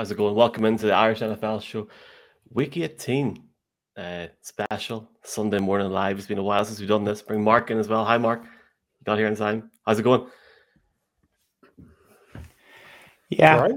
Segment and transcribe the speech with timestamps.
[0.00, 0.34] Hey, how's it going?
[0.34, 1.86] Welcome into the Irish NFL show.
[2.54, 3.44] Week 18
[3.98, 6.16] uh, special Sunday morning live.
[6.16, 7.20] It's been a while since we've done this.
[7.20, 8.06] Bring Mark in as well.
[8.06, 8.42] Hi, Mark.
[8.42, 9.70] You Got here in time.
[9.86, 10.26] How's it going?
[13.28, 13.72] Yeah, right?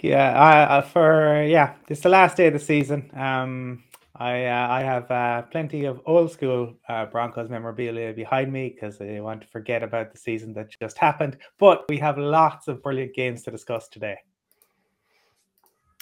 [0.00, 0.42] yeah.
[0.42, 3.08] Uh, for yeah, it's the last day of the season.
[3.14, 3.84] Um,
[4.16, 9.00] I uh, I have uh, plenty of old school uh, Broncos memorabilia behind me because
[9.00, 11.36] I want to forget about the season that just happened.
[11.60, 14.16] But we have lots of brilliant games to discuss today.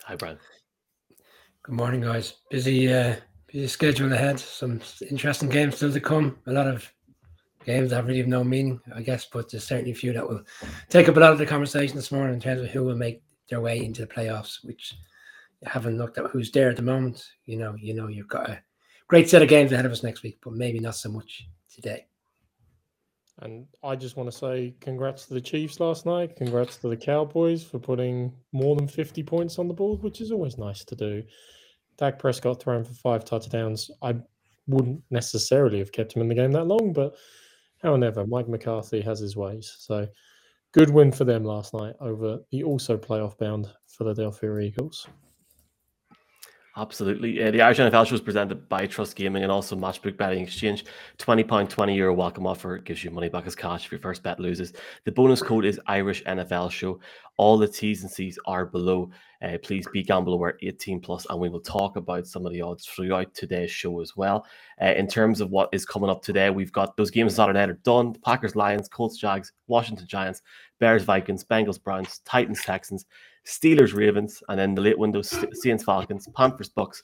[0.06, 0.38] Hi, Brian.
[1.62, 2.34] Good morning, guys.
[2.50, 4.40] Busy, uh, busy schedule ahead.
[4.40, 6.38] Some interesting games still to come.
[6.46, 6.90] A lot of
[7.64, 10.42] games that really have no meaning, I guess, but there's certainly a few that will
[10.88, 13.22] take up a lot of the conversation this morning in terms of who will make
[13.50, 14.94] their way into the playoffs, which
[15.64, 17.24] haven't looked at who's there at the moment.
[17.44, 18.62] You know, you know, you've got a
[19.06, 22.06] great set of games ahead of us next week, but maybe not so much today.
[23.42, 26.36] And I just want to say congrats to the Chiefs last night.
[26.36, 30.30] Congrats to the Cowboys for putting more than 50 points on the board, which is
[30.30, 31.22] always nice to do.
[31.96, 33.90] Dak Prescott thrown for five touchdowns.
[34.02, 34.16] I
[34.66, 37.14] wouldn't necessarily have kept him in the game that long, but
[37.82, 39.74] however, Mike McCarthy has his ways.
[39.78, 40.06] So
[40.72, 45.06] good win for them last night over the also playoff bound Philadelphia Eagles.
[46.76, 47.42] Absolutely.
[47.42, 50.84] Uh, the Irish NFL show is presented by Trust Gaming and also Matchbook Betting Exchange.
[51.18, 54.38] £20, 20 euro welcome offer gives you money back as cash if your first bet
[54.38, 54.72] loses.
[55.04, 57.00] The bonus code is Irish NFL Show.
[57.38, 59.10] All the T's and C's are below.
[59.42, 62.60] Uh, please be gamble aware 18 plus, and we will talk about some of the
[62.60, 64.46] odds throughout today's show as well.
[64.80, 67.70] Uh, in terms of what is coming up today, we've got those games Saturday night
[67.70, 70.42] are done Packers, Lions, Colts, Jags, Washington Giants,
[70.78, 73.06] Bears, Vikings, Bengals, Browns, Titans, Texans.
[73.46, 77.02] Steelers, Ravens, and then the late window, Saints, Falcons, Panthers, Bucks,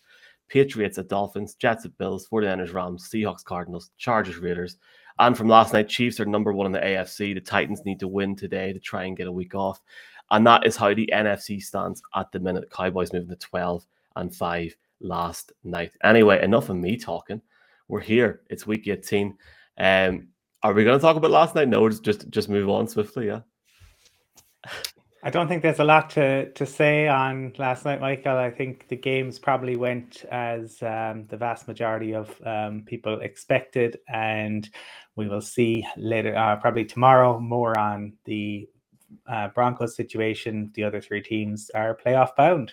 [0.48, 4.76] Patriots at Dolphins, Jets at Bills, 49ers, Rams, Seahawks, Cardinals, Chargers, Raiders.
[5.18, 7.34] And from last night, Chiefs are number one in the AFC.
[7.34, 9.80] The Titans need to win today to try and get a week off.
[10.30, 12.70] And that is how the NFC stands at the minute.
[12.70, 13.86] Cowboys moving to 12
[14.16, 15.92] and 5 last night.
[16.02, 17.40] Anyway, enough of me talking.
[17.88, 18.42] We're here.
[18.50, 19.36] It's week 18.
[19.78, 20.28] Um,
[20.62, 21.68] are we going to talk about last night?
[21.68, 23.26] No, just just move on swiftly.
[23.26, 23.40] Yeah.
[25.26, 28.36] I don't think there's a lot to, to say on last night, Michael.
[28.36, 33.98] I think the games probably went as um, the vast majority of um, people expected,
[34.08, 34.70] and
[35.16, 38.68] we will see later, uh, probably tomorrow, more on the
[39.26, 40.70] uh, Broncos situation.
[40.74, 42.72] The other three teams are playoff bound.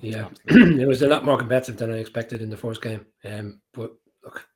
[0.00, 3.06] Yeah, it was a lot more competitive than I expected in the first game.
[3.24, 3.92] Um, but
[4.24, 4.48] look,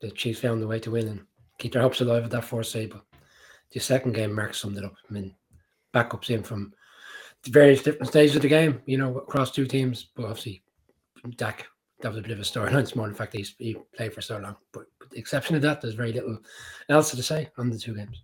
[0.00, 1.26] the Chiefs found the way to win and
[1.58, 2.92] keep their hopes alive at that fourth save.
[2.92, 3.04] But
[3.72, 4.94] the second game, Mark summed it up.
[5.08, 5.34] I mean,
[5.94, 6.72] backups in from
[7.48, 10.08] various different stages of the game, you know, across two teams.
[10.14, 10.62] But obviously,
[11.36, 11.66] Dak,
[12.00, 13.14] that was a bit of a storyline this morning.
[13.14, 14.56] In fact, he's, he played for so long.
[14.72, 16.38] But, but the exception of that, there's very little
[16.88, 18.22] else to say on the two games.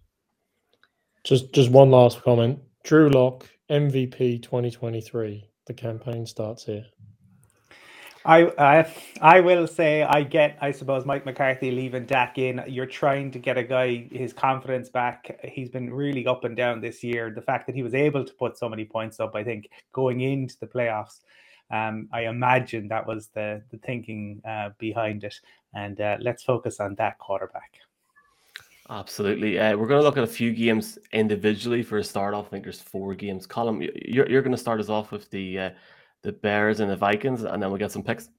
[1.25, 2.59] Just, just one last comment.
[2.85, 5.49] Drew Lock, MVP 2023.
[5.67, 6.85] The campaign starts here.
[8.25, 12.63] I, I I will say I get I suppose Mike McCarthy leaving Dak in.
[12.67, 15.39] You're trying to get a guy his confidence back.
[15.45, 17.31] He's been really up and down this year.
[17.31, 20.23] The fact that he was able to put so many points up, I think, going
[20.23, 21.21] into the playoffs,
[21.71, 25.35] um, I imagine that was the the thinking uh, behind it.
[25.75, 27.73] And uh, let's focus on that quarterback.
[28.89, 29.59] Absolutely.
[29.59, 32.47] Uh, we're going to look at a few games individually for a start off.
[32.47, 33.47] I think there's four games.
[33.47, 35.71] Colin, you're, you're going to start us off with the uh,
[36.25, 38.31] the Bears and the Vikings, and then we'll get some picks.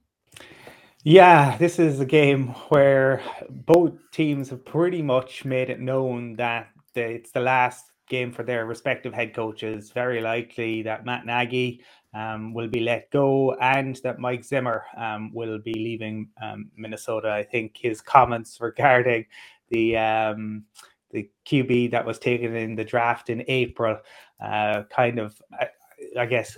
[1.04, 6.70] Yeah, this is a game where both teams have pretty much made it known that
[6.96, 9.92] it's the last game for their respective head coaches.
[9.92, 11.84] Very likely that Matt Nagy
[12.16, 17.30] um, will be let go and that Mike Zimmer um, will be leaving um, Minnesota.
[17.32, 19.26] I think his comments regarding
[19.70, 20.64] the um,
[21.12, 23.98] the QB that was taken in the draft in April
[24.42, 25.68] uh, kind of, I,
[26.20, 26.58] I guess,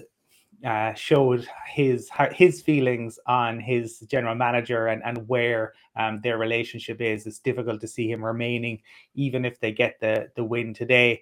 [0.66, 7.02] uh, showed his his feelings on his general manager and and where um, their relationship
[7.02, 7.28] is.
[7.28, 8.82] It's difficult to see him remaining,
[9.14, 11.22] even if they get the the win today.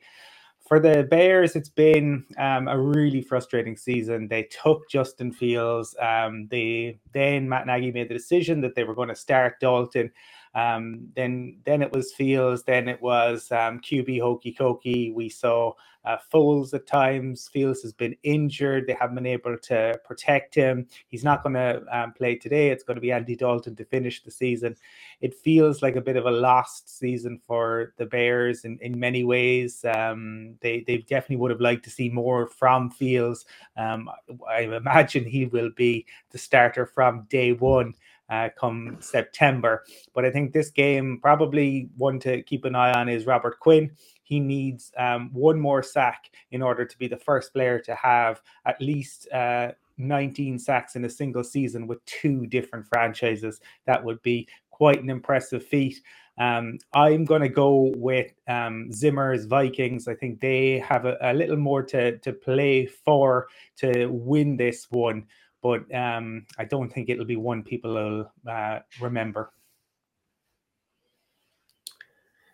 [0.68, 4.28] For the Bears, it's been um, a really frustrating season.
[4.28, 5.96] They took Justin Fields.
[6.02, 10.12] Um, they then Matt Nagy made the decision that they were going to start Dalton.
[10.56, 15.14] Um, then then it was Fields, then it was um, QB Hokey Cokey.
[15.14, 15.74] We saw
[16.06, 17.50] uh, Foles at times.
[17.52, 18.88] Fields has been injured.
[18.88, 20.88] They haven't been able to protect him.
[21.08, 22.70] He's not going to um, play today.
[22.70, 24.76] It's going to be Andy Dalton to finish the season.
[25.22, 29.24] It feels like a bit of a lost season for the Bears in, in many
[29.24, 29.84] ways.
[29.84, 33.46] Um, they, they definitely would have liked to see more from Fields.
[33.76, 34.10] Um,
[34.48, 37.94] I imagine he will be the starter from day one
[38.30, 39.84] uh, come September.
[40.14, 43.92] But I think this game, probably one to keep an eye on is Robert Quinn.
[44.24, 48.42] he needs um, one more sack in order to be the first player to have
[48.66, 53.62] at least uh, 19 sacks in a single season with two different franchises.
[53.86, 56.02] That would be quite an impressive feat.
[56.38, 60.08] Um, I'm going to go with um, Zimmer's Vikings.
[60.08, 63.48] I think they have a, a, little more to, to play for
[63.78, 65.28] to win this one,
[65.66, 69.52] but um, I don't think it'll be one people will uh, remember.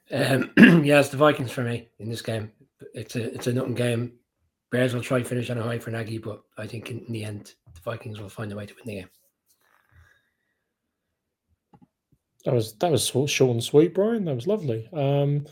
[0.10, 2.54] Um, yeah, it's the Vikings for me in this game.
[2.94, 4.14] It's a it's a nothing game.
[4.72, 7.26] Bears will try and finish on a high for Nagy, but I think in the
[7.26, 9.10] end the Vikings will find a way to win the game.
[12.46, 14.24] That was that was short and sweet, Brian.
[14.24, 14.88] That was lovely.
[14.94, 15.46] Um,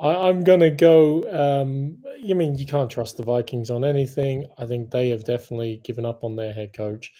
[0.00, 1.22] I, am gonna go.
[1.30, 4.46] Um, you mean you can't trust the Vikings on anything?
[4.58, 7.12] I think they have definitely given up on their head coach.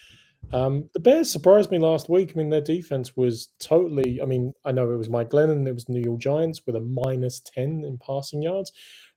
[0.53, 2.31] Um, the Bears surprised me last week.
[2.31, 4.21] I mean, their defense was totally.
[4.21, 6.81] I mean, I know it was Mike Glennon, it was New York Giants with a
[6.81, 8.71] minus ten in passing yards,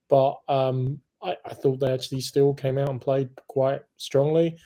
[0.08, 4.56] but um, I, I thought they actually still came out and played quite strongly.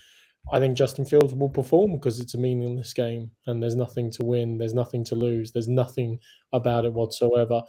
[0.51, 4.25] I think Justin Fields will perform because it's a meaningless game and there's nothing to
[4.25, 6.19] win, there's nothing to lose, there's nothing
[6.53, 7.63] about it whatsoever.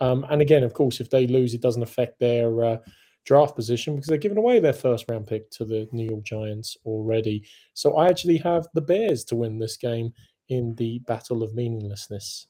[0.00, 2.76] Um, and again, of course, if they lose, it doesn't affect their uh,
[3.24, 6.76] draft position because they're giving away their first round pick to the New York Giants
[6.84, 7.44] already.
[7.74, 10.12] So I actually have the Bears to win this game
[10.48, 12.46] in the battle of meaninglessness.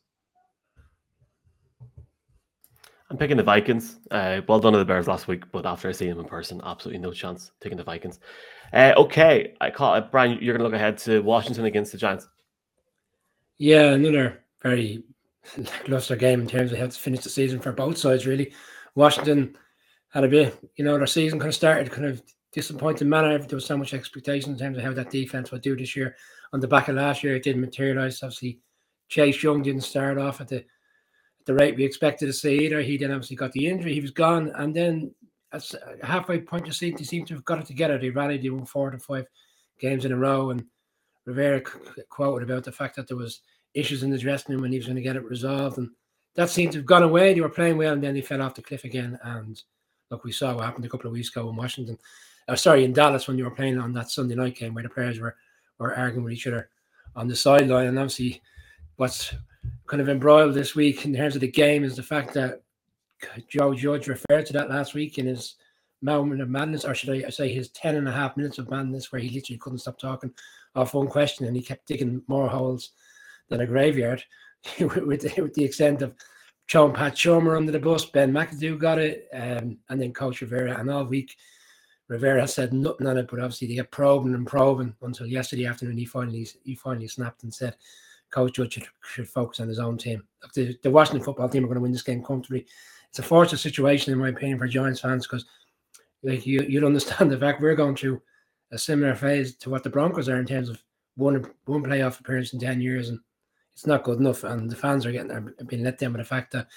[3.10, 3.98] I'm picking the Vikings.
[4.12, 6.60] Uh, well done to the Bears last week, but after I see them in person,
[6.64, 8.20] absolutely no chance taking the Vikings.
[8.72, 10.12] Uh, okay, I call it.
[10.12, 12.28] Brian, you're going to look ahead to Washington against the Giants.
[13.58, 15.02] Yeah, another very
[15.56, 18.26] lackluster game in terms of how to finish the season for both sides.
[18.26, 18.52] Really,
[18.94, 19.56] Washington
[20.10, 22.22] had a bit, you know, their season kind of started kind of
[22.52, 23.38] disappointing manner.
[23.38, 26.16] There was so much expectation in terms of how that defense would do this year.
[26.52, 28.22] On the back of last year, it didn't materialize.
[28.22, 28.60] Obviously,
[29.08, 32.82] Chase Young didn't start off at the at the rate we expected to see either.
[32.82, 33.94] He then obviously got the injury.
[33.94, 35.14] He was gone, and then
[35.52, 35.64] at
[36.02, 37.98] halfway point, you seem to seem to have got it together.
[37.98, 38.42] They rallied.
[38.42, 39.26] They won four to five
[39.78, 40.64] games in a row, and
[41.24, 41.62] Rivera
[42.08, 43.40] quoted about the fact that there was
[43.74, 45.90] issues in the dressing room and he was going to get it resolved, and
[46.34, 47.34] that seemed to have gone away.
[47.34, 49.18] They were playing well, and then they fell off the cliff again.
[49.22, 49.60] And
[50.10, 51.98] look, we saw what happened a couple of weeks ago in Washington.
[52.48, 54.88] Uh, sorry, in Dallas when you were playing on that Sunday night game where the
[54.88, 55.36] players were
[55.78, 56.68] were arguing with each other
[57.16, 58.42] on the sideline, and obviously
[58.96, 59.34] what's
[59.86, 62.62] kind of embroiled this week in terms of the game is the fact that
[63.48, 65.56] Joe Judge referred to that last week in his
[66.02, 69.12] moment of madness, or should I say his 10 and a half minutes of madness,
[69.12, 70.32] where he literally couldn't stop talking
[70.74, 72.90] off one question and he kept digging more holes
[73.50, 74.24] than a graveyard
[74.80, 76.14] with, the, with the extent of
[76.66, 80.78] Sean Pat Shurmur under the bus, Ben McAdoo got it, um, and then Coach Rivera.
[80.78, 81.36] And all week,
[82.08, 85.98] Rivera said nothing on it, but obviously they kept probing and probing until yesterday afternoon
[85.98, 87.76] he finally he finally snapped and said,
[88.30, 90.22] Coach Judge should, should focus on his own team.
[90.54, 92.66] The, the Washington football team are going to win this game comfortably
[93.10, 95.44] it's a fortunate situation in my opinion for Giants fans because
[96.22, 98.22] like you you'd understand the fact we're going through
[98.72, 100.82] a similar phase to what the Broncos are in terms of
[101.16, 103.18] one one playoff appearance in ten years, and
[103.80, 104.44] it's not good enough.
[104.44, 106.68] And the fans are getting are being let down by the fact that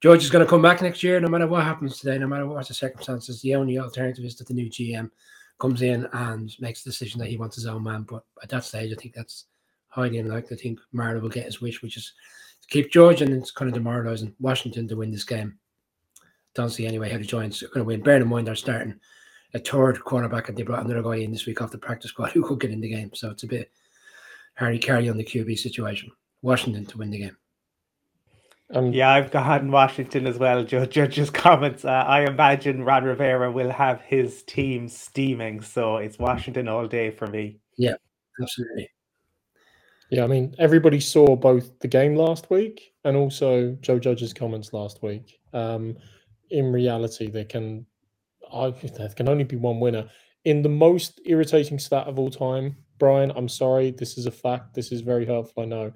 [0.00, 2.46] George is going to come back next year, no matter what happens today, no matter
[2.46, 3.40] what the circumstances.
[3.40, 5.10] The only alternative is that the new GM
[5.58, 8.02] comes in and makes the decision that he wants his own man.
[8.02, 9.46] But at that stage, I think that's
[9.88, 10.56] highly unlikely.
[10.56, 12.12] I think Mara will get his wish, which is
[12.62, 15.58] to keep George, and it's kind of demoralising Washington to win this game
[16.58, 18.02] don't see anyway how the Giants are going to win.
[18.02, 18.98] Bear in mind they're starting
[19.54, 22.30] a third cornerback and they brought another guy in this week off the practice squad
[22.32, 23.10] who could get in the game.
[23.14, 23.70] So it's a bit
[24.54, 26.10] Harry Carey on the QB situation.
[26.42, 27.36] Washington to win the game.
[28.74, 30.62] Um, yeah, I've got in Washington as well.
[30.62, 31.84] Judge, Judge's comments.
[31.84, 37.10] Uh, I imagine Ron Rivera will have his team steaming, so it's Washington all day
[37.10, 37.60] for me.
[37.76, 37.94] Yeah,
[38.40, 38.90] absolutely.
[40.10, 44.72] Yeah, I mean, everybody saw both the game last week and also Joe Judge's comments
[44.72, 45.38] last week.
[45.52, 45.96] Um,
[46.50, 47.86] in reality, there can
[48.52, 50.08] I, there can only be one winner.
[50.44, 54.74] In the most irritating stat of all time, Brian, I'm sorry, this is a fact.
[54.74, 55.92] This is very hurtful, I know.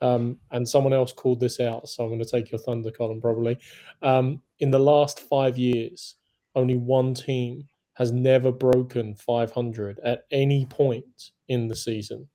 [0.00, 3.20] Um, and someone else called this out, so I'm going to take your thunder, Colin,
[3.20, 3.58] probably.
[4.02, 6.16] Um, in the last five years,
[6.54, 12.28] only one team has never broken 500 at any point in the season.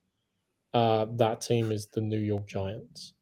[0.73, 3.13] Uh, that team is the New York Giants.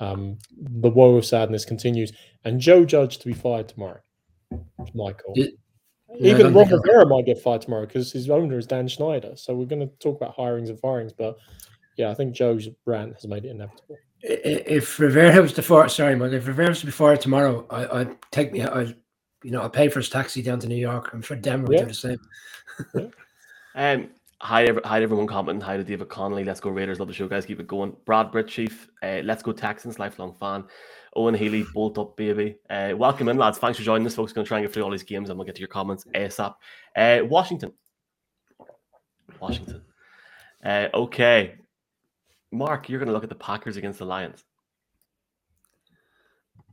[0.00, 2.12] Um, the woe of sadness continues,
[2.44, 4.00] and Joe Judge to be fired tomorrow.
[4.94, 5.32] Michael.
[5.34, 5.46] Yeah,
[6.20, 9.32] Even Ron Rivera might get fired tomorrow because his owner is Dan Snyder.
[9.34, 11.36] So we're going to talk about hirings and firings, but
[11.98, 13.98] yeah, I think Joe's rant has made it inevitable.
[14.22, 18.16] If Rivera was to fire, sorry, Mike, if Rivera was to be tomorrow, I, would
[18.30, 18.82] take me, I,
[19.42, 21.10] you know, I'll pay for his taxi down to New York.
[21.12, 22.18] I'm sure Denver would do the same.
[22.94, 23.06] yeah.
[23.74, 24.08] Um,
[24.40, 25.60] Hi, hi everyone commenting.
[25.60, 26.44] Hi to David Connolly.
[26.44, 27.00] Let's go Raiders.
[27.00, 27.44] Love the show, guys.
[27.44, 27.96] Keep it going.
[28.04, 28.88] Brad Britt Chief.
[29.02, 29.98] Uh, let's go Texans.
[29.98, 30.64] Lifelong fan.
[31.16, 32.56] Owen Healy, bolt up, baby.
[32.70, 33.58] Uh, welcome in, lads.
[33.58, 34.32] Thanks for joining us, folks.
[34.32, 36.04] Going to try and get through all these games, and we'll get to your comments
[36.14, 36.54] ASAP.
[36.94, 37.72] Uh, Washington.
[39.40, 39.82] Washington.
[40.64, 41.56] Uh, okay.
[42.50, 44.44] Mark, you're going to look at the Packers against the Lions.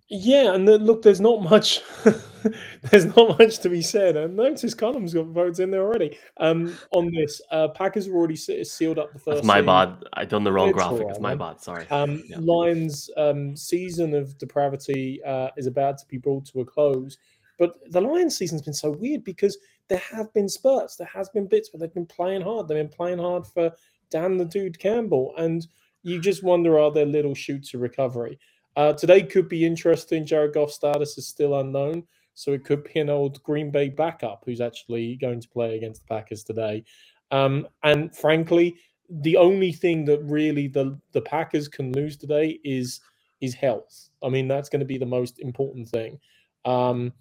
[0.08, 1.82] Yeah, and the, look, there's not much.
[2.84, 4.16] there's not much to be said.
[4.16, 6.20] And notice Colin's got votes in there already.
[6.38, 9.38] Um, on this, uh, Packers have already sealed up the first.
[9.38, 9.66] That's my seed.
[9.66, 10.04] bad.
[10.14, 11.02] I done the wrong it's graphic.
[11.02, 11.38] Right, it's my man.
[11.40, 11.62] bad.
[11.62, 11.88] Sorry.
[11.90, 12.38] Um, yeah.
[12.40, 17.18] Lions' um, season of depravity uh, is about to be brought to a close.
[17.58, 20.98] But the Lions' season's been so weird because there have been spurts.
[20.98, 22.68] There has been bits where they've been playing hard.
[22.68, 23.72] They've been playing hard for
[24.10, 25.68] Dan the Dude Campbell, and
[26.04, 28.40] you just wonder are there little shoots of recovery?
[28.76, 30.26] Uh, today could be interesting.
[30.26, 34.44] Jared Goff's status is still unknown, so it could be an old Green Bay backup
[34.46, 36.84] who's actually going to play against the Packers today.
[37.32, 38.76] Um, and frankly,
[39.10, 43.02] the only thing that really the the Packers can lose today is
[43.42, 44.10] is health.
[44.24, 46.20] I mean, that's going to be the most important thing.
[46.66, 47.14] Um,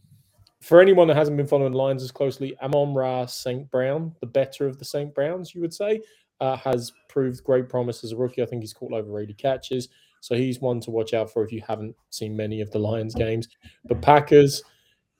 [0.60, 3.70] for anyone that hasn't been following Lions as closely, Amon-Ra St.
[3.70, 5.14] Brown, the better of the St.
[5.14, 6.00] Browns, you would say,
[6.40, 8.42] uh, has proved great promise as a rookie.
[8.42, 9.88] I think he's caught over 80 catches.
[10.20, 13.14] So he's one to watch out for if you haven't seen many of the Lions
[13.14, 13.48] games.
[13.84, 14.62] But Packers,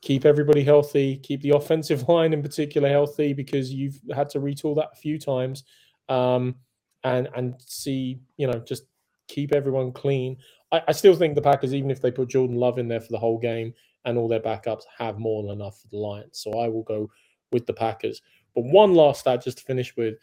[0.00, 4.76] keep everybody healthy, keep the offensive line in particular healthy because you've had to retool
[4.76, 5.64] that a few times.
[6.09, 6.56] Um,
[7.04, 8.85] and and see, you know, just
[9.28, 10.38] keep everyone clean.
[10.73, 13.12] I, I, still think the Packers, even if they put Jordan Love in there for
[13.12, 13.73] the whole game
[14.04, 16.38] and all their backups, have more than enough for the Lions.
[16.38, 17.11] So I will go
[17.52, 18.23] with the Packers.
[18.54, 20.14] But one last stat just to finish with.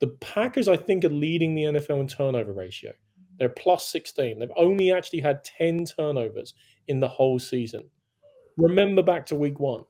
[0.00, 2.92] The Packers, I think, are leading the NFL in turnover ratio.
[3.38, 4.38] They're plus 16.
[4.38, 6.54] They've only actually had 10 turnovers
[6.88, 7.84] in the whole season.
[8.56, 9.84] Remember back to week one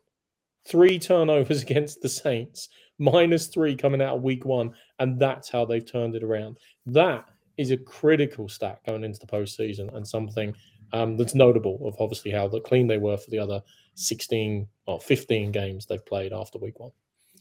[0.67, 4.75] three turnovers against the Saints, minus three coming out of week one.
[4.99, 6.59] And that's how they've turned it around.
[6.87, 7.27] That
[7.57, 10.55] is a critical stat going into the postseason and something
[10.93, 13.63] um, that's notable of obviously how clean they were for the other
[13.95, 16.91] 16 or 15 games they've played after week one.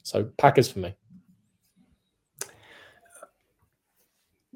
[0.03, 0.95] So Packers for me.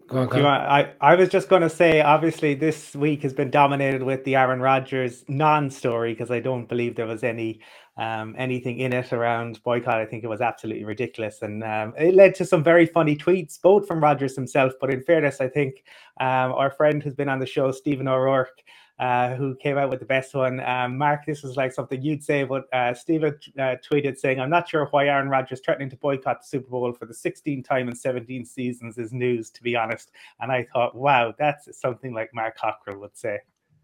[0.09, 4.03] On, want, I, I was just going to say, obviously, this week has been dominated
[4.03, 7.61] with the Aaron Rodgers non-story because I don't believe there was any
[7.95, 9.99] um, anything in it around boycott.
[9.99, 13.61] I think it was absolutely ridiculous, and um, it led to some very funny tweets,
[13.61, 14.73] both from Rodgers himself.
[14.79, 15.83] But in fairness, I think
[16.19, 18.61] um, our friend who's been on the show, Stephen O'Rourke,
[18.99, 20.59] uh, who came out with the best one.
[20.61, 24.49] Um, Mark, this is like something you'd say, but uh, Steven uh, tweeted saying, I'm
[24.49, 27.89] not sure why Aaron Rodgers threatening to boycott the Super Bowl for the 16th time
[27.89, 30.11] in 17 seasons is news, to be honest.
[30.39, 33.39] And I thought, wow, that's something like Mark Cockrell would say.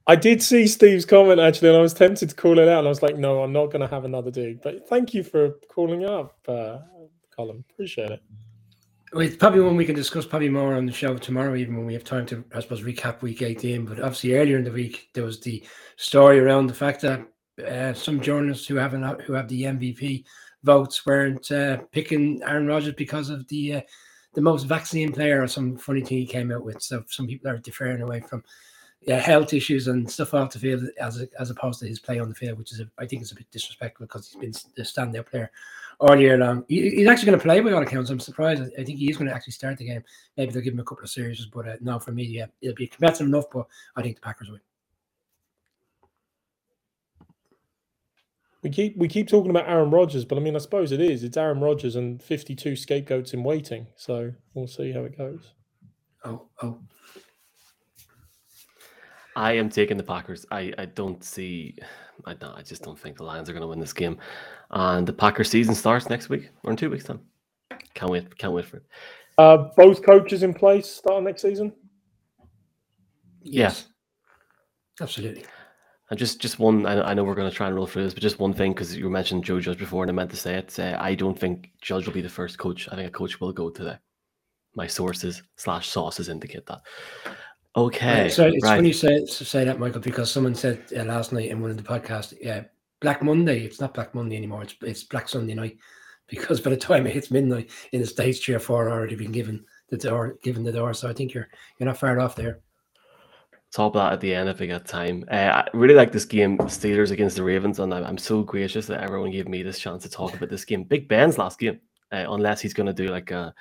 [0.07, 2.79] I did see Steve's comment actually, and I was tempted to call it out.
[2.79, 4.61] And I was like, no, I'm not going to have another dig.
[4.61, 6.79] But thank you for calling up, uh,
[7.35, 7.63] Colin.
[7.71, 8.23] Appreciate it.
[9.13, 11.93] It's probably one we can discuss probably more on the show tomorrow, even when we
[11.93, 13.85] have time to, I suppose, recap week 18.
[13.85, 15.63] But obviously, earlier in the week, there was the
[15.95, 17.25] story around the fact that
[17.67, 20.25] uh, some journalists who have an, who have the MVP
[20.63, 23.81] votes weren't uh, picking Aaron Rodgers because of the uh,
[24.35, 26.81] the most vaccine player or some funny thing he came out with.
[26.81, 28.43] So some people are deferring away from
[29.01, 32.29] yeah, health issues and stuff off the field as as opposed to his play on
[32.29, 34.83] the field, which is a, I think is a bit disrespectful because he's been the
[34.83, 35.49] standout player
[35.99, 36.63] all year long.
[36.67, 38.09] He, he's actually going to play by all accounts.
[38.09, 38.63] I'm surprised.
[38.77, 40.03] I think he is going to actually start the game.
[40.37, 42.75] Maybe they'll give him a couple of series, but uh, no, for me, yeah, it'll
[42.75, 43.45] be competitive enough.
[43.51, 44.61] But I think the Packers win.
[48.61, 51.23] We keep we keep talking about Aaron Rodgers, but I mean, I suppose it is.
[51.23, 53.87] It's Aaron Rodgers and 52 scapegoats in waiting.
[53.95, 55.53] So we'll see how it goes.
[56.25, 56.79] Oh, oh.
[59.39, 60.45] I am taking the Packers.
[60.51, 61.77] I, I don't see,
[62.25, 64.17] I don't, I just don't think the Lions are going to win this game.
[64.69, 67.21] And the Packers season starts next week or in two weeks' time.
[67.93, 68.37] Can't wait.
[68.37, 68.83] Can't wait for it.
[69.37, 71.71] Uh, both coaches in place starting next season.
[73.41, 73.85] Yes,
[74.99, 75.03] yeah.
[75.05, 75.45] absolutely.
[76.09, 78.13] And just just one, I, I know we're going to try and roll through this,
[78.13, 80.55] but just one thing because you mentioned Joe Judge before, and I meant to say
[80.55, 80.77] it.
[80.77, 82.89] Uh, I don't think Judge will be the first coach.
[82.91, 83.95] I think a coach will go today.
[84.75, 86.81] My sources slash sources indicate that.
[87.75, 88.29] Okay.
[88.29, 88.77] so it's right.
[88.77, 91.77] funny you say, say that, Michael, because someone said uh, last night in one of
[91.77, 92.63] the podcasts, yeah,
[92.99, 93.63] Black Monday.
[93.63, 94.63] It's not Black Monday anymore.
[94.63, 95.77] It's it's Black Sunday night
[96.27, 99.31] because by the time it hits midnight in the states, three or four already been
[99.31, 100.93] given the door, given the door.
[100.93, 101.47] So I think you're
[101.77, 102.59] you're not far off there.
[103.71, 105.23] Top that at the end if we got time.
[105.29, 108.87] Uh, I really like this game, Steelers against the Ravens, and I'm, I'm so gracious
[108.87, 110.83] that everyone gave me this chance to talk about this game.
[110.83, 111.79] Big Ben's last game,
[112.11, 113.53] uh, unless he's going to do like a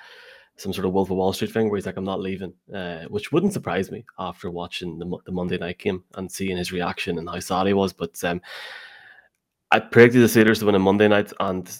[0.59, 3.05] some sort of Wolf of Wall Street thing where he's like, I'm not leaving, uh,
[3.05, 7.17] which wouldn't surprise me after watching the, the Monday night game and seeing his reaction
[7.17, 7.93] and how sad he was.
[7.93, 8.41] But um,
[9.71, 11.71] I predicted the Steelers to win on Monday night, and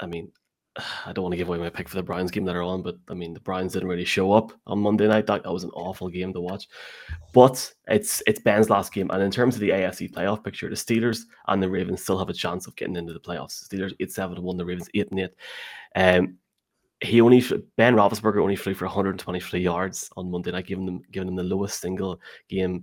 [0.00, 0.32] I mean,
[1.06, 2.96] I don't want to give away my pick for the Browns game later on, but
[3.08, 5.26] I mean the Browns didn't really show up on Monday night.
[5.26, 6.66] That, that was an awful game to watch.
[7.34, 10.76] But it's it's Ben's last game, and in terms of the AFC playoff picture, the
[10.76, 13.68] Steelers and the Ravens still have a chance of getting into the playoffs.
[13.68, 15.34] The Steelers 8 7 1, the Ravens eight and eight.
[15.94, 16.38] Um,
[17.00, 17.42] he only
[17.76, 21.42] Ben Roethlisberger only flew for 123 yards on Monday night, giving them giving them the
[21.42, 22.82] lowest single game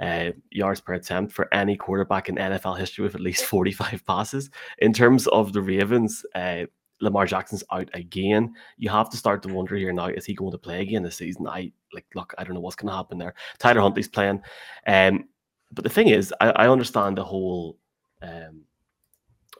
[0.00, 4.50] uh, yards per attempt for any quarterback in NFL history with at least 45 passes.
[4.78, 6.64] In terms of the Ravens, uh,
[7.00, 8.54] Lamar Jackson's out again.
[8.78, 11.16] You have to start to wonder here now: is he going to play again this
[11.16, 11.46] season?
[11.46, 13.34] I like look, I don't know what's going to happen there.
[13.58, 14.40] Tyler Huntley's playing,
[14.86, 15.24] um,
[15.72, 17.78] but the thing is, I, I understand the whole.
[18.22, 18.64] Um,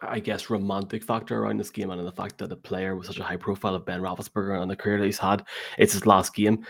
[0.03, 3.19] I guess romantic factor around this game and the fact that the player with such
[3.19, 5.45] a high profile of Ben Roethlisberger and the career that he's had,
[5.79, 6.67] it's his last game.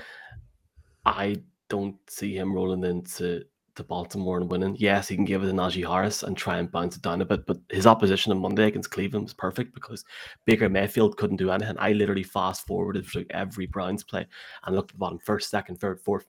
[1.04, 1.36] I
[1.68, 4.76] don't see him rolling into to Baltimore and winning.
[4.78, 7.24] Yes, he can give it to Najee Harris and try and bounce it down a
[7.24, 10.04] bit, but his opposition on Monday against Cleveland was perfect because
[10.44, 11.76] Baker Mayfield couldn't do anything.
[11.78, 14.26] I literally fast forwarded through every Browns play
[14.64, 16.26] and looked at the bottom first, second, third, fourth,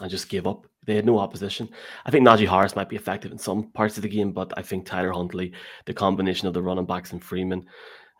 [0.00, 0.66] and just gave up.
[0.84, 1.68] They had no opposition.
[2.04, 4.62] I think Najee Harris might be effective in some parts of the game, but I
[4.62, 5.52] think Tyler Huntley,
[5.86, 7.64] the combination of the running backs and Freeman,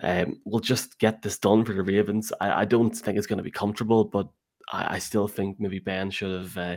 [0.02, 2.32] um, will just get this done for the Ravens.
[2.40, 4.28] I, I don't think it's going to be comfortable, but
[4.72, 6.58] I, I, still think maybe Ben should have.
[6.58, 6.76] Uh,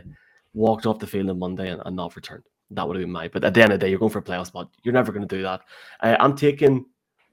[0.54, 2.44] walked off the field on Monday and, and not returned.
[2.70, 3.28] That would have been my.
[3.28, 4.70] But at the end of the day, you're going for a playoff spot.
[4.82, 5.62] You're never going to do that.
[6.00, 6.84] Uh, I'm taking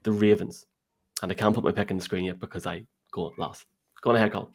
[0.02, 0.66] the Ravens,
[1.22, 3.66] and I can't put my pick in the screen yet because I go last.
[4.00, 4.48] Go on ahead, Colin.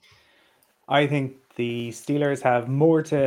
[0.88, 3.22] I think the Steelers have more to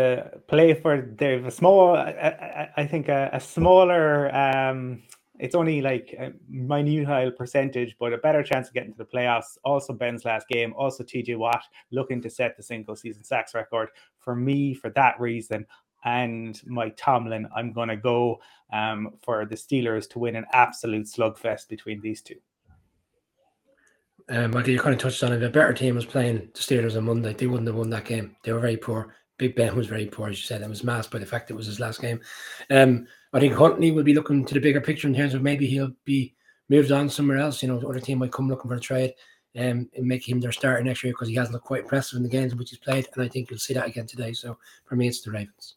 [0.48, 0.92] play for.
[1.20, 5.02] They've a small, I, I think, a, a smaller um,
[5.38, 9.58] it's only like a minute percentage, but a better chance of getting to the playoffs.
[9.64, 10.72] Also, Ben's last game.
[10.76, 13.88] Also, TJ Watt looking to set the single season sacks record.
[14.18, 15.66] For me, for that reason,
[16.04, 18.40] and Mike Tomlin, I'm going to go
[18.72, 22.40] um, for the Steelers to win an absolute slugfest between these two.
[24.28, 25.42] Um, Michael, you kind of touched on it.
[25.42, 28.36] A better team was playing the Steelers on Monday, they wouldn't have won that game.
[28.42, 29.14] They were very poor.
[29.36, 30.62] Big Ben was very poor, as you said.
[30.62, 32.20] It was masked by the fact it was his last game.
[32.70, 35.66] Um, I think Huntley will be looking to the bigger picture in terms of maybe
[35.66, 36.34] he'll be
[36.68, 37.62] moved on somewhere else.
[37.62, 39.12] You know, the other team might come looking for a trade
[39.58, 42.22] um, and make him their starter next year because he hasn't looked quite impressive in
[42.22, 43.08] the games in which he's played.
[43.14, 44.32] And I think you'll see that again today.
[44.32, 45.74] So for me, it's the Ravens.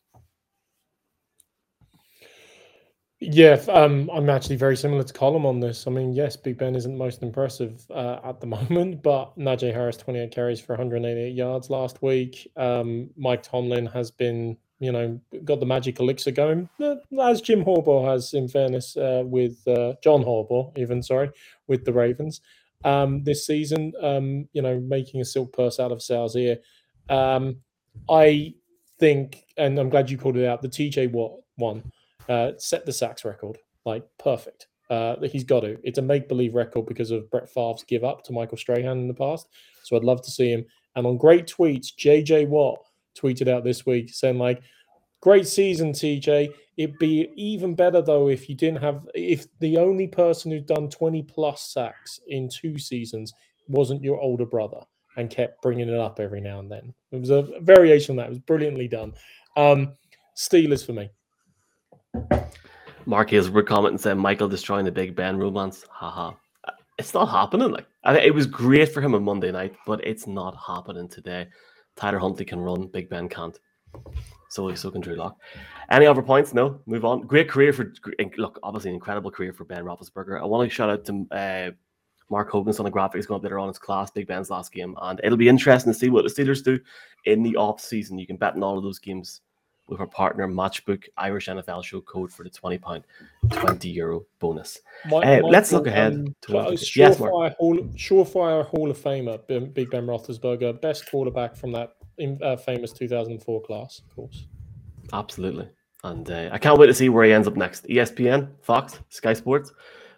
[3.19, 5.87] Yeah, um, I'm actually very similar to Colin on this.
[5.87, 9.97] I mean, yes, Big Ben isn't most impressive uh, at the moment, but Najee Harris,
[9.97, 12.51] 28 carries for 188 yards last week.
[12.55, 17.63] Um, Mike Tomlin has been you know, got the magic elixir going, uh, as Jim
[17.63, 21.31] Harbaugh has, in fairness, uh, with uh, John Harbaugh, even sorry,
[21.67, 22.41] with the Ravens
[22.83, 23.93] um, this season.
[24.01, 26.59] Um, you know, making a silk purse out of Sal's ear.
[27.09, 27.57] Um,
[28.09, 28.53] I
[28.99, 30.61] think, and I'm glad you called it out.
[30.61, 31.91] The TJ Watt one
[32.29, 34.67] uh, set the sacks record, like perfect.
[34.89, 35.77] Uh, he's got to.
[35.83, 39.07] It's a make believe record because of Brett Favre's give up to Michael Strahan in
[39.07, 39.47] the past.
[39.83, 40.65] So I'd love to see him.
[40.95, 42.79] And on great tweets, JJ Watt
[43.17, 44.61] tweeted out this week saying like,
[45.21, 46.49] "Great season, TJ.
[46.77, 50.89] It'd be even better though if you didn't have if the only person who'd done
[50.89, 53.33] 20 plus sacks in two seasons
[53.67, 54.79] wasn't your older brother
[55.17, 56.93] and kept bringing it up every now and then.
[57.11, 58.27] It was a variation on that.
[58.27, 59.13] It was brilliantly done.
[59.57, 59.93] Um,
[60.35, 61.09] Steelers for me.
[63.05, 65.85] Mark Hazelwood comment and said Michael destroying the Big Ben romance.
[65.89, 66.33] Haha.
[66.97, 67.71] It's not happening.
[67.71, 71.47] Like it was great for him on Monday night, but it's not happening today.
[71.95, 73.57] Tyler Huntley can run, Big Ben can't.
[74.49, 75.37] So so can Drew Lock.
[75.89, 76.53] Any other points?
[76.53, 76.81] No.
[76.85, 77.21] Move on.
[77.21, 77.93] Great career for
[78.37, 78.59] look.
[78.63, 80.41] Obviously, an incredible career for Ben Roethlisberger.
[80.41, 81.71] I want to shout out to uh,
[82.29, 84.11] Mark Hogan's on the graphics going up later on his class.
[84.11, 86.79] Big Ben's last game, and it'll be interesting to see what the Steelers do
[87.25, 88.17] in the off season.
[88.17, 89.41] You can bet in all of those games
[89.87, 93.03] with our partner Matchbook Irish NFL Show code for the twenty pound,
[93.51, 94.79] twenty euro bonus.
[95.09, 99.89] My, uh, let's look ahead um, to surefire, yes, Hall, surefire Hall of Famer Big
[99.89, 104.47] Ben Roethlisberger, best quarterback from that in, uh, famous 2004 class, of course.
[105.13, 105.69] Absolutely.
[106.03, 107.87] And uh, I can't wait to see where he ends up next.
[107.87, 109.73] ESPN, Fox, Sky Sports.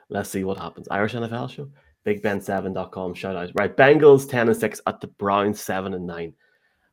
[0.10, 0.88] Let's see what happens.
[0.89, 1.69] Irish NFL show.
[2.05, 3.13] BigBen7.com.
[3.13, 3.51] Shout out.
[3.53, 3.75] Right.
[3.75, 6.34] Bengals 10 and 6 at the Browns 7 and 9.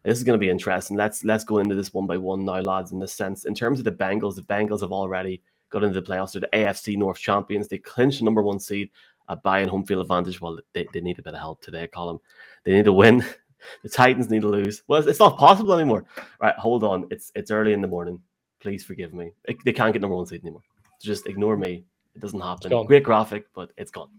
[0.06, 0.96] This is going to be interesting.
[0.96, 2.92] Let's let's go into this one by one now, lads.
[2.92, 6.06] In this sense, in terms of the Bengals, the Bengals have already got into the
[6.06, 6.32] playoffs.
[6.32, 7.66] They're the AFC North champions.
[7.66, 8.90] They clinched the number one seed
[9.28, 10.40] a buy and home field advantage.
[10.40, 12.20] Well, they, they need a bit of help today, Colin.
[12.62, 13.24] They need to win.
[13.82, 14.82] The Titans need to lose.
[14.86, 16.04] Well, it's not possible anymore.
[16.40, 17.08] Right, hold on.
[17.10, 18.20] It's it's early in the morning.
[18.60, 19.32] Please forgive me.
[19.46, 20.60] It, they can't get number one seed anymore.
[21.02, 21.84] Just ignore me.
[22.14, 22.86] It doesn't happen.
[22.86, 24.10] Great graphic, but it's gone.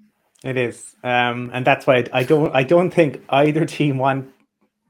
[0.44, 2.54] It is, um, and that's why I don't.
[2.54, 4.34] I don't think either team want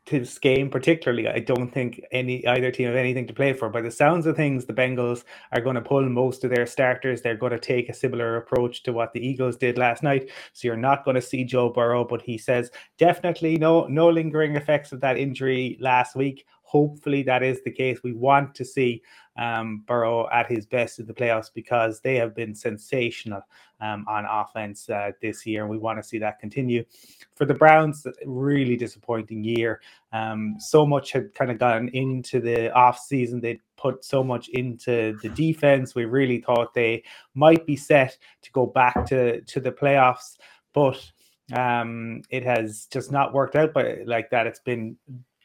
[0.08, 3.70] this game particularly, I don't think any either team have anything to play for.
[3.70, 7.22] By the sounds of things, the Bengals are going to pull most of their starters.
[7.22, 10.30] They're going to take a similar approach to what the Eagles did last night.
[10.54, 14.56] So you're not going to see Joe Burrow, but he says definitely no no lingering
[14.56, 16.46] effects of that injury last week.
[16.67, 18.03] Hopefully that is the case.
[18.03, 19.01] We want to see
[19.38, 23.41] um, Burrow at his best in the playoffs because they have been sensational
[23.80, 26.84] um, on offense uh, this year, and we want to see that continue.
[27.36, 29.80] For the Browns, really disappointing year.
[30.12, 33.39] Um, so much had kind of gone into the off season.
[33.39, 35.95] They put so much into the defense.
[35.95, 37.03] We really thought they
[37.34, 40.36] might be set to go back to to the playoffs,
[40.73, 40.99] but
[41.56, 43.73] um, it has just not worked out.
[43.73, 44.97] But like that, it's been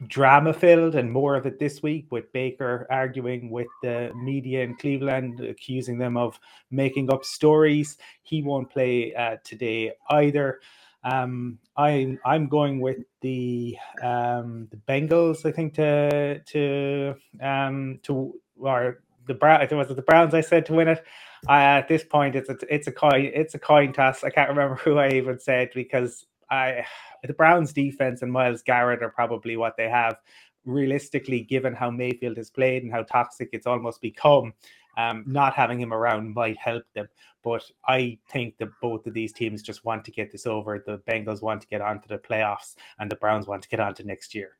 [0.08, 4.76] drama filled and more of it this week with Baker arguing with the media in
[4.76, 6.38] Cleveland, accusing them of
[6.70, 7.98] making up stories.
[8.22, 10.60] He won't play uh, today either.
[11.04, 15.44] Um, I'm I'm going with the um, the Bengals.
[15.44, 19.62] I think to to um, to or the Brown.
[19.62, 20.34] It was the Browns.
[20.34, 21.04] I said to win it.
[21.48, 24.22] Uh, at this point, it's a it's a coin it's a coin toss.
[24.22, 26.84] I can't remember who I even said because I
[27.24, 30.16] the Browns defense and Myles Garrett are probably what they have
[30.64, 34.52] realistically, given how Mayfield has played and how toxic it's almost become.
[34.96, 37.08] Um, not having him around might help them,
[37.42, 40.78] but I think that both of these teams just want to get this over.
[40.78, 44.04] The Bengals want to get onto the playoffs, and the Browns want to get onto
[44.04, 44.58] next year.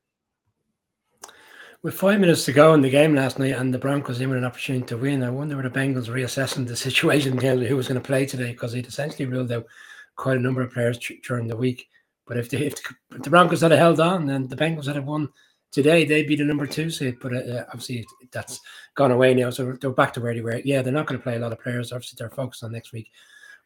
[1.83, 4.43] With five minutes to go in the game last night, and the Broncos in an
[4.43, 7.77] opportunity to win, I wonder were the Bengals reassessing the situation in terms of who
[7.77, 9.67] was going to play today because they'd essentially ruled out
[10.15, 11.87] quite a number of players during the week.
[12.25, 12.75] But if, they, if
[13.09, 15.29] the Broncos had held on, then the Bengals had won
[15.71, 17.17] today, they'd be the number two seed.
[17.19, 18.61] But uh, obviously, that's
[18.95, 19.49] gone away now.
[19.49, 20.61] So they're back to where they were.
[20.63, 21.91] Yeah, they're not going to play a lot of players.
[21.91, 23.11] Obviously, they're focused on next week.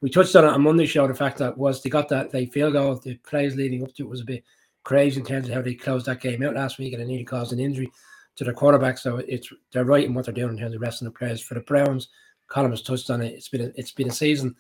[0.01, 1.07] We touched on it on Monday show.
[1.07, 2.95] The fact that was they got that they field goal.
[2.95, 4.43] The plays leading up to it was a bit
[4.83, 7.25] crazy in terms of how they closed that game out last week, and it nearly
[7.25, 7.91] caused an injury
[8.38, 8.97] to their quarterback.
[8.97, 11.41] So it's they're right in what they're doing in terms of resting the players.
[11.41, 12.10] For the Browns,
[12.47, 13.33] Colin has touched on it.
[13.33, 14.55] It's been a, it's been a season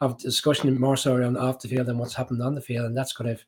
[0.00, 2.96] of discussion more so around off the field than what's happened on the field, and
[2.96, 3.44] that's kind of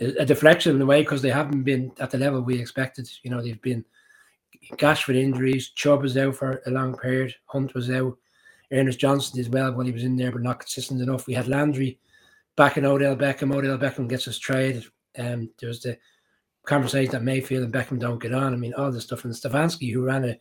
[0.00, 3.08] a deflection in a way because they haven't been at the level we expected.
[3.22, 3.84] You know, they've been
[4.76, 5.70] gashed with injuries.
[5.70, 7.34] Chubb was out for a long period.
[7.46, 8.16] Hunt was out.
[8.72, 11.26] Ernest Johnson as well when he was in there, but not consistent enough.
[11.26, 11.98] We had Landry
[12.56, 13.54] back in Odell Beckham.
[13.54, 14.84] Odell Beckham gets us traded.
[15.18, 15.98] Um, there was the
[16.66, 18.52] conversation that Mayfield and Beckham don't get on.
[18.52, 19.24] I mean, all this stuff.
[19.24, 20.38] And Stefanski, who ran a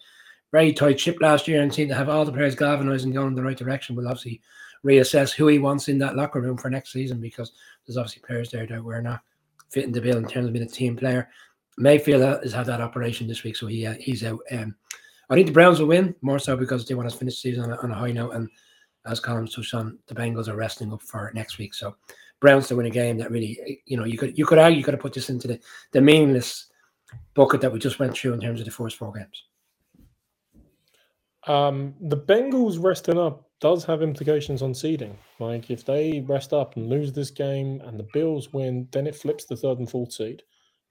[0.52, 3.30] very tight ship last year and seemed to have all the players galvanized and going
[3.30, 4.42] in the right direction, will obviously
[4.86, 7.54] reassess who he wants in that locker room for next season because
[7.86, 9.22] there's obviously players there that we're not
[9.70, 11.30] fitting the bill in terms of being a team player.
[11.78, 14.40] Mayfield has had that operation this week, so he uh, he's out.
[14.52, 14.76] Um,
[15.30, 17.64] I think the Browns will win more so because they want to finish the season
[17.64, 18.32] on a, on a high note.
[18.32, 18.50] And
[19.06, 21.74] as Colin touched on, the Bengals are resting up for next week.
[21.74, 21.96] So
[22.40, 24.84] Browns to win a game that really, you know, you could you could argue you
[24.84, 25.60] could have put this into the
[25.92, 26.68] the meaningless
[27.34, 29.44] bucket that we just went through in terms of the first four games.
[31.48, 35.18] Um, the Bengals resting up does have implications on seeding.
[35.40, 39.16] Like if they rest up and lose this game and the Bills win, then it
[39.16, 40.44] flips the third and fourth seed.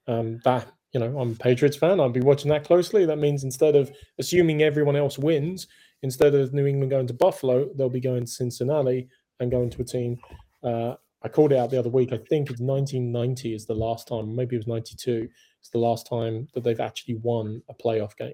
[0.07, 1.99] Um, that you know, I'm a Patriots fan.
[1.99, 3.05] I'll be watching that closely.
[3.05, 5.67] That means instead of assuming everyone else wins,
[6.01, 9.07] instead of New England going to Buffalo, they'll be going to Cincinnati
[9.39, 10.17] and going to a team.
[10.63, 12.11] Uh, I called it out the other week.
[12.11, 14.35] I think it's 1990 is the last time.
[14.35, 15.29] Maybe it was 92.
[15.59, 18.33] It's the last time that they've actually won a playoff game.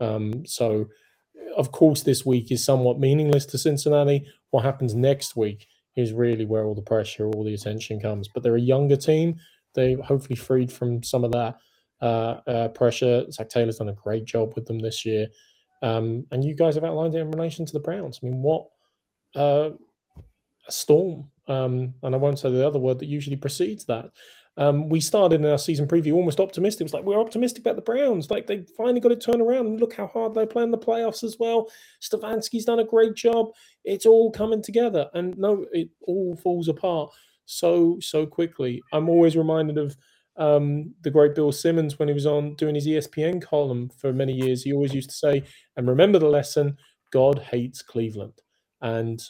[0.00, 0.86] Um, so
[1.56, 4.26] of course, this week is somewhat meaningless to Cincinnati.
[4.50, 5.66] What happens next week
[5.96, 8.28] is really where all the pressure, all the attention comes.
[8.28, 9.36] But they're a younger team.
[9.74, 11.56] They hopefully freed from some of that
[12.00, 13.30] uh, uh, pressure.
[13.30, 15.28] Zac Taylor's done a great job with them this year.
[15.82, 18.20] Um, and you guys have outlined it in relation to the Browns.
[18.22, 18.66] I mean, what
[19.36, 19.70] uh,
[20.66, 21.30] a storm.
[21.46, 24.10] Um, and I won't say the other word that usually precedes that.
[24.56, 26.82] Um, we started in our season preview almost optimistic.
[26.82, 28.30] It was like we're optimistic about the Browns.
[28.30, 30.78] Like they finally got it turned around, and look how hard they play in the
[30.78, 31.70] playoffs as well.
[32.00, 33.48] Stefanski's done a great job.
[33.84, 37.10] It's all coming together, and no, it all falls apart
[37.46, 38.80] so so quickly.
[38.92, 39.96] I'm always reminded of
[40.36, 44.32] um, the great Bill Simmons when he was on doing his ESPN column for many
[44.32, 44.62] years.
[44.62, 45.42] He always used to say,
[45.76, 46.76] "And remember the lesson:
[47.12, 48.40] God hates Cleveland."
[48.82, 49.20] And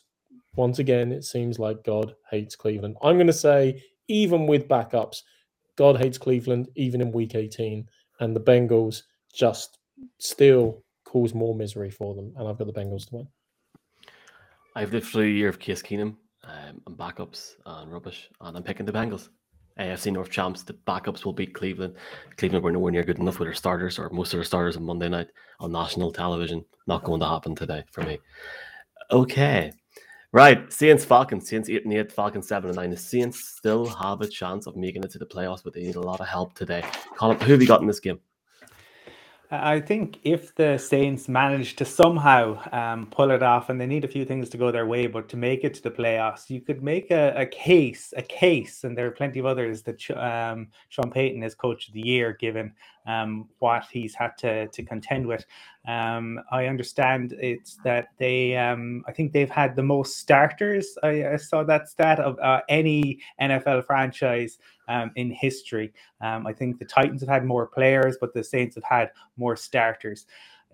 [0.56, 2.96] once again, it seems like God hates Cleveland.
[3.02, 5.22] I'm going to say even with backups.
[5.76, 7.88] God hates Cleveland, even in week 18.
[8.20, 9.78] And the Bengals just
[10.18, 12.32] still cause more misery for them.
[12.36, 13.28] And I've got the Bengals to win.
[14.76, 18.62] I've lived through a year of Case Keenum um, and backups and rubbish, and I'm
[18.62, 19.28] picking the Bengals.
[19.78, 21.94] AFC North champs, the backups will beat Cleveland.
[22.36, 24.84] Cleveland were nowhere near good enough with their starters, or most of their starters on
[24.84, 26.64] Monday night on national television.
[26.86, 28.18] Not going to happen today for me.
[29.10, 29.72] Okay.
[30.34, 32.90] Right, Saints Falcons, Saints eight and eight, Falcons seven and nine.
[32.90, 35.94] The Saints still have a chance of making it to the playoffs, but they need
[35.94, 36.84] a lot of help today.
[37.16, 38.18] Colin, who have you got in this game?
[39.52, 44.04] I think if the Saints manage to somehow um, pull it off, and they need
[44.04, 46.60] a few things to go their way, but to make it to the playoffs, you
[46.60, 50.66] could make a, a case, a case, and there are plenty of others that um,
[50.88, 52.72] Sean Payton is coach of the year, given
[53.06, 55.44] um, what he's had to to contend with.
[55.86, 60.96] Um, I understand it's that they, um, I think they've had the most starters.
[61.02, 65.92] I, I saw that stat of uh, any NFL franchise um, in history.
[66.20, 69.56] Um, I think the Titans have had more players, but the Saints have had more
[69.56, 70.26] starters.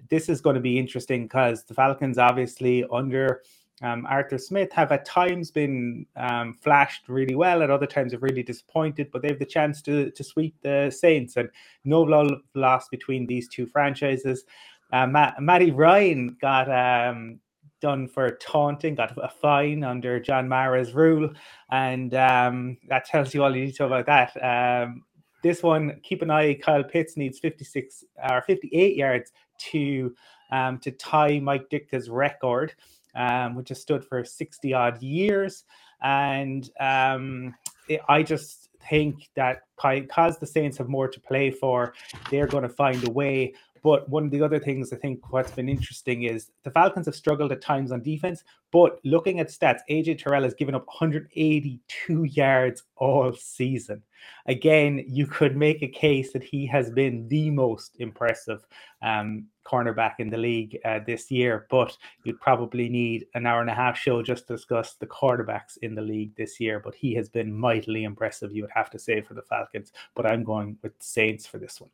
[0.09, 3.43] This is going to be interesting because the Falcons, obviously, under
[3.83, 8.23] um, Arthur Smith have at times been um, flashed really well, at other times have
[8.23, 11.49] really disappointed, but they have the chance to to sweep the Saints and
[11.85, 14.45] no love lost between these two franchises.
[14.93, 17.41] Uh, Matt, Matty Ryan got um,
[17.81, 21.31] done for taunting, got a fine under John Mara's rule,
[21.71, 24.83] and um, that tells you all you need to know about that.
[24.83, 25.05] Um,
[25.43, 26.53] this one, keep an eye.
[26.55, 29.33] Kyle Pitts needs 56 or 58 yards
[29.71, 30.15] to
[30.53, 32.75] um, to tie Mike Ditka's record
[33.15, 35.65] um, which has stood for 60 odd years.
[36.03, 37.55] And um,
[37.89, 41.95] it, I just think that because the Saints have more to play for,
[42.31, 43.55] they're going to find a way.
[43.83, 47.15] But one of the other things I think what's been interesting is the Falcons have
[47.15, 48.45] struggled at times on defense.
[48.73, 54.03] But looking at stats, AJ Terrell has given up 182 yards all season.
[54.47, 58.67] Again, you could make a case that he has been the most impressive
[59.03, 63.71] um, cornerback in the league uh, this year, but you'd probably need an hour and
[63.71, 66.81] a half show just to discuss the quarterbacks in the league this year.
[66.81, 69.93] But he has been mightily impressive, you would have to say, for the Falcons.
[70.15, 71.91] But I'm going with Saints for this one.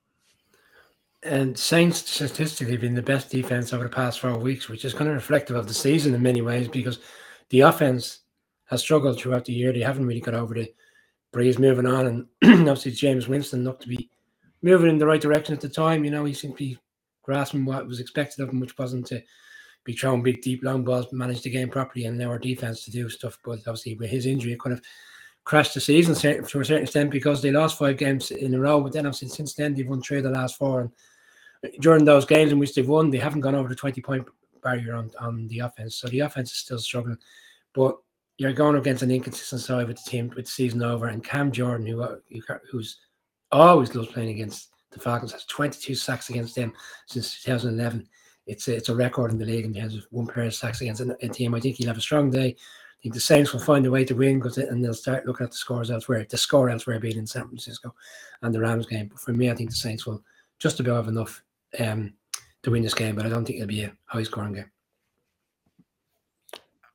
[1.23, 5.09] And Saints statistically been the best defense over the past four weeks, which is kind
[5.09, 7.01] of reflective of the season in many ways because
[7.49, 8.21] the offense
[8.67, 9.73] has struggled throughout the year.
[9.73, 10.73] They haven't really got over the
[11.33, 12.07] Brees moving on.
[12.07, 12.27] And
[12.69, 14.11] obviously, Jameis Winston looked to be
[14.63, 16.05] moving in the right direction at the time.
[16.05, 16.79] You know, he seemed to be
[17.23, 19.23] grasping what was expected of him, which wasn't to
[19.85, 22.91] be throwing big, deep, long balls, manage the game properly, and now our defense to
[22.91, 23.39] do stuff.
[23.45, 24.83] But obviously, with his injury, it kind of
[25.47, 28.81] crashed the season to a certain extent because they lost five games in a row.
[28.81, 30.81] But then, obviously, since then, they've won three of the last four.
[31.63, 34.27] And during those games in which they've won, they haven't gone over the 20 point
[34.63, 35.95] barrier on, on the offense.
[35.95, 37.17] So the offense is still struggling.
[37.75, 37.97] But
[38.39, 41.07] you're going against an inconsistent side with the team with the season over.
[41.07, 42.17] And Cam Jordan, who uh,
[42.69, 42.99] who's
[43.53, 46.73] always loves playing against the Falcons has 22 sacks against them
[47.07, 48.09] since 2011.
[48.47, 50.81] It's a, it's a record in the league in terms of one pair of sacks
[50.81, 51.55] against a, a team.
[51.55, 52.57] I think he'll have a strong day.
[53.07, 55.53] Think the Saints will find a way to win because and they'll start looking at
[55.53, 56.27] the scores elsewhere.
[56.29, 57.95] The score elsewhere being in San Francisco
[58.43, 59.07] and the Rams game.
[59.07, 60.25] But for me, I think the Saints will
[60.59, 61.41] just about have enough
[61.79, 62.15] um,
[62.65, 64.71] to win this game, but I don't think it'll be a high scoring game.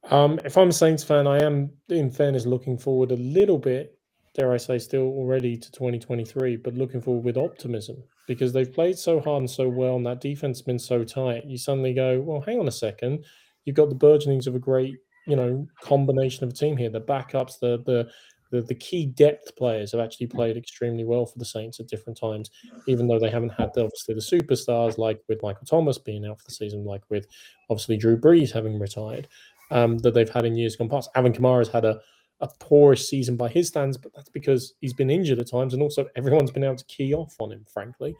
[0.09, 3.97] Um, if I'm a Saints fan, I am, in fairness, looking forward a little bit
[4.33, 8.97] dare I say, still already to 2023, but looking forward with optimism because they've played
[8.97, 11.45] so hard and so well, and that defense has been so tight.
[11.45, 13.25] You suddenly go, well, hang on a second,
[13.65, 16.89] you've got the burgeonings of a great, you know, combination of a team here.
[16.89, 18.09] The backups, the the
[18.51, 22.19] the, the key depth players have actually played extremely well for the Saints at different
[22.19, 22.51] times,
[22.85, 26.37] even though they haven't had the, obviously the superstars like with Michael Thomas being out
[26.37, 27.27] for the season, like with
[27.69, 29.29] obviously Drew Brees having retired,
[29.71, 31.09] um, that they've had in years gone past.
[31.15, 32.01] Alvin Kamara's had a
[32.41, 35.81] a poorish season by his standards, but that's because he's been injured at times, and
[35.81, 38.15] also everyone's been able to key off on him, frankly.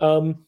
[0.00, 0.44] Um,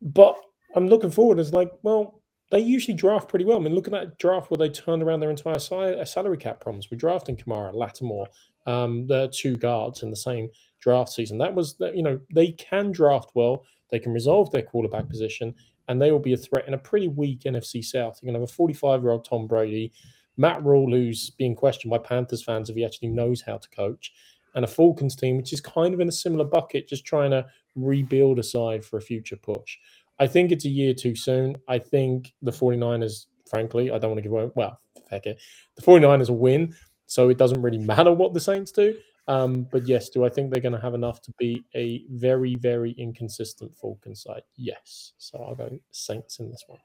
[0.00, 0.36] but
[0.74, 3.58] I'm looking forward as like, well, they usually draft pretty well.
[3.58, 6.60] I mean, look at that draft where they turned around their entire uh, salary cap
[6.60, 6.88] problems.
[6.90, 8.28] We're drafting Kamara, Lattimore,
[8.66, 10.48] um, the two guards in the same
[10.80, 11.38] draft season.
[11.38, 13.64] That was, you know, they can draft well.
[13.90, 15.54] They can resolve their quarterback position,
[15.88, 18.18] and they will be a threat in a pretty weak NFC South.
[18.20, 19.92] You're going to have a 45 year old Tom Brady
[20.36, 24.12] Matt Rhule, who's being questioned by Panthers fans if he actually knows how to coach,
[24.54, 27.46] and a Falcons team, which is kind of in a similar bucket, just trying to
[27.74, 29.78] rebuild a side for a future push.
[30.18, 31.56] I think it's a year too soon.
[31.68, 35.38] I think the 49ers, frankly, I don't want to give away, well, heck it.
[35.76, 36.74] The 49ers will win,
[37.06, 38.96] so it doesn't really matter what the Saints do.
[39.28, 42.54] Um, but yes, do I think they're going to have enough to be a very,
[42.54, 44.42] very inconsistent Falcons side?
[44.56, 45.14] Yes.
[45.18, 46.78] So I'll go Saints in this one.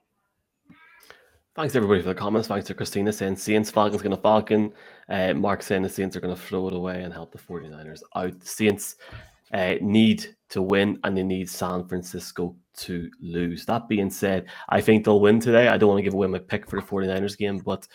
[1.53, 2.47] Thanks everybody for the comments.
[2.47, 4.71] Thanks to Christina saying Saints Falcons going to Falcon.
[5.09, 8.01] Uh, Mark saying the Saints are going to throw it away and help the 49ers
[8.15, 8.41] out.
[8.43, 8.95] Saints
[9.53, 13.65] uh, need to win and they need San Francisco to lose.
[13.65, 15.67] That being said, I think they'll win today.
[15.69, 17.87] I don't want to give away my pick for the 49ers game, but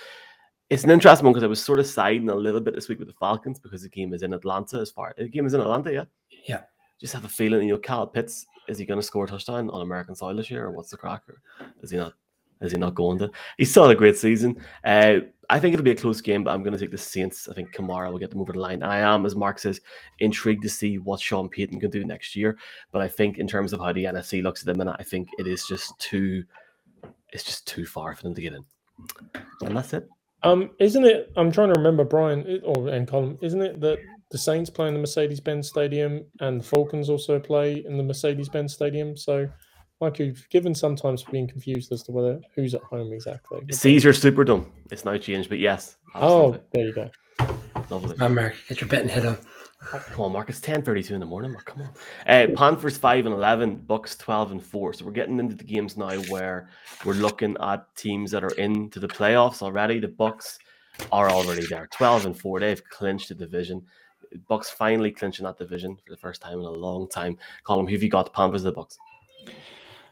[0.69, 2.99] it's an interesting one because I was sort of siding a little bit this week
[2.99, 5.61] with the Falcons because the game is in Atlanta as far the game is in
[5.61, 6.05] Atlanta, yeah?
[6.49, 6.63] Yeah.
[7.01, 9.71] Just have a feeling, you know, Cal Pitts, is he going to score a touchdown
[9.71, 11.41] on American soil this year or what's the cracker?
[11.83, 12.15] Is he not
[12.63, 13.31] Is he not going to?
[13.59, 14.57] He's still had a great season.
[14.83, 17.49] Uh, I think it'll be a close game, but I'm going to take the Saints.
[17.49, 18.83] I think Kamara will get them over the line.
[18.83, 19.81] I am, as Mark says,
[20.19, 22.57] intrigued to see what Sean Payton can do next year.
[22.93, 25.29] But I think in terms of how the NFC looks at the minute, I think
[25.39, 26.45] it is just too,
[27.33, 28.65] it's just too far for them to get in.
[29.63, 30.09] And that's it.
[30.43, 31.33] Um, isn't it?
[31.37, 33.39] I'm trying to remember, Brian or and Colin.
[33.43, 33.99] Isn't it that
[34.31, 38.73] the Saints play in the Mercedes-Benz Stadium and the Falcons also play in the Mercedes-Benz
[38.73, 39.17] Stadium?
[39.17, 39.49] So
[40.01, 43.61] like you've given sometimes being confused as to whether who's at home exactly.
[43.71, 44.67] Caesar Superdome.
[44.91, 45.97] It's now changed, but yes.
[46.15, 46.59] Absolutely.
[46.59, 47.11] Oh, there you go.
[47.91, 48.17] Lovely.
[48.21, 49.39] On, Mark, get your betting head on.
[49.81, 50.49] Come on, Mark.
[50.49, 51.53] It's ten thirty-two in the morning.
[51.53, 51.91] Mark, come on.
[52.27, 54.93] Uh, Panthers five and eleven, Bucks twelve and four.
[54.93, 56.71] So we're getting into the games now where
[57.05, 60.01] we're looking at teams that are into the playoffs already.
[60.01, 60.59] The Bucks
[61.13, 62.59] are already there, twelve and four.
[62.59, 63.85] They've clinched the division.
[64.49, 67.39] Bucks finally clinching that division for the first time in a long time.
[67.63, 68.25] Colin, who have you got?
[68.25, 68.99] The Panthers, the Bucks.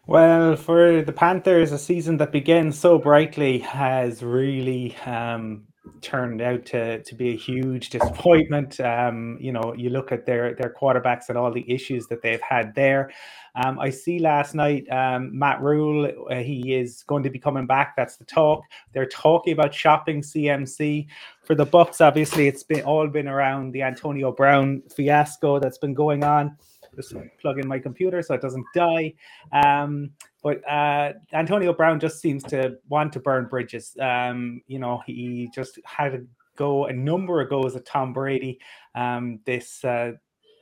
[0.06, 5.64] Well, for the Panthers, a season that began so brightly has really um,
[6.02, 8.78] turned out to, to be a huge disappointment.
[8.80, 12.40] Um, you know, you look at their their quarterbacks and all the issues that they've
[12.42, 13.12] had there.
[13.54, 17.66] Um, I see last night um, Matt Rhule, uh, he is going to be coming
[17.66, 17.94] back.
[17.96, 18.62] That's the talk.
[18.92, 21.06] They're talking about shopping CMC
[21.44, 22.02] for the Bucks.
[22.02, 26.58] Obviously, it's been all been around the Antonio Brown fiasco that's been going on
[26.94, 29.14] just plug in my computer so it doesn't die.
[29.52, 30.10] Um,
[30.42, 33.96] but uh, Antonio Brown just seems to want to burn bridges.
[34.00, 36.26] Um, you know, he just had to
[36.56, 38.60] go a number of goes at Tom Brady
[38.94, 40.12] um, this uh,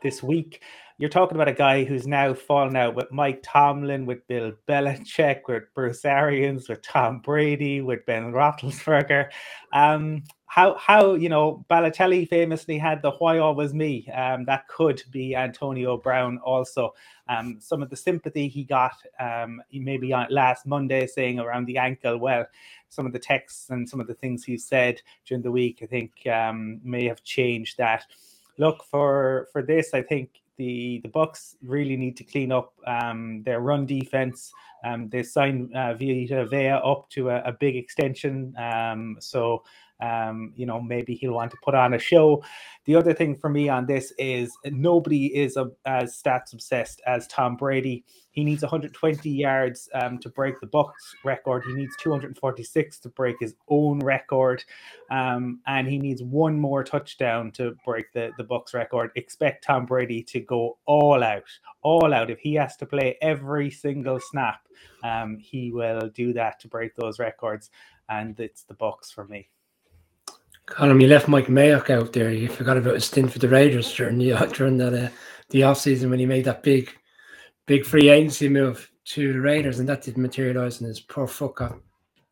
[0.02, 0.62] this week.
[0.98, 5.40] You're talking about a guy who's now fallen out with Mike Tomlin, with Bill Belichick,
[5.48, 9.30] with Bruce Arians, with Tom Brady, with Ben Roethlisberger.
[9.72, 15.02] Um, how how you know Balotelli famously had the "Why always me." Um, that could
[15.10, 16.92] be Antonio Brown also.
[17.26, 21.78] Um, some of the sympathy he got, um, maybe on last Monday, saying around the
[21.78, 22.18] ankle.
[22.18, 22.44] Well,
[22.90, 25.86] some of the texts and some of the things he said during the week, I
[25.86, 28.04] think, um, may have changed that.
[28.58, 29.94] Look for for this.
[29.94, 34.52] I think the the Bucks really need to clean up um, their run defense.
[34.84, 39.62] Um, they signed uh, Vita Vea up to a, a big extension, um, so
[40.02, 42.42] um, you know, maybe he'll want to put on a show.
[42.86, 47.28] The other thing for me on this is nobody is a, as stats obsessed as
[47.28, 48.04] Tom Brady.
[48.32, 51.62] He needs 120 yards um, to break the Bucks record.
[51.66, 54.64] He needs 246 to break his own record,
[55.10, 59.12] um, and he needs one more touchdown to break the the Bucks record.
[59.14, 61.44] Expect Tom Brady to go all out,
[61.82, 62.30] all out.
[62.30, 64.66] If he has to play every single snap,
[65.04, 67.70] um, he will do that to break those records.
[68.08, 69.48] And it's the Bucks for me.
[70.72, 72.30] Colin, you left Mike Mayock out there.
[72.30, 75.08] You forgot about his stint for the Raiders during the during that uh,
[75.50, 76.90] the off season when he made that big,
[77.66, 80.80] big free agency move to the Raiders, and that didn't materialize.
[80.80, 81.78] And his poor fuck up,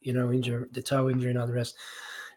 [0.00, 1.76] you know, injury, the toe injury, and all the rest.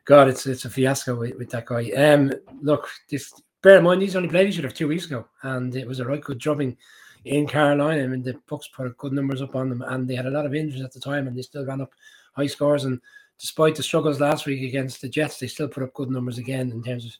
[0.03, 1.89] God, it's it's a fiasco with, with that guy.
[1.91, 5.73] Um, look, this bear in mind he's only played each other two weeks ago, and
[5.73, 6.75] it was a right good drubbing
[7.23, 8.03] in Carolina.
[8.03, 10.45] I mean, the Bucks put good numbers up on them, and they had a lot
[10.45, 11.93] of injuries at the time, and they still ran up
[12.35, 12.99] high scores and
[13.39, 16.71] despite the struggles last week against the Jets, they still put up good numbers again
[16.71, 17.11] in terms of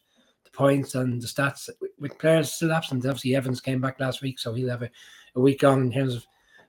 [0.44, 1.70] the points and the stats.
[2.00, 4.90] With players still absent, obviously Evans came back last week, so he'll have a,
[5.36, 6.26] a week on in terms of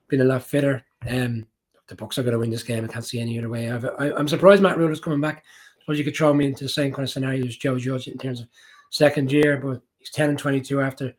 [0.08, 0.84] being a lot fitter.
[1.08, 1.46] Um,
[1.86, 2.84] the Bucks are going to win this game.
[2.84, 3.70] I can't see any other way.
[3.70, 5.38] i am surprised Matt Rhule is coming back.
[5.38, 8.08] I suppose you could throw me into the same kind of scenario as Joe Judge
[8.08, 8.48] in terms of
[8.90, 11.14] second year, but he's 10 and 22 after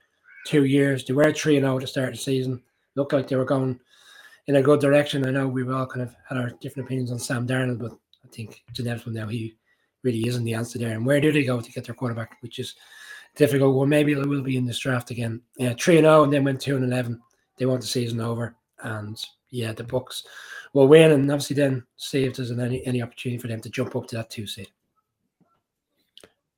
[0.48, 1.06] two years.
[1.06, 2.62] They were 3 and 0 to start the season.
[2.96, 3.80] Looked like they were going
[4.48, 5.26] in a good direction.
[5.28, 7.92] I know we've all kind of had our different opinions on Sam Darnold, but
[8.26, 9.56] I think it's inevitable now he
[10.04, 10.94] really isn't the answer there.
[10.94, 12.76] And where do they go to get their quarterback, which is
[13.36, 13.76] difficult.
[13.76, 15.42] Well, maybe it will be in this draft again.
[15.58, 17.22] Yeah, three and zero, oh and then went two and eleven.
[17.58, 20.24] They want the season over, and yeah, the Bucks
[20.74, 23.96] will win, and obviously then see if there's any any opportunity for them to jump
[23.96, 24.70] up to that two seed.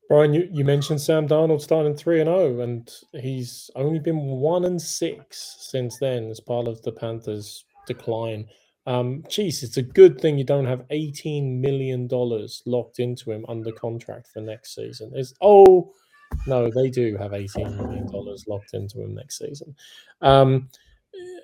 [0.07, 4.17] Brian, you, you mentioned Sam Darnold starting three and zero, oh, and he's only been
[4.17, 8.47] one and six since then as part of the Panthers' decline.
[8.87, 12.07] Um, geez, it's a good thing you don't have $18 million
[12.65, 15.11] locked into him under contract for next season.
[15.13, 15.93] Is oh
[16.47, 18.07] no, they do have $18 million
[18.47, 19.75] locked into him next season.
[20.21, 20.69] Um,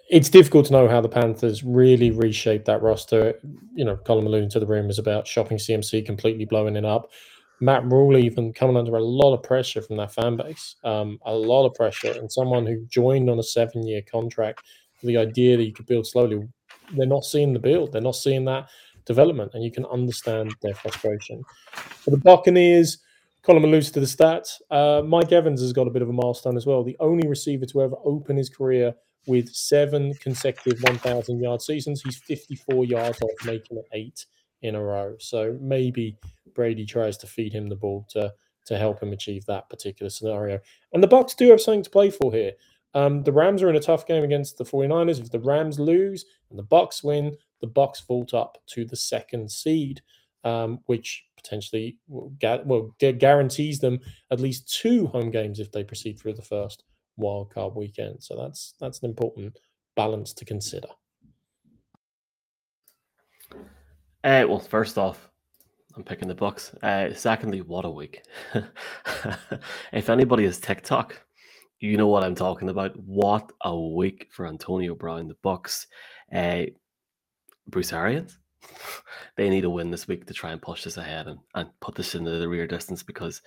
[0.09, 3.39] it's difficult to know how the Panthers really reshape that roster.
[3.75, 7.11] You know, Colin alluding to the rumors about shopping CMC completely blowing it up.
[7.59, 11.33] Matt Rhule even coming under a lot of pressure from that fan base, um, a
[11.33, 14.61] lot of pressure, and someone who joined on a seven-year contract
[15.01, 16.47] with the idea that you could build slowly
[16.95, 17.91] they're not seeing the build.
[17.91, 18.67] They're not seeing that
[19.05, 21.43] development, and you can understand their frustration.
[21.71, 22.99] For the Buccaneers,
[23.43, 24.61] Colin alludes to the stats.
[24.71, 26.83] Uh, Mike Evans has got a bit of a milestone as well.
[26.83, 28.93] The only receiver to ever open his career
[29.27, 32.01] with seven consecutive 1,000 yard seasons.
[32.01, 34.25] He's 54 yards off making it eight
[34.61, 35.15] in a row.
[35.19, 36.17] So maybe
[36.53, 38.33] Brady tries to feed him the ball to
[38.65, 40.57] to help him achieve that particular scenario.
[40.93, 42.53] And the Bucks do have something to play for here.
[42.93, 45.19] Um, the Rams are in a tough game against the 49ers.
[45.19, 46.23] If the Rams lose
[46.53, 50.01] and the Bucks win, the Bucks vault up to the second seed,
[50.43, 53.99] um, which potentially well guarantees them
[54.29, 56.83] at least two home games if they proceed through the first
[57.19, 58.21] wildcard weekend.
[58.23, 59.57] So that's that's an important
[59.95, 60.89] balance to consider.
[64.23, 65.29] Uh, well, first off,
[65.95, 66.75] I'm picking the Bucks.
[66.83, 68.21] Uh, secondly, what a week!
[69.91, 71.19] if anybody has TikTok,
[71.79, 72.95] you know what I'm talking about.
[72.99, 75.87] What a week for Antonio Brown, the Bucks.
[76.33, 76.65] Uh,
[77.67, 78.37] Bruce Arians,
[79.37, 81.95] they need a win this week to try and push this ahead and, and put
[81.95, 83.41] this into the rear distance because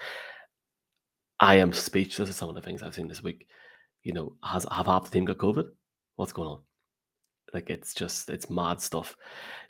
[1.41, 3.47] I am speechless at some of the things I've seen this week.
[4.03, 5.67] You know, has have half the team got COVID?
[6.17, 6.61] What's going on?
[7.53, 9.17] Like it's just it's mad stuff.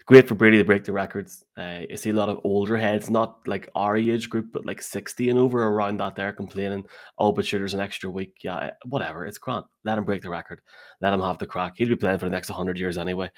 [0.07, 1.45] Great for Brady to break the records.
[1.57, 4.81] Uh, you see a lot of older heads, not like our age group, but like
[4.81, 6.85] 60 and over around that there complaining,
[7.19, 8.37] oh, but sure, there's an extra week.
[8.45, 9.27] Yeah, eh, whatever.
[9.27, 9.65] It's grand.
[9.83, 10.61] Let him break the record.
[11.01, 11.75] Let him have the crack.
[11.77, 13.33] He'll be playing for the next 100 years anyway.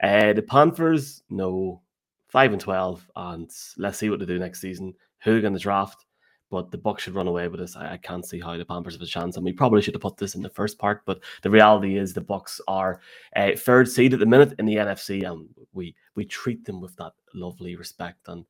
[0.00, 1.82] Uh, the Panthers, no,
[2.28, 3.10] 5 and 12.
[3.16, 4.94] And let's see what they do next season.
[5.24, 6.06] Who are going to draft?
[6.52, 7.76] But the Bucks should run away with this.
[7.76, 9.36] I, I, can't see how the Panthers have a chance.
[9.36, 12.12] And we probably should have put this in the first part, but the reality is
[12.12, 13.00] the Bucks are
[13.34, 16.94] uh, third seed at the minute in the NFC, and we we treat them with
[16.96, 18.28] that lovely respect.
[18.28, 18.44] And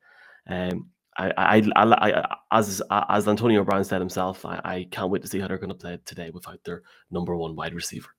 [0.49, 5.23] um, I, I, I, I, as as Antonio Brown said himself, I, I can't wait
[5.23, 6.83] to see how they're going to play today without their
[7.13, 8.11] number one wide receiver.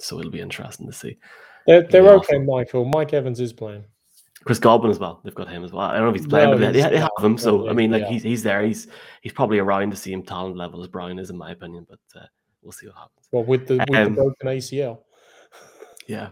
[0.00, 1.16] So it'll be interesting to see.
[1.66, 2.84] They're, they're okay, Michael.
[2.84, 3.84] Mike Evans is playing.
[4.44, 5.20] Chris Godwin as well.
[5.24, 5.86] They've got him as well.
[5.86, 7.38] I don't know if he's playing, no, but they, they, have him.
[7.38, 8.10] So I mean, like yeah.
[8.10, 8.62] he's he's there.
[8.62, 8.88] He's
[9.22, 11.86] he's probably around the same talent level as Brown is, in my opinion.
[11.88, 12.26] But uh,
[12.62, 13.28] we'll see what happens.
[13.32, 14.98] Well, with the, with um, the broken ACL.
[16.06, 16.30] Yeah.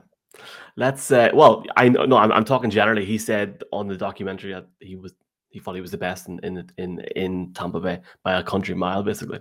[0.77, 1.11] Let's.
[1.11, 2.05] Uh, well, I know.
[2.05, 3.05] No, I'm, I'm talking generally.
[3.05, 5.15] He said on the documentary that he was
[5.53, 8.75] he thought he was the best in in in, in Tampa Bay by a country
[8.75, 9.39] mile, basically.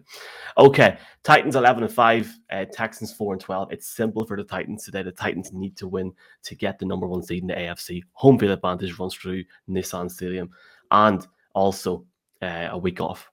[0.58, 3.72] Okay, Titans eleven and five, uh, Texans four and twelve.
[3.72, 5.04] It's simple for the Titans today.
[5.04, 6.12] The Titans need to win
[6.44, 8.04] to get the number one seed in the AFC.
[8.14, 10.52] Home field advantage runs through Nissan Stadium,
[10.92, 12.06] and also
[12.42, 13.32] uh, a week off.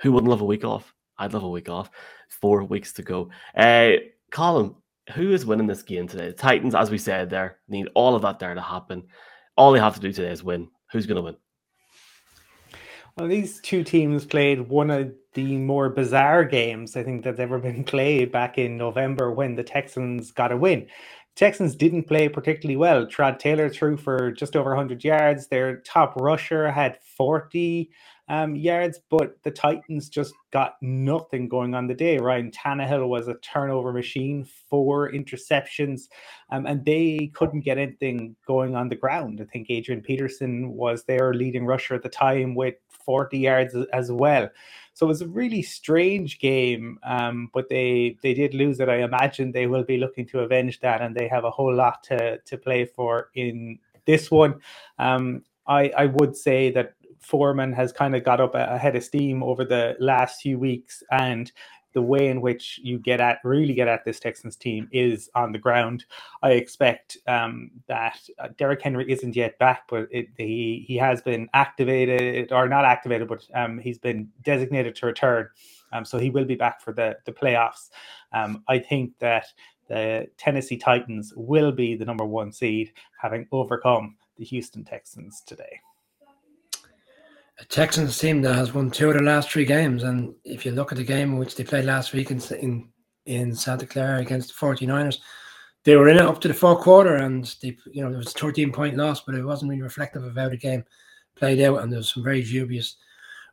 [0.00, 0.92] Who wouldn't love a week off?
[1.16, 1.90] I'd love a week off.
[2.28, 3.30] Four weeks to go.
[3.54, 3.92] Uh,
[4.32, 4.74] Colin,
[5.14, 6.28] who is winning this game today?
[6.28, 9.04] The Titans, as we said, there need all of that there to happen.
[9.56, 10.68] All they have to do today is win.
[10.90, 11.36] Who's going to win?
[13.16, 17.58] Well, these two teams played one of the more bizarre games I think that's ever
[17.58, 20.86] been played back in November when the Texans got a win.
[21.36, 23.06] Texans didn't play particularly well.
[23.06, 25.46] Tyrod Taylor threw for just over 100 yards.
[25.46, 27.90] Their top rusher had 40
[28.30, 32.16] um, yards, but the Titans just got nothing going on the day.
[32.16, 36.02] Ryan Tannehill was a turnover machine, four interceptions,
[36.50, 39.40] um, and they couldn't get anything going on the ground.
[39.42, 44.12] I think Adrian Peterson was their leading rusher at the time with 40 yards as
[44.12, 44.48] well.
[44.94, 48.88] So it was a really strange game, um, but they they did lose it.
[48.88, 52.04] I imagine they will be looking to avenge that, and they have a whole lot
[52.04, 54.60] to to play for in this one.
[55.00, 59.42] Um, I I would say that Foreman has kind of got up ahead of steam
[59.42, 61.52] over the last few weeks, and
[61.92, 65.52] the way in which you get at really get at this Texans team is on
[65.52, 66.04] the ground.
[66.42, 71.20] I expect um, that uh, Derrick Henry isn't yet back, but it, he he has
[71.20, 75.48] been activated or not activated, but um, he's been designated to return.
[75.92, 77.90] Um, so he will be back for the the playoffs.
[78.32, 79.46] Um, I think that
[79.88, 85.80] the Tennessee Titans will be the number one seed, having overcome the Houston Texans today
[87.60, 90.02] a Texans team that has won two of the last three games.
[90.02, 92.88] And if you look at the game in which they played last week in, in,
[93.26, 95.18] in Santa Clara against the 49ers,
[95.84, 98.34] they were in it up to the fourth quarter and they, you know, there was
[98.34, 100.84] a 13 point loss, but it wasn't really reflective of how the game
[101.36, 101.82] played out.
[101.82, 102.96] And there was some very dubious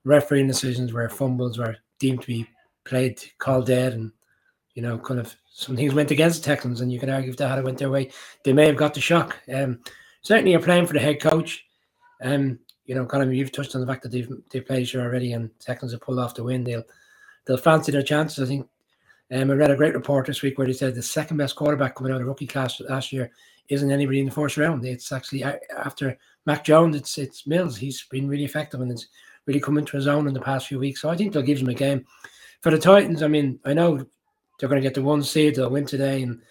[0.06, 2.48] refereeing decisions where fumbles were deemed to be
[2.86, 3.94] played, called dead.
[3.94, 4.12] And,
[4.74, 6.80] you know, kind of some things went against the Texans.
[6.80, 8.12] And you could argue if they had it went their way,
[8.46, 9.38] they may have got the shock.
[9.54, 9.80] Um,
[10.22, 11.66] certainly, you're playing for the head coach.
[12.22, 15.34] Um, you know, Colin, you've touched on the fact that they've they've played here already,
[15.34, 16.64] and Texans have pulled off the win.
[16.64, 16.84] They'll
[17.46, 18.44] they'll fancy their chances.
[18.44, 18.68] I think.
[19.30, 21.96] Um, I read a great report this week where they said the second best quarterback
[21.96, 23.30] coming out of rookie class last year
[23.68, 24.86] isn't anybody in the first round.
[24.86, 27.76] It's actually after Mac Jones, it's it's Mills.
[27.76, 29.08] He's been really effective and it's
[29.46, 31.02] really come into his own in the past few weeks.
[31.02, 32.06] So I think they'll give him a game.
[32.62, 33.98] For the Titans, I mean, I know
[34.60, 35.56] they're going to get the one seed.
[35.56, 36.42] They'll win today, and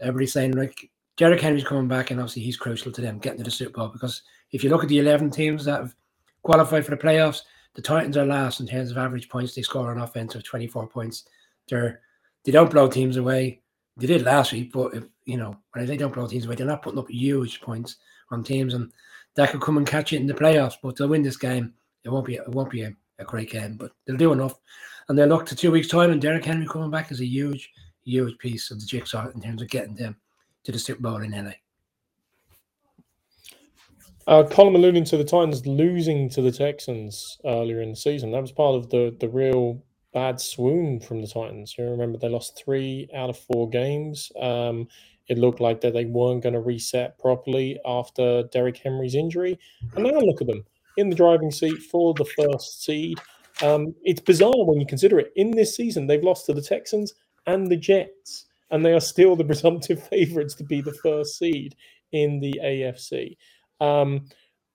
[0.00, 3.44] everybody's saying like Derrick Henry's coming back, and obviously he's crucial to them getting to
[3.44, 5.94] the Super Bowl because if you look at the 11 teams that have
[6.42, 7.42] qualified for the playoffs,
[7.74, 10.88] The Titans are last in terms of average points they score on offense of 24
[10.88, 11.24] points.
[11.68, 12.00] They're
[12.44, 13.62] they don't blow teams away.
[13.96, 16.66] They did last week, but if you know when they don't blow teams away, they're
[16.66, 17.96] not putting up huge points
[18.30, 18.92] on teams, and
[19.34, 20.76] that could come and catch it in the playoffs.
[20.82, 21.74] But they'll win this game.
[22.04, 24.54] It won't be it won't be a, a great game, but they'll do enough.
[25.08, 27.70] And they'll look to two weeks' time, and Derrick Henry coming back is a huge,
[28.04, 30.16] huge piece of the jigsaw in terms of getting them
[30.64, 31.52] to the Super Bowl in LA.
[34.26, 38.32] Uh, Colin alluding to the Titans losing to the Texans earlier in the season.
[38.32, 39.82] That was part of the the real
[40.14, 41.74] bad swoon from the Titans.
[41.76, 44.32] You remember they lost three out of four games.
[44.40, 44.88] Um,
[45.28, 49.58] it looked like that they weren't going to reset properly after Derrick Henry's injury,
[49.94, 50.64] and now look at them
[50.96, 53.18] in the driving seat for the first seed.
[53.62, 55.32] Um, it's bizarre when you consider it.
[55.36, 57.14] In this season, they've lost to the Texans
[57.46, 61.76] and the Jets, and they are still the presumptive favorites to be the first seed
[62.12, 63.36] in the AFC.
[63.80, 64.26] Um,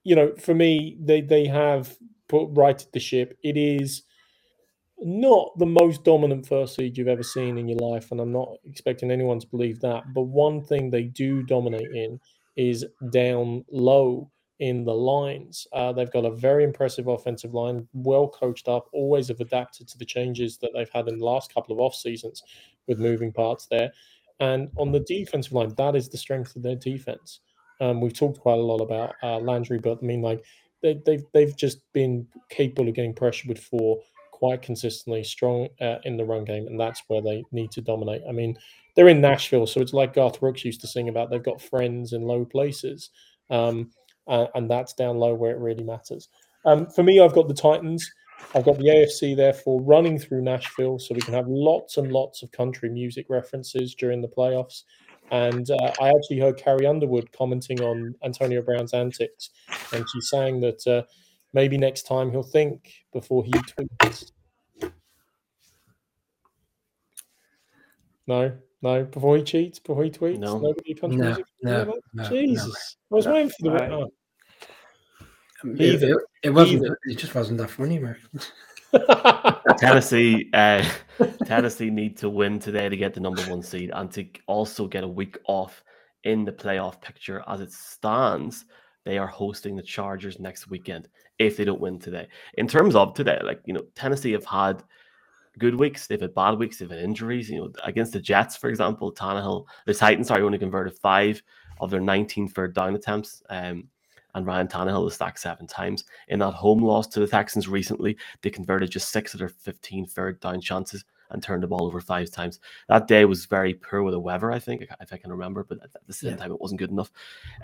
[0.04, 1.94] you know, for me, they they have
[2.28, 3.36] put righted the ship.
[3.44, 4.02] It is
[4.98, 8.48] not the most dominant first seed you've ever seen in your life, and I'm not
[8.64, 10.04] expecting anyone to believe that.
[10.14, 12.18] But one thing they do dominate in
[12.56, 14.30] is down low
[14.60, 15.66] in the lines.
[15.72, 19.98] Uh, they've got a very impressive offensive line, well coached up, always have adapted to
[19.98, 22.42] the changes that they've had in the last couple of off seasons
[22.86, 23.90] with moving parts there.
[24.38, 27.40] And on the defensive line, that is the strength of their defense.
[27.80, 30.44] Um, we've talked quite a lot about uh, Landry, but I mean, like
[30.82, 33.98] they, have they've, they've just been capable of getting pressure with four
[34.30, 38.22] quite consistently, strong uh, in the run game, and that's where they need to dominate.
[38.28, 38.56] I mean,
[38.94, 41.30] they're in Nashville, so it's like Garth Brooks used to sing about.
[41.30, 43.10] They've got friends in low places,
[43.50, 43.90] um,
[44.30, 46.28] and, and, that's down low where it really matters.
[46.64, 48.10] Um, for me, I've got the Titans.
[48.54, 52.42] I've got the AFC therefore running through Nashville, so we can have lots and lots
[52.42, 54.84] of country music references during the playoffs.
[55.30, 59.50] And uh, I actually heard Carrie Underwood commenting on Antonio Brown's antics,
[59.92, 61.02] and she's saying that uh,
[61.52, 64.32] maybe next time he'll think before he tweets.
[68.26, 68.52] No,
[68.82, 70.38] no, before he cheats, before he tweets.
[70.38, 73.70] No, nobody no, no, no, Jesus, no, I was waiting for the.
[73.70, 74.10] Right.
[75.64, 76.96] It, it, it, wasn't.
[77.04, 78.18] It just wasn't that funny, Mark.
[79.78, 80.84] Tennessee, uh,
[81.44, 85.04] Tennessee need to win today to get the number one seed and to also get
[85.04, 85.82] a week off
[86.24, 87.42] in the playoff picture.
[87.46, 88.64] As it stands,
[89.04, 91.08] they are hosting the Chargers next weekend
[91.38, 92.28] if they don't win today.
[92.54, 94.82] In terms of today, like you know, Tennessee have had
[95.58, 97.48] good weeks, they've had bad weeks, they've had injuries.
[97.48, 101.42] You know, against the Jets, for example, Tannehill, the Titans sorry only converted five
[101.80, 103.42] of their 19 third down attempts.
[103.48, 103.88] Um,
[104.34, 106.04] and Ryan Tannehill was sacked seven times.
[106.28, 110.06] In that home loss to the Texans recently, they converted just six of their 15
[110.06, 112.60] third down chances and turned the ball over five times.
[112.88, 115.78] That day was very poor with the weather, I think, if I can remember, but
[115.82, 116.36] at the same yeah.
[116.36, 117.12] time, it wasn't good enough.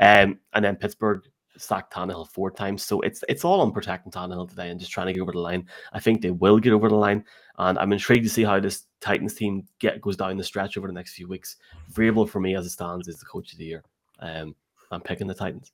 [0.00, 1.22] Um, and then Pittsburgh
[1.58, 2.84] sacked Tannehill four times.
[2.84, 5.38] So it's it's all on protecting Tannehill today and just trying to get over the
[5.38, 5.66] line.
[5.92, 7.24] I think they will get over the line.
[7.58, 10.86] And I'm intrigued to see how this Titans team get goes down the stretch over
[10.86, 11.56] the next few weeks.
[11.92, 13.82] Vrabel for me as it stands is the coach of the year.
[14.20, 14.54] Um,
[14.90, 15.72] I'm picking the Titans.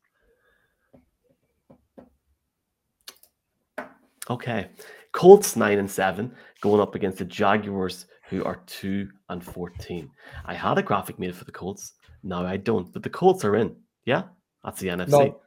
[4.31, 4.69] Okay.
[5.13, 10.11] Colts 9 and 7 going up against the Jaguars, who are 2 and 14.
[10.45, 11.95] I had a graphic made for the Colts.
[12.23, 13.77] Now I don't, but the Colts are in.
[14.05, 14.25] Yeah,
[14.65, 15.11] that's the NFC.
[15.11, 15.41] No,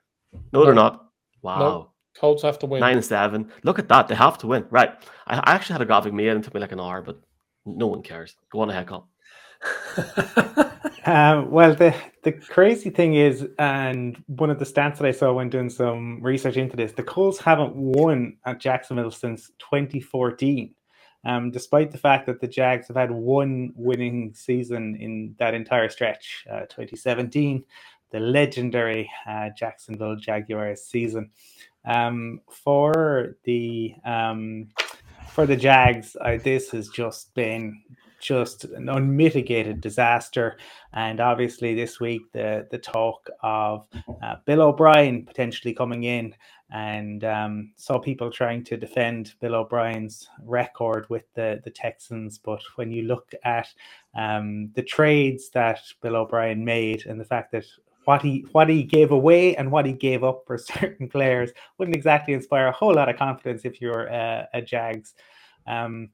[0.52, 1.10] no they're not.
[1.42, 1.60] Wow.
[1.60, 1.92] No.
[2.18, 2.80] Colts have to win.
[2.80, 3.52] 9 and 7.
[3.64, 4.08] Look at that.
[4.08, 4.66] They have to win.
[4.70, 4.92] Right.
[5.28, 7.20] I actually had a graphic made and it took me like an hour, but
[7.66, 8.36] no one cares.
[8.52, 9.04] Go on ahead, Colin.
[11.06, 15.34] um, well, the the crazy thing is, and one of the stats that I saw
[15.34, 20.74] when doing some research into this, the Colts haven't won at Jacksonville since 2014.
[21.26, 25.90] Um, despite the fact that the Jags have had one winning season in that entire
[25.90, 27.64] stretch, uh, 2017,
[28.12, 31.32] the legendary uh, Jacksonville Jaguars season.
[31.86, 34.70] Um, for the um,
[35.30, 37.82] for the Jags, uh, this has just been
[38.26, 40.58] just an unmitigated disaster.
[40.94, 43.88] And obviously, this week the the talk of
[44.24, 46.34] uh, Bill O'Brien potentially coming in,
[46.72, 52.40] and um, saw people trying to defend Bill O'Brien's record with the the Texans.
[52.40, 53.68] But when you look at
[54.16, 57.66] um, the trades that Bill O'Brien made and the fact that
[58.06, 61.96] what he what he gave away and what he gave up for certain players wouldn't
[61.96, 65.14] exactly inspire a whole lot of confidence if you're a, a Jags
[65.68, 66.10] um,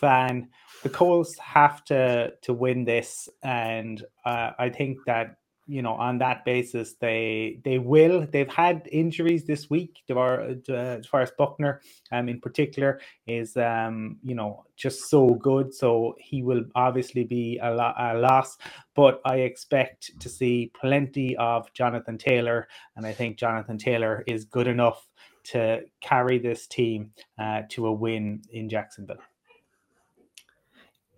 [0.00, 0.48] fan.
[0.84, 5.36] The Colts have to to win this, and uh, I think that
[5.68, 8.26] you know on that basis they they will.
[8.32, 10.02] They've had injuries this week.
[10.10, 11.82] Uh, as Buckner,
[12.12, 15.74] um, in particular, is um, you know just so good.
[15.74, 18.58] So he will obviously be a, lo- a loss,
[18.96, 24.46] but I expect to see plenty of Jonathan Taylor, and I think Jonathan Taylor is
[24.46, 25.06] good enough
[25.44, 29.18] to carry this team uh, to a win in Jacksonville.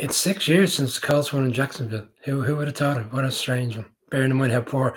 [0.02, 2.08] It's six years since the Colts won in Jacksonville.
[2.24, 3.12] Who who would have thought it?
[3.12, 3.86] What a strange one.
[4.10, 4.96] Bearing in mind how poor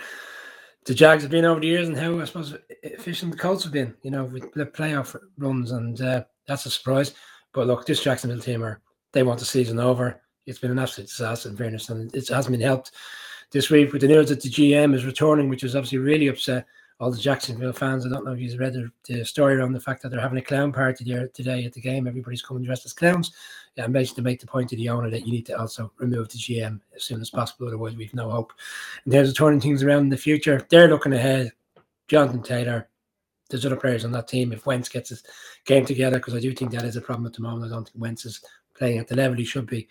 [0.86, 3.72] the Jags have been over the years and how I suppose efficient the Colts have
[3.72, 3.93] been.
[4.01, 7.14] You know, with the playoff runs, and uh, that's a surprise.
[7.53, 8.82] But look, this Jacksonville team are
[9.12, 10.20] they want the season over.
[10.47, 12.93] It's been an absolute disaster in fairness, and it hasn't been helped
[13.51, 16.66] this week with the news that the GM is returning, which is obviously really upset
[17.00, 18.06] all the Jacksonville fans.
[18.06, 20.38] I don't know if you've read the, the, story around the fact that they're having
[20.38, 22.08] a clown party there today at the game.
[22.08, 23.34] Everybody's coming dressed as clowns.
[23.76, 25.91] Yeah, and basically to make the point to the owner that you need to also
[25.98, 28.54] remove the GM as soon as possible, otherwise we've no hope.
[29.06, 31.52] In terms of turning things around in the future, they're looking ahead.
[32.08, 32.88] Jonathan Taylor,
[33.50, 34.54] there's other players on that team.
[34.54, 35.24] If Wentz gets his
[35.66, 37.72] game together, because I do think that is a problem at the moment.
[37.72, 38.41] I don't think Wentz is
[38.78, 39.89] playing at the level he should be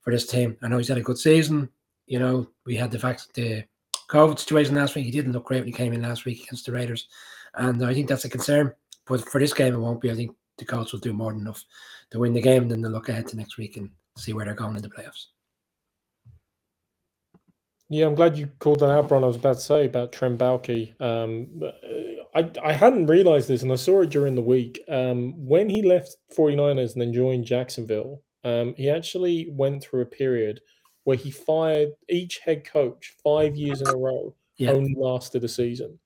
[0.00, 0.56] for this team.
[0.62, 1.68] I know he's had a good season.
[2.06, 3.64] You know, we had the fact that the
[4.08, 5.04] COVID situation last week.
[5.04, 7.08] He didn't look great when he came in last week against the Raiders,
[7.54, 8.72] and I think that's a concern.
[9.06, 10.10] But for this game, it won't be.
[10.10, 11.64] I think the Colts will do more than enough
[12.10, 14.44] to win the game, and then they'll look ahead to next week and see where
[14.44, 15.26] they're going in the playoffs.
[17.88, 19.22] Yeah, I'm glad you called that out, Bron.
[19.22, 21.00] I was about to say about Trent Baalke.
[21.00, 21.62] Um,
[22.34, 24.80] I, I hadn't realized this, and I saw it during the week.
[24.88, 30.06] Um, when he left 49ers and then joined Jacksonville, um, he actually went through a
[30.06, 30.60] period–
[31.06, 34.72] where he fired each head coach five years in a row, yeah.
[34.72, 35.96] only lasted a season.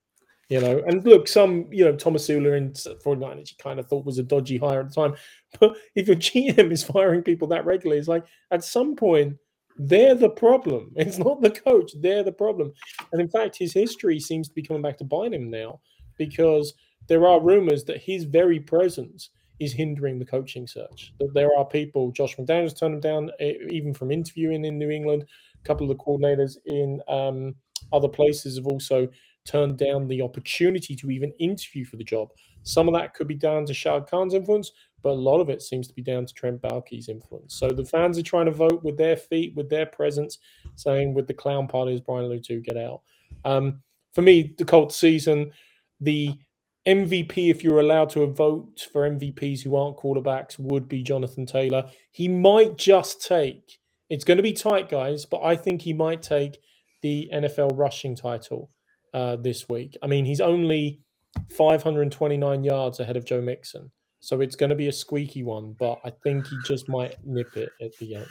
[0.47, 4.19] You know, and look, some, you know, Tomsula in 49ers you kind of thought was
[4.19, 5.15] a dodgy hire at the time.
[5.59, 9.37] But if your GM is firing people that regularly, it's like at some point
[9.75, 10.91] they're the problem.
[10.95, 12.71] It's not the coach, they're the problem.
[13.11, 15.79] And in fact, his history seems to be coming back to bite him now
[16.15, 16.75] because
[17.07, 19.31] there are rumors that his very presence
[19.61, 21.13] is hindering the coaching search.
[21.19, 23.31] That there are people, Josh McDaniels turned him down,
[23.69, 25.25] even from interviewing in New England.
[25.63, 27.55] A couple of the coordinators in um,
[27.93, 29.07] other places have also
[29.45, 32.29] turned down the opportunity to even interview for the job.
[32.63, 35.61] Some of that could be down to Shad Khan's influence, but a lot of it
[35.61, 37.55] seems to be down to Trent Baalke's influence.
[37.55, 40.39] So the fans are trying to vote with their feet, with their presence,
[40.75, 43.01] saying with the clown party, is Brian to, get out.
[43.45, 43.81] Um,
[44.13, 45.51] for me, the Colts season,
[45.99, 46.37] the
[46.87, 51.85] MVP, if you're allowed to vote for MVPs who aren't quarterbacks, would be Jonathan Taylor.
[52.11, 53.79] He might just take,
[54.09, 56.57] it's going to be tight, guys, but I think he might take
[57.01, 58.71] the NFL rushing title
[59.13, 59.95] uh, this week.
[60.01, 61.01] I mean, he's only
[61.51, 63.91] 529 yards ahead of Joe Mixon.
[64.19, 67.57] So it's going to be a squeaky one, but I think he just might nip
[67.57, 68.27] it at the end.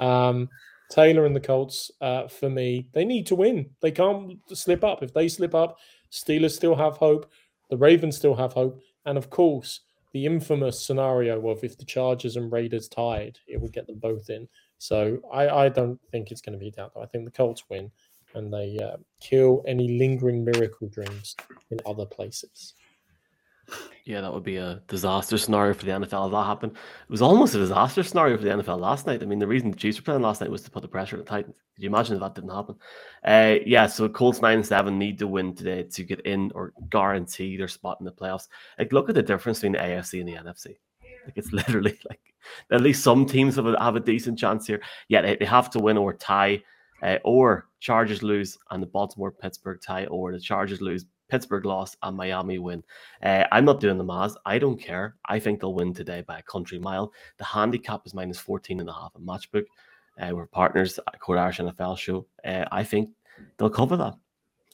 [0.00, 0.48] Um,
[0.90, 3.70] Taylor and the Colts, uh, for me, they need to win.
[3.80, 5.04] They can't slip up.
[5.04, 5.78] If they slip up,
[6.10, 7.30] Steelers still have hope.
[7.70, 8.80] The Ravens still have hope.
[9.06, 9.80] And of course,
[10.12, 14.28] the infamous scenario of if the Chargers and Raiders tied, it would get them both
[14.28, 14.48] in.
[14.78, 16.90] So I, I don't think it's going to be that.
[17.00, 17.90] I think the Colts win
[18.34, 21.36] and they uh, kill any lingering miracle dreams
[21.70, 22.74] in other places.
[24.04, 26.72] Yeah, that would be a disaster scenario for the NFL if that happened.
[26.72, 29.22] It was almost a disaster scenario for the NFL last night.
[29.22, 31.16] I mean, the reason the Chiefs were playing last night was to put the pressure
[31.16, 31.54] on the Titans.
[31.76, 32.76] Could you imagine if that didn't happen?
[33.24, 37.56] Uh, yeah, so Colts 9 7 need to win today to get in or guarantee
[37.56, 38.48] their spot in the playoffs.
[38.78, 40.76] Like, look at the difference between the AFC and the NFC.
[41.24, 42.20] Like, it's literally like
[42.70, 44.80] at least some teams have a, have a decent chance here.
[45.08, 46.62] Yeah, they, they have to win or tie,
[47.02, 51.96] uh, or Chargers lose and the Baltimore Pittsburgh tie, or the Chargers lose, Pittsburgh loss,
[52.02, 52.82] and Miami win.
[53.22, 54.36] Uh, I'm not doing the maths.
[54.44, 55.16] I don't care.
[55.26, 57.12] I think they'll win today by a country mile.
[57.38, 59.64] The handicap is minus 14 and a half in Matchbook.
[60.20, 62.26] Uh, we're partners at Court Irish NFL show.
[62.44, 63.10] Uh, I think
[63.56, 64.14] they'll cover that.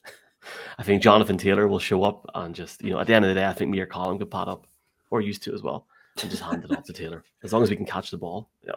[0.79, 3.29] I think Jonathan Taylor will show up and just, you know, at the end of
[3.29, 4.67] the day, I think me or Colin could pot up
[5.11, 5.87] or used to as well
[6.21, 8.51] and just hand it off to Taylor as long as we can catch the ball.
[8.65, 8.73] Yeah.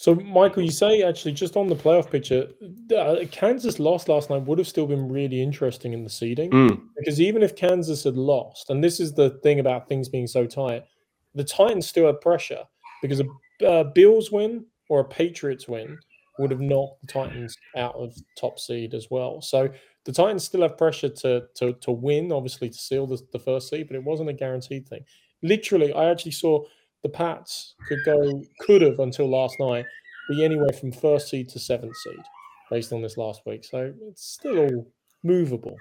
[0.00, 2.48] So, Michael, you say actually just on the playoff picture,
[2.96, 6.80] uh, Kansas lost last night would have still been really interesting in the seeding mm.
[6.96, 10.46] because even if Kansas had lost, and this is the thing about things being so
[10.46, 10.86] tight,
[11.34, 12.62] the Titans still had pressure
[13.02, 15.98] because a uh, Bills win or a Patriots win
[16.38, 19.42] would have knocked the Titans out of top seed as well.
[19.42, 19.68] So
[20.06, 23.68] the Titans still have pressure to to, to win, obviously to seal the, the first
[23.68, 25.04] seed, but it wasn't a guaranteed thing.
[25.42, 26.64] Literally, I actually saw
[27.02, 29.86] the Pats could go could have until last night
[30.28, 32.22] be anywhere from first seed to seventh seed
[32.70, 33.64] based on this last week.
[33.64, 34.86] So it's still all
[35.22, 35.76] movable.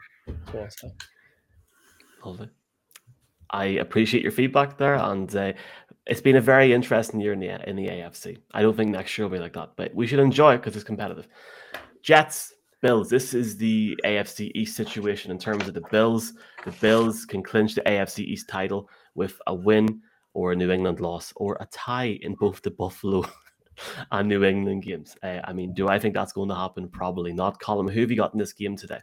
[3.52, 5.54] I appreciate your feedback there, and uh,
[6.06, 8.38] it's been a very interesting year in the in the AFC.
[8.52, 10.76] I don't think next year will be like that, but we should enjoy it because
[10.76, 11.28] it's competitive.
[12.02, 13.10] Jets, Bills.
[13.10, 16.34] This is the AFC East situation in terms of the Bills.
[16.64, 20.02] The Bills can clinch the AFC East title with a win
[20.34, 23.26] or a New England loss or a tie in both the Buffalo
[24.12, 25.16] and New England games.
[25.24, 26.90] Uh, I mean, do I think that's going to happen?
[26.90, 27.60] Probably not.
[27.60, 29.00] Colin, who have you got in this game today?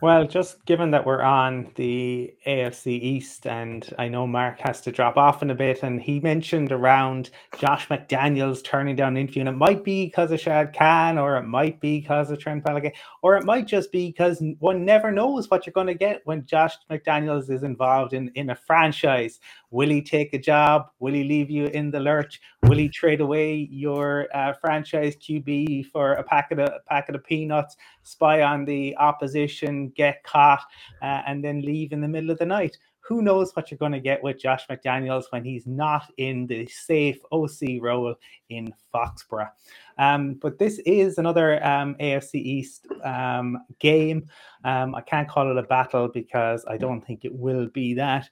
[0.00, 4.92] Well, just given that we're on the AFC East, and I know Mark has to
[4.92, 9.40] drop off in a bit, and he mentioned around Josh McDaniels turning down an interview,
[9.40, 12.62] and it might be because of Shad Khan, or it might be because of Trent
[12.62, 12.92] Baalke,
[13.22, 16.46] or it might just be because one never knows what you're going to get when
[16.46, 19.40] Josh McDaniels is involved in, in a franchise.
[19.70, 20.88] Will he take a job?
[20.98, 22.40] Will he leave you in the lurch?
[22.64, 27.24] Will he trade away your uh, franchise QB for a packet of a packet of
[27.24, 27.76] peanuts?
[28.02, 30.62] Spy on the opposition, get caught,
[31.02, 32.76] uh, and then leave in the middle of the night.
[33.08, 36.66] Who knows what you're going to get with Josh McDaniels when he's not in the
[36.66, 38.14] safe OC role
[38.50, 39.48] in Foxborough.
[39.96, 44.28] Um, but this is another um, AFC East um, game.
[44.62, 48.28] Um, I can't call it a battle because I don't think it will be that.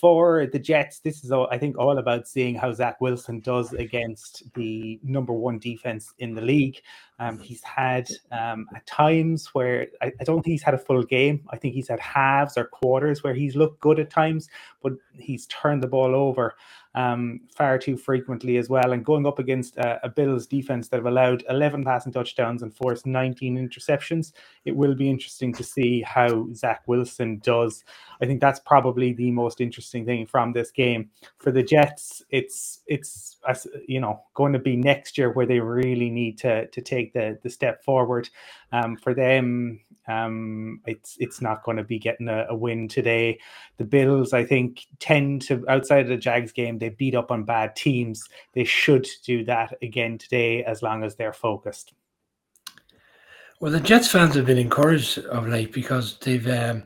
[0.00, 3.72] For the Jets, this is, all, I think, all about seeing how Zach Wilson does
[3.72, 6.80] against the number one defense in the league.
[7.20, 11.04] Um, he's had um, at times where I, I, don't think he's had a full
[11.04, 11.44] game.
[11.50, 14.48] I think he's had halves or quarters where he's looked good at times,
[14.82, 16.56] but he's turned the ball over
[16.94, 18.92] um, far too frequently as well.
[18.92, 22.74] And going up against uh, a Bills defense that have allowed 11 passing touchdowns and
[22.74, 24.32] forced 19 interceptions,
[24.64, 27.84] it will be interesting to see how Zach Wilson does.
[28.20, 32.22] I think that's probably the most interesting thing from this game for the Jets.
[32.30, 33.38] It's it's
[33.86, 37.38] you know going to be next year where they really need to to take the
[37.42, 38.28] the step forward.
[38.72, 43.38] Um, for them, um, it's it's not going to be getting a, a, win today.
[43.78, 47.44] The Bills, I think, tend to outside of the Jags game, they beat up on
[47.44, 48.28] bad teams.
[48.52, 51.94] They should do that again today as long as they're focused.
[53.60, 56.82] Well, the Jets fans have been encouraged of late because they've um,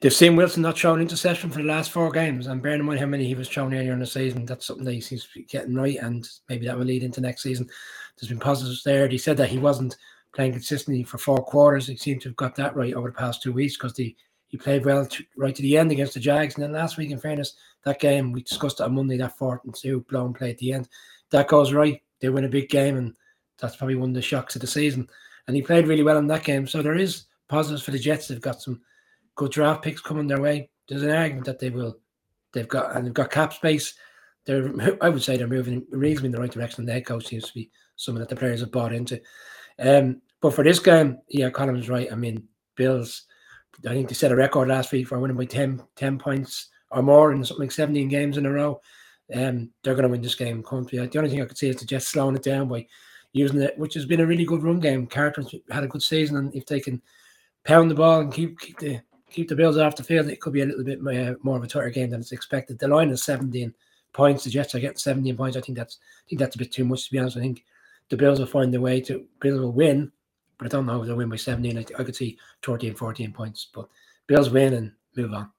[0.00, 3.00] they've seen Wilson not showing interception for the last four games, and bearing in mind
[3.00, 5.28] how many he was showing earlier in the season, that's something that he seems to
[5.34, 7.68] be getting right, and maybe that will lead into next season.
[8.16, 9.08] There's been positives there.
[9.08, 9.96] He said that he wasn't
[10.34, 11.86] playing consistently for four quarters.
[11.86, 14.16] He seemed to have got that right over the past two weeks because he
[14.48, 16.54] he played well to, right to the end against the Jags.
[16.54, 19.62] And then last week, in fairness, that game we discussed it on Monday, that fourth
[19.64, 20.88] and two blown play at the end,
[21.30, 22.00] that goes right.
[22.20, 23.14] They win a big game, and
[23.58, 25.08] that's probably one of the shocks of the season.
[25.46, 26.66] And he played really well in that game.
[26.66, 28.28] So there is positives for the Jets.
[28.28, 28.80] They've got some
[29.38, 30.68] good draft picks coming their way.
[30.88, 31.98] There's an argument that they will,
[32.52, 33.94] they've got and they've got cap space.
[34.44, 34.70] They're,
[35.00, 36.84] I would say, they're moving reasonably in the right direction.
[36.84, 39.20] The head coach seems to be someone that the players have bought into.
[39.78, 42.12] Um, but for this game, yeah, Colin was right.
[42.12, 43.26] I mean, Bills,
[43.86, 47.02] I think they set a record last week for winning by 10, 10 points or
[47.02, 48.80] more in something like 17 games in a row.
[49.34, 51.06] Um, they're going to win this game comfortably.
[51.06, 52.86] The only thing I could see is to just slowing it down by
[53.32, 55.06] using it, which has been a really good run game.
[55.06, 57.02] Carter's had a good season, and if they can
[57.64, 59.00] pound the ball and keep keep the
[59.30, 61.56] keep the Bills off the field, it could be a little bit more, uh, more
[61.56, 62.78] of a tighter game than it's expected.
[62.78, 63.74] The line is 17
[64.12, 64.44] points.
[64.44, 65.56] The Jets are getting 17 points.
[65.56, 67.36] I think that's I think that's a bit too much to be honest.
[67.36, 67.64] I think
[68.08, 70.10] the Bills will find their way to Bills will win,
[70.56, 71.78] but I don't know if they'll win by 17.
[71.78, 73.88] I, I could see 13, 14 points, but
[74.26, 75.50] Bills win and move on.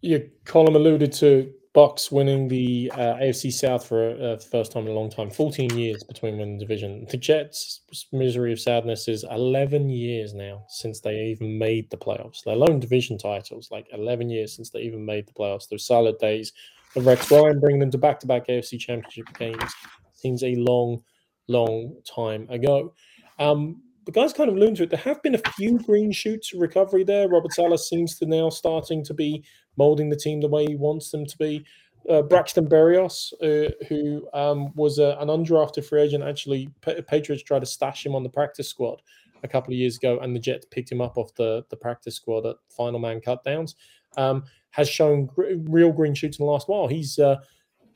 [0.00, 4.86] Your Colin alluded to Bucks winning the uh, AFC South for uh, the first time
[4.86, 5.30] in a long time.
[5.30, 7.06] 14 years between winning the division.
[7.10, 12.42] The Jets' misery of sadness is 11 years now since they even made the playoffs.
[12.44, 15.68] Their lone division titles, like 11 years since they even made the playoffs.
[15.68, 16.52] Those salad days
[16.96, 19.72] of Rex Ryan bringing them to back-to-back AFC Championship games
[20.14, 21.02] seems a long–
[21.48, 22.94] long time ago.
[23.38, 24.90] Um, the guys kind of alluded to it.
[24.90, 27.28] There have been a few green shoots of recovery there.
[27.28, 29.44] Robert Saleh seems to now starting to be
[29.78, 31.64] molding the team the way he wants them to be.
[32.08, 37.42] Uh, Braxton Berrios, uh, who um, was a, an undrafted free agent, actually, P- Patriots
[37.42, 39.02] tried to stash him on the practice squad
[39.42, 42.16] a couple of years ago, and the Jets picked him up off the, the practice
[42.16, 43.74] squad at final man cutdowns.
[44.16, 46.88] Um, has shown gr- real green shoots in the last while.
[46.88, 47.36] He's uh,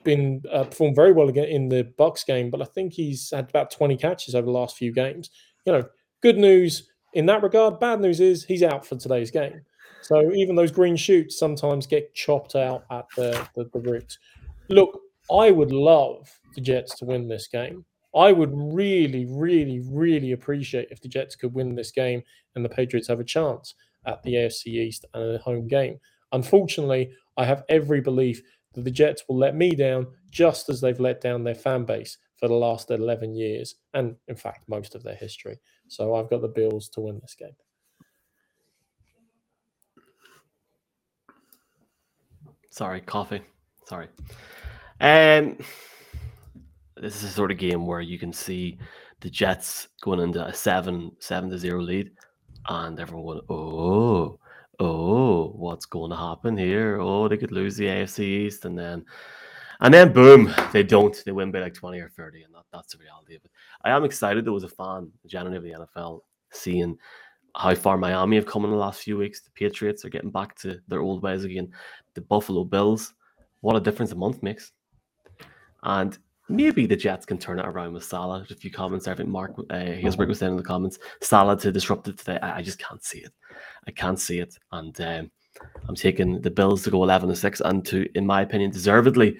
[0.04, 3.48] been uh, performed very well again in the Bucks game, but I think he's had
[3.48, 5.30] about 20 catches over the last few games.
[5.64, 5.84] You know,
[6.22, 7.80] good news in that regard.
[7.80, 9.62] Bad news is he's out for today's game.
[10.02, 14.18] So even those green shoots sometimes get chopped out at the, the, the roots.
[14.68, 15.00] Look,
[15.30, 17.84] I would love the Jets to win this game.
[18.14, 22.22] I would really, really, really appreciate if the Jets could win this game
[22.54, 23.74] and the Patriots have a chance
[24.04, 25.98] at the AFC East and a home game.
[26.32, 28.42] Unfortunately, I have every belief
[28.74, 32.18] that the Jets will let me down just as they've let down their fan base
[32.36, 35.58] for the last 11 years and, in fact, most of their history.
[35.88, 37.54] So I've got the Bills to win this game.
[42.72, 43.42] Sorry, coffee.
[43.84, 44.08] Sorry.
[44.98, 45.58] Um,
[46.96, 48.78] this is a sort of game where you can see
[49.20, 52.12] the Jets going into a seven seven to zero lead,
[52.70, 54.38] and everyone, oh,
[54.80, 56.98] oh, what's going to happen here?
[56.98, 59.04] Oh, they could lose the AFC East, and then,
[59.80, 61.22] and then boom, they don't.
[61.26, 63.50] They win by like twenty or thirty, and that, that's the reality of it.
[63.84, 64.46] I am excited.
[64.46, 66.20] There was a fan, generally of the NFL,
[66.52, 66.96] seeing
[67.54, 69.40] how far Miami have come in the last few weeks.
[69.40, 71.70] The Patriots are getting back to their old ways again.
[72.14, 73.14] The Buffalo Bills,
[73.60, 74.72] what a difference a month makes.
[75.82, 76.16] And
[76.48, 78.40] maybe the Jets can turn it around with Saleh.
[78.40, 79.14] There's a few comments there.
[79.14, 82.38] I think Mark uh, was saying in the comments, Saleh to disrupt it today.
[82.40, 83.32] I, I just can't see it.
[83.86, 84.56] I can't see it.
[84.70, 85.30] And um,
[85.88, 89.38] I'm taking the Bills to go 11 to 6 and to, in my opinion, deservedly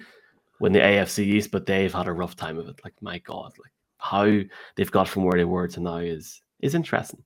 [0.59, 2.79] win the AFC East, but they've had a rough time of it.
[2.83, 4.39] Like, my God, like how
[4.75, 7.23] they've got from where they were to now is is interesting.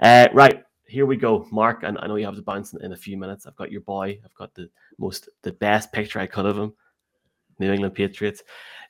[0.00, 1.46] Uh, right, here we go.
[1.50, 3.46] Mark, and I know you have to bounce in, in a few minutes.
[3.46, 4.18] I've got your boy.
[4.24, 4.68] I've got the
[4.98, 6.74] most, the best picture I could of him.
[7.58, 8.42] New England Patriots.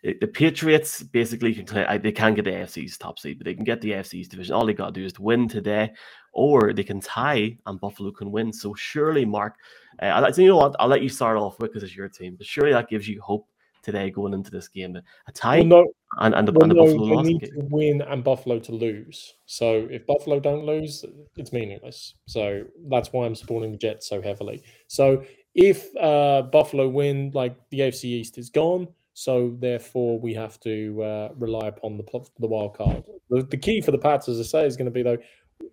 [0.02, 3.80] The Patriots basically can they can get the AFC's top seed, but they can get
[3.80, 4.54] the AFC's division.
[4.54, 5.92] All they got to do is to win today,
[6.32, 8.52] or they can tie and Buffalo can win.
[8.52, 9.56] So surely, Mark,
[10.00, 10.74] uh, you know what?
[10.80, 13.20] I'll let you start off with because it's your team, but surely that gives you
[13.20, 13.46] hope
[13.82, 14.96] today going into this game.
[15.26, 15.86] A tie well, no,
[16.20, 17.50] and, and the, well, and no, Buffalo they need game.
[17.54, 19.34] to win and Buffalo to lose.
[19.46, 21.04] So if Buffalo don't lose,
[21.36, 22.14] it's meaningless.
[22.26, 24.62] So that's why I'm supporting the Jets so heavily.
[24.88, 25.24] So
[25.54, 31.02] if uh, Buffalo win, like the AFC East is gone so therefore, we have to
[31.02, 32.04] uh, rely upon the
[32.38, 33.04] the wild card.
[33.28, 35.18] The, the, key for the Pats, as I say, is going to be though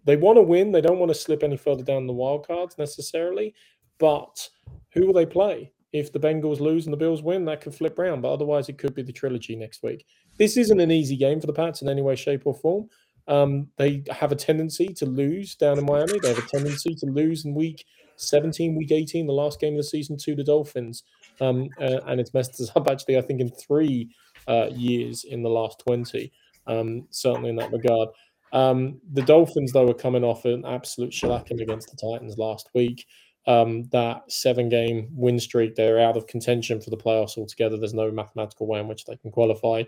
[0.03, 0.71] they want to win.
[0.71, 3.53] They don't want to slip any further down the wild cards necessarily.
[3.97, 4.49] But
[4.93, 5.71] who will they play?
[5.91, 8.21] If the Bengals lose and the Bills win, that could flip round.
[8.21, 10.05] But otherwise, it could be the trilogy next week.
[10.37, 12.89] This isn't an easy game for the Pats in any way, shape, or form.
[13.27, 16.19] Um, they have a tendency to lose down in Miami.
[16.19, 17.85] They have a tendency to lose in week
[18.17, 21.03] 17, week 18, the last game of the season to the Dolphins.
[21.39, 24.09] Um, uh, and it's messed us up actually, I think, in three
[24.47, 26.31] uh, years in the last 20,
[26.67, 28.09] um, certainly in that regard.
[28.51, 33.05] Um, the Dolphins, though, are coming off an absolute shellacking against the Titans last week.
[33.49, 37.77] Um, that seven game win streak, they're out of contention for the playoffs altogether.
[37.77, 39.83] There's no mathematical way in which they can qualify.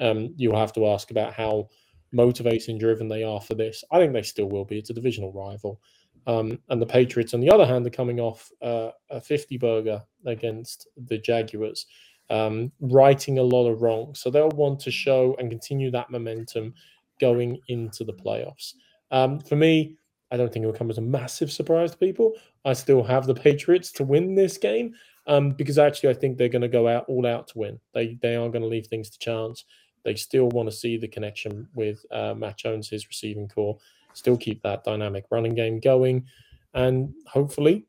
[0.00, 1.68] Um, you'll have to ask about how
[2.10, 3.84] motivating driven they are for this.
[3.90, 4.78] I think they still will be.
[4.78, 5.78] It's a divisional rival.
[6.26, 10.02] Um, and the Patriots, on the other hand, are coming off uh, a 50 burger
[10.24, 11.84] against the Jaguars,
[12.30, 14.14] um, righting a lot of wrong.
[14.14, 16.72] So they'll want to show and continue that momentum
[17.20, 18.72] going into the playoffs.
[19.10, 19.98] Um, for me,
[20.30, 22.32] I don't think it will come as a massive surprise to people.
[22.64, 24.94] I still have the Patriots to win this game
[25.26, 27.80] um, because actually I think they're going to go out all out to win.
[27.94, 29.64] They they are going to leave things to chance.
[30.04, 33.78] They still want to see the connection with uh, Mac Jones, his receiving corps
[34.14, 36.26] still keep that dynamic running game going.
[36.74, 37.86] And hopefully,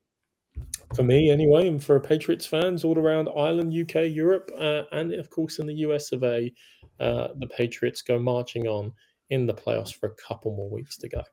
[0.95, 5.29] for me anyway, and for Patriots fans all around Ireland, UK, Europe, uh, and of
[5.29, 6.53] course in the US of A,
[6.99, 8.91] uh, the Patriots go marching on
[9.29, 11.23] in the playoffs for a couple more weeks to go.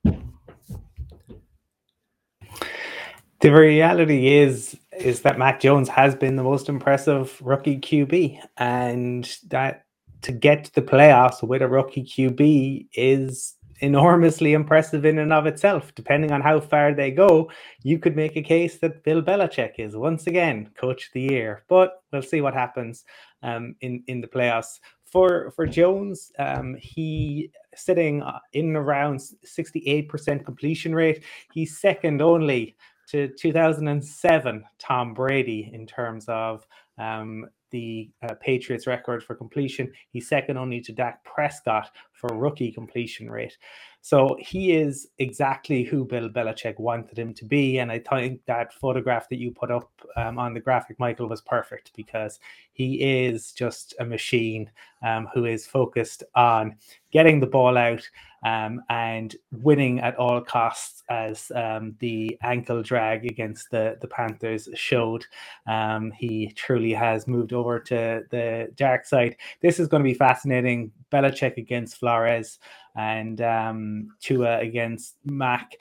[3.41, 9.39] The reality is is that Mac Jones has been the most impressive rookie QB, and
[9.49, 9.87] that
[10.23, 15.47] to get to the playoffs with a rookie QB is enormously impressive in and of
[15.47, 15.95] itself.
[15.95, 17.51] Depending on how far they go,
[17.83, 21.63] you could make a case that Bill Belichick is once again coach of the year.
[21.67, 23.07] But we'll see what happens
[23.43, 24.81] um, in in the playoffs.
[25.07, 28.23] For for Jones, um, he sitting
[28.53, 31.25] in around sixty eight percent completion rate.
[31.55, 32.77] He's second only
[33.11, 36.67] to 2007 Tom Brady in terms of
[36.99, 39.93] um, the uh, Patriots record for completion.
[40.11, 43.57] He's second only to Dak Prescott for rookie completion rate.
[44.03, 47.79] So he is exactly who Bill Belichick wanted him to be.
[47.79, 51.43] And I think that photograph that you put up um, on the graphic, Michael, was
[51.43, 52.41] perfect because
[52.73, 54.71] he is just a machine
[55.03, 56.77] um, who is focused on
[57.13, 58.09] getting the ball out
[58.43, 64.69] um, and winning at all costs, as um, the ankle drag against the, the Panthers
[64.75, 65.25] showed.
[65.67, 69.37] Um, he truly has moved over to the dark side.
[69.61, 70.93] This is going to be fascinating.
[71.13, 72.59] Belichick against Flores
[72.97, 75.75] and um, Tua against Mac.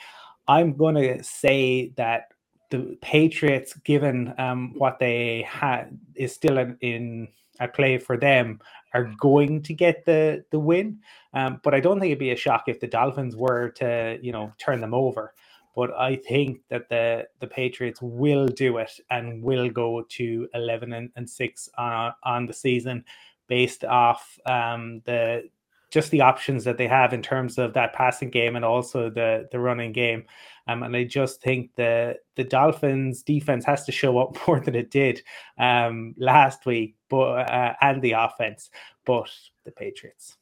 [0.47, 2.33] I'm going to say that
[2.69, 7.27] the Patriots, given um, what they had, is still in, in
[7.73, 8.59] play for them,
[8.93, 10.99] are going to get the the win.
[11.33, 14.31] Um, but I don't think it'd be a shock if the Dolphins were to, you
[14.31, 15.33] know, turn them over.
[15.75, 20.93] But I think that the the Patriots will do it and will go to eleven
[20.93, 23.05] and, and six on on the season,
[23.47, 25.49] based off um, the
[25.89, 29.47] just the options that they have in terms of that passing game and also the
[29.51, 30.25] the running game.
[30.67, 34.75] Um, and I just think the the Dolphins defense has to show up more than
[34.75, 35.21] it did
[35.57, 38.69] um, last week, but uh, and the offense,
[39.05, 39.29] but
[39.65, 40.37] the Patriots.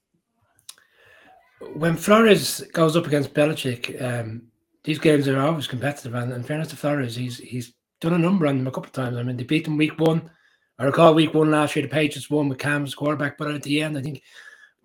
[1.74, 4.44] When Flores goes up against Belichick, um,
[4.84, 6.14] these games are always competitive.
[6.14, 8.94] And in fairness to Flores, he's he's done a number on them a couple of
[8.94, 9.18] times.
[9.18, 10.30] I mean, they beat them week one.
[10.80, 13.82] I recall week one last year, the Patriots won with Cam's quarterback, but at the
[13.82, 14.22] end, I think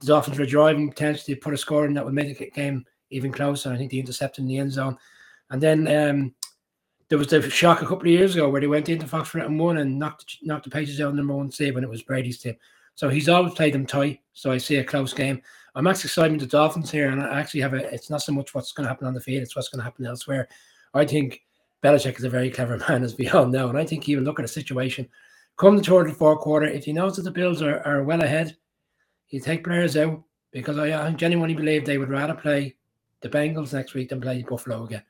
[0.03, 3.33] the Dolphins were driving potentially put a score in that would make the game even
[3.33, 3.73] closer.
[3.73, 4.99] I think they intercepted in the end zone.
[5.51, 6.35] And then um,
[7.09, 9.59] there was the shock a couple of years ago where they went into Foxborough and
[9.59, 12.57] won and knocked knocked the Patriots out number one seed when it was Brady's team.
[12.95, 14.21] So he's always played them tight.
[14.33, 15.41] So I see a close game.
[15.75, 17.93] I'm actually excited the Dolphins here, and I actually have a.
[17.93, 19.85] It's not so much what's going to happen on the field; it's what's going to
[19.85, 20.49] happen elsewhere.
[20.93, 21.43] I think
[21.83, 24.23] Belichick is a very clever man, as we all know, and I think he will
[24.23, 25.09] look at a situation.
[25.57, 28.23] Come the third and fourth quarter, if he knows that the Bills are, are well
[28.23, 28.57] ahead,
[29.33, 30.22] he'll take players out
[30.53, 32.76] because I, I genuinely believe they would rather play
[33.22, 35.03] the Bengals next week than play Buffalo again.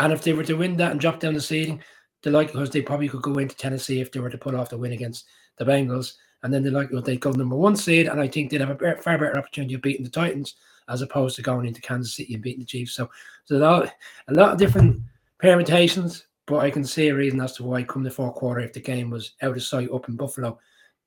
[0.00, 1.80] And if they were to win that and drop down the seeding,
[2.22, 4.76] the likelihood they probably could go into Tennessee if they were to pull off the
[4.76, 5.26] win against
[5.58, 6.14] the Bengals.
[6.42, 8.08] And then the likelihood they'd go number one seed.
[8.08, 10.56] And I think they'd have a far better opportunity of beating the Titans
[10.88, 12.94] as opposed to going into Kansas City and beating the Chiefs.
[12.94, 13.08] So,
[13.44, 13.94] so a lot,
[14.28, 15.00] a lot of different
[15.38, 18.72] permutations, but I can see a reason as to why come the fourth quarter, if
[18.72, 20.58] the game was out of sight up in Buffalo,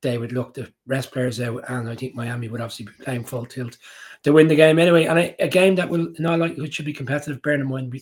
[0.02, 1.64] they would look to rest players out.
[1.70, 3.78] And I think Miami would obviously be playing full tilt
[4.24, 5.06] to win the game anyway.
[5.06, 7.94] And a, a game that will, in all likelihood, should be competitive, bearing in mind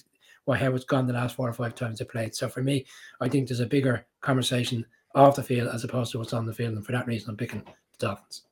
[0.45, 2.33] what how it's gone the last four or five times they played.
[2.33, 2.85] So for me,
[3.19, 6.53] I think there's a bigger conversation off the field as opposed to what's on the
[6.53, 6.75] field.
[6.75, 8.43] And for that reason, I'm picking the Dolphins.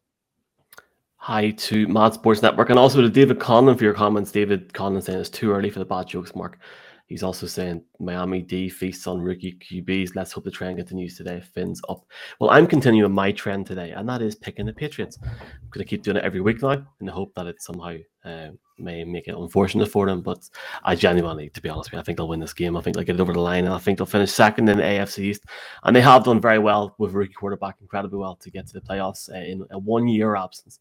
[1.18, 4.32] Hi to Mad Sports Network and also to David Conlon for your comments.
[4.32, 6.60] David Conlon saying it's too early for the bad jokes, Mark.
[7.08, 10.16] He's also saying Miami D feasts on rookie QBs.
[10.16, 11.40] Let's hope the trend continues today.
[11.40, 12.04] Fins up.
[12.40, 15.20] Well, I'm continuing my trend today, and that is picking the Patriots.
[15.22, 17.98] I'm going to keep doing it every week now in the hope that it somehow
[18.24, 18.48] uh,
[18.80, 20.22] may make it unfortunate for them.
[20.22, 20.50] But
[20.84, 22.76] I genuinely, to be honest with you, I think they'll win this game.
[22.76, 24.78] I think they'll get it over the line, and I think they'll finish second in
[24.78, 25.44] the AFC East.
[25.84, 28.82] And they have done very well with rookie quarterback, incredibly well to get to the
[28.82, 30.80] playoffs uh, in a one year absence.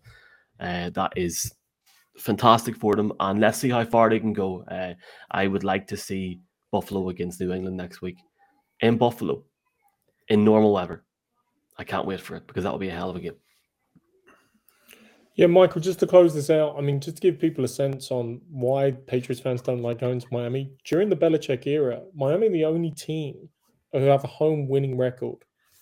[0.59, 1.53] Uh, that is
[2.19, 3.13] fantastic for them.
[3.21, 4.65] And let's see how far they can go.
[4.65, 4.95] Uh,
[5.31, 6.41] I would like to see
[6.71, 8.17] Buffalo against New England next week
[8.81, 9.45] in Buffalo
[10.29, 11.05] in normal weather.
[11.79, 13.35] I can't wait for it because that will be a hell of a game.
[15.37, 18.13] Yeah, Michael, just to close this out, I mean, just to give people a sense
[18.13, 20.73] on why Patriots fans don't like going to Miami.
[20.85, 23.49] During the Belichick era, Miami the only team
[23.93, 25.39] who have a home winning record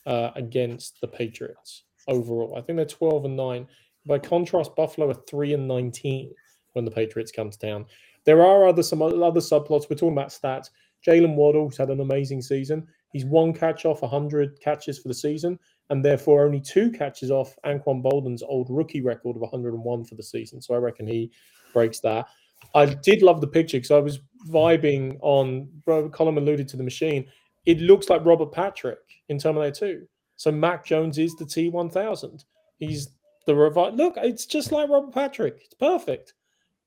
[0.07, 2.57] uh, against the Patriots overall.
[2.57, 3.67] I think they're 12 and 9.
[4.07, 6.33] By contrast, Buffalo are three and nineteen
[6.73, 7.87] when the Patriots come to town.
[8.25, 9.91] There are other some other subplots.
[9.91, 10.71] We're talking about stats.
[11.07, 12.87] Jaylen Waddle's had an amazing season.
[13.13, 15.59] He's one catch off 100 catches for the season,
[15.91, 20.23] and therefore only two catches off Anquan Boldin's old rookie record of 101 for the
[20.23, 20.63] season.
[20.63, 21.31] So I reckon he
[21.73, 22.27] breaks that.
[22.75, 25.69] I did love the picture because I was vibing on.
[26.13, 27.27] Colin alluded to the machine.
[27.67, 28.99] It looks like Robert Patrick
[29.29, 30.07] in Terminator 2.
[30.37, 32.45] So Mac Jones is the T1000.
[32.79, 33.11] He's
[33.47, 33.95] the revive.
[33.95, 35.61] Look, it's just like Robert Patrick.
[35.65, 36.35] It's perfect.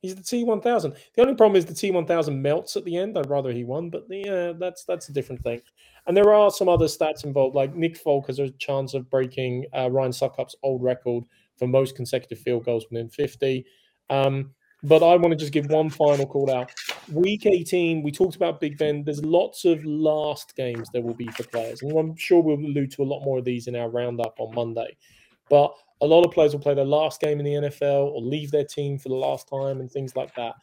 [0.01, 0.95] He's the T1000.
[1.15, 3.17] The only problem is the T1000 melts at the end.
[3.17, 5.61] I'd rather he won, but yeah, that's that's a different thing.
[6.07, 9.65] And there are some other stats involved, like Nick Folk has a chance of breaking
[9.75, 11.23] uh, Ryan Succop's old record
[11.57, 13.65] for most consecutive field goals within 50.
[14.09, 14.51] Um,
[14.83, 16.71] but I want to just give one final call out.
[17.11, 19.03] Week 18, we talked about Big Ben.
[19.03, 21.81] There's lots of last games there will be for players.
[21.81, 24.53] And I'm sure we'll allude to a lot more of these in our roundup on
[24.53, 24.95] Monday.
[25.49, 28.51] But a lot of players will play their last game in the NFL or leave
[28.51, 30.55] their team for the last time and things like that.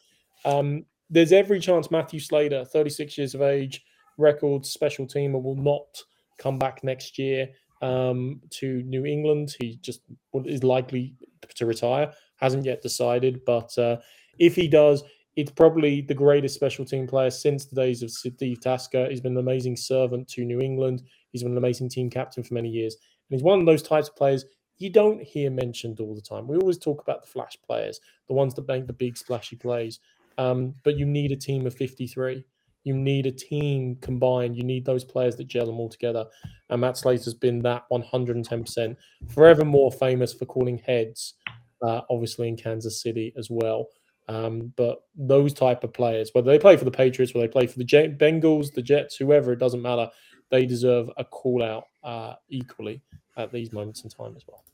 [0.44, 3.84] Um, there's every chance Matthew Slater, 36 years of age,
[4.18, 6.02] record special teamer, will not
[6.38, 7.48] come back next year
[7.80, 9.56] um, to New England.
[9.60, 10.00] He just
[10.44, 11.14] is likely
[11.54, 12.12] to retire.
[12.36, 13.98] Hasn't yet decided, but uh,
[14.38, 15.02] if he does,
[15.36, 19.08] it's probably the greatest special team player since the days of Steve Tasker.
[19.08, 21.02] He's been an amazing servant to New England.
[21.30, 22.96] He's been an amazing team captain for many years.
[23.30, 24.44] And he's one of those types of players
[24.82, 26.48] you don't hear mentioned all the time.
[26.48, 30.00] We always talk about the flash players, the ones that make the big splashy plays.
[30.38, 32.44] Um, but you need a team of 53.
[32.84, 34.56] You need a team combined.
[34.56, 36.26] You need those players that gel them all together.
[36.68, 38.96] And Matt Slater's been that 110%.
[39.32, 41.34] Forever more famous for calling heads,
[41.86, 43.86] uh, obviously in Kansas City as well.
[44.28, 47.68] Um, but those type of players, whether they play for the Patriots, whether they play
[47.68, 50.08] for the Bengals, the Jets, whoever, it doesn't matter.
[50.50, 53.00] They deserve a call out uh, equally
[53.36, 54.64] at these moments in time as well.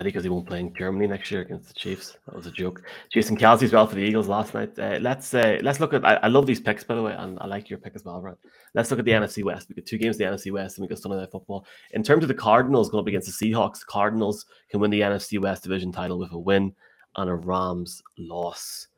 [0.00, 2.18] I think because he won't play in Germany next year against the Chiefs.
[2.26, 2.82] That was a joke.
[3.12, 4.76] Jason Kelce as well for the Eagles last night.
[4.76, 6.04] Uh, let's uh, let's look at.
[6.04, 8.20] I, I, love these picks by the way, and I like your pick as well,
[8.20, 8.36] Brad.
[8.74, 9.68] Let's look at the NFC West.
[9.68, 11.64] We got two games the NFC West, and we got Sunday Night Football.
[11.92, 15.00] In terms of the Cardinals going up against the Seahawks, the Cardinals can win the
[15.00, 16.74] NFC West division title with a win
[17.16, 18.88] and a Rams loss.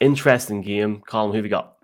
[0.00, 1.30] Interesting game, Colin.
[1.30, 1.77] Who have you got?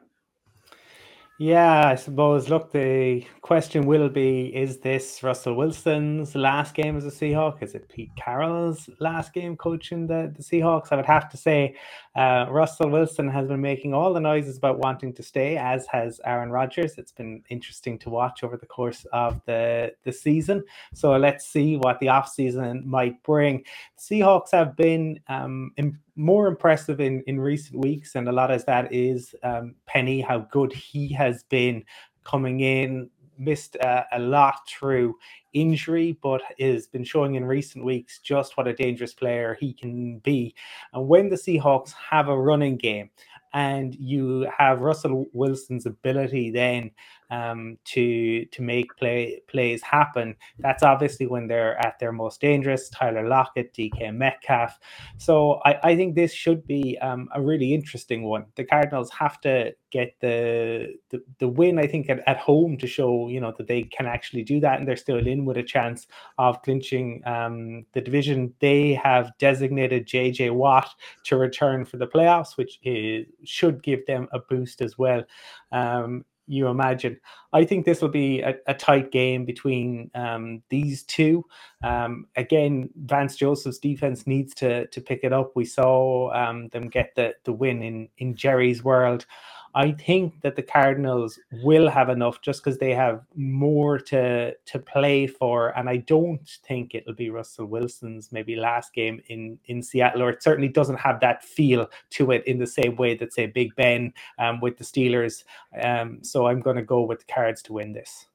[1.39, 2.49] Yeah, I suppose.
[2.49, 7.61] Look, the question will be: Is this Russell Wilson's last game as a Seahawk?
[7.61, 10.93] Is it Pete Carroll's last game coaching the, the Seahawks?
[10.93, 11.75] I would have to say,
[12.15, 16.21] uh, Russell Wilson has been making all the noises about wanting to stay, as has
[16.25, 16.99] Aaron Rodgers.
[16.99, 20.63] It's been interesting to watch over the course of the the season.
[20.95, 23.65] So let's see what the offseason might bring.
[23.99, 25.73] Seahawks have been um,
[26.17, 30.39] more impressive in, in recent weeks, and a lot of that is um, Penny, how
[30.51, 31.85] good he has been
[32.25, 35.17] coming in, missed uh, a lot through
[35.53, 40.19] injury, but has been showing in recent weeks just what a dangerous player he can
[40.19, 40.55] be.
[40.93, 43.11] And when the Seahawks have a running game,
[43.55, 46.91] and you have Russell Wilson's ability then
[47.31, 50.37] um, to to make play plays happen.
[50.59, 52.89] That's obviously when they're at their most dangerous.
[52.89, 54.79] Tyler Lockett, DK Metcalf.
[55.19, 58.47] So I, I think this should be um, a really interesting one.
[58.57, 61.79] The Cardinals have to get the the, the win.
[61.79, 64.79] I think at, at home to show you know that they can actually do that,
[64.79, 66.07] and they're still in with a chance
[66.39, 68.53] of clinching um, the division.
[68.61, 70.91] They have designated JJ Watt
[71.25, 75.25] to return for the playoffs, which is, should give them a boost as well.
[75.73, 77.19] Um, you imagine.
[77.53, 81.45] I think this will be a, a tight game between um, these two.
[81.83, 85.53] Um, again, Vance Joseph's defense needs to to pick it up.
[85.55, 89.27] We saw um, them get the the win in in Jerry's world.
[89.75, 94.79] I think that the Cardinals will have enough just because they have more to to
[94.79, 99.83] play for, and I don't think it'll be Russell Wilson's maybe last game in in
[99.83, 103.33] Seattle, or it certainly doesn't have that feel to it in the same way that
[103.33, 105.45] say Big Ben um, with the Steelers.
[105.83, 108.27] Um, so I'm going to go with the Cards to win this.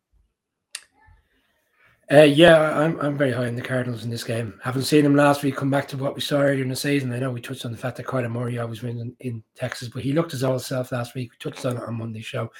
[2.11, 4.59] Uh, yeah, I'm I'm very high on the Cardinals in this game.
[4.63, 5.55] Haven't seen them last week.
[5.55, 7.13] Come back to what we saw earlier in the season.
[7.13, 9.89] I know we touched on the fact that Kyler Murray always wins in, in Texas,
[9.89, 11.31] but he looked his old self last week.
[11.31, 12.51] We touched on it on Monday's show.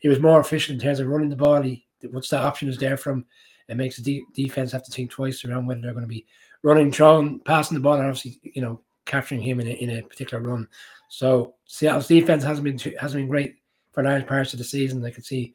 [0.00, 1.62] He was more efficient in terms of running the ball.
[1.62, 3.24] He once that option is there from,
[3.68, 6.26] it makes the de- defense have to think twice around whether they're going to be
[6.62, 10.02] running, throwing, passing the ball, and obviously you know capturing him in a, in a
[10.02, 10.66] particular run.
[11.10, 13.54] So Seattle's defense hasn't been too, hasn't been great
[13.92, 15.04] for large parts of the season.
[15.04, 15.54] I could see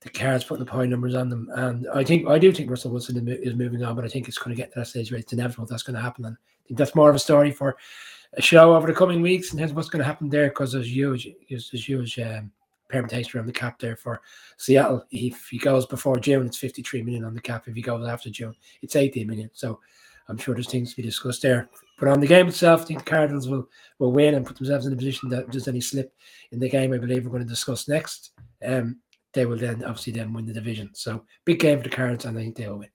[0.00, 1.48] the cards putting the point numbers on them.
[1.54, 4.38] And I think I do think Russell Wilson is moving on, but I think it's
[4.38, 6.24] going to get to that stage where it's inevitable that's going to happen.
[6.24, 7.76] And I think that's more of a story for
[8.34, 10.94] a show over the coming weeks and here's what's going to happen there because there's
[10.94, 12.50] huge, there's, there's huge um,
[12.88, 14.20] permutation around the cap there for
[14.58, 15.04] Seattle.
[15.10, 17.66] If he goes before June, it's 53 million on the cap.
[17.66, 19.50] If he goes after June, it's 18 million.
[19.54, 19.80] So
[20.28, 21.68] I'm sure there's things to be discussed there.
[21.98, 23.68] But on the game itself, I think the Cardinals will,
[23.98, 26.12] will win and put themselves in a position that just any slip
[26.52, 28.32] in the game, I believe we're going to discuss next.
[28.64, 28.98] Um,
[29.36, 30.90] they will then obviously then win the division.
[30.94, 32.88] So big game for the Cards, and I think they'll win.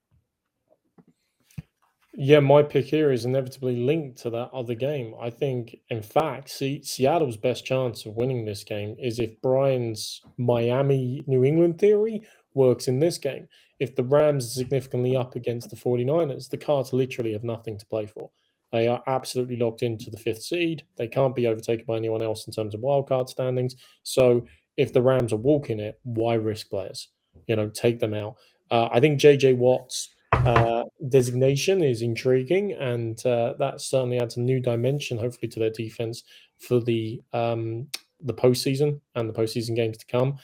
[2.14, 5.14] Yeah, my pick here is inevitably linked to that other game.
[5.22, 10.22] I think, in fact, see, Seattle's best chance of winning this game is if Brian's
[10.38, 12.24] Miami New England theory
[12.54, 13.48] works in this game.
[13.80, 17.86] If the Rams are significantly up against the 49ers, the Cards literally have nothing to
[17.86, 18.30] play for.
[18.72, 20.84] They are absolutely locked into the fifth seed.
[20.98, 23.76] They can't be overtaken by anyone else in terms of wildcard standings.
[24.04, 24.46] So
[24.78, 27.10] if the Rams are walking it, why risk players?
[27.48, 28.36] You know, take them out.
[28.70, 34.42] Uh, I think JJ Watt's uh, designation is intriguing, and uh, that certainly adds a
[34.42, 36.24] new dimension, hopefully, to their defense
[36.60, 37.88] for the um,
[38.22, 40.38] the postseason and the postseason games to come.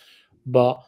[0.46, 0.82] But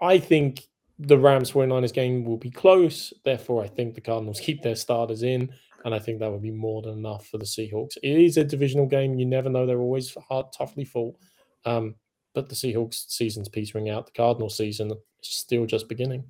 [0.00, 0.66] I think
[0.98, 3.12] the Rams 49ers game will be close.
[3.24, 5.50] Therefore, I think the Cardinals keep their starters in,
[5.84, 7.96] and I think that would be more than enough for the Seahawks.
[8.02, 9.18] It is a divisional game.
[9.18, 11.16] You never know; they're always hard, toughly fought.
[11.64, 11.94] Um,
[12.34, 14.06] but the Seahawks season's petering out.
[14.06, 16.24] The Cardinals season is still just beginning.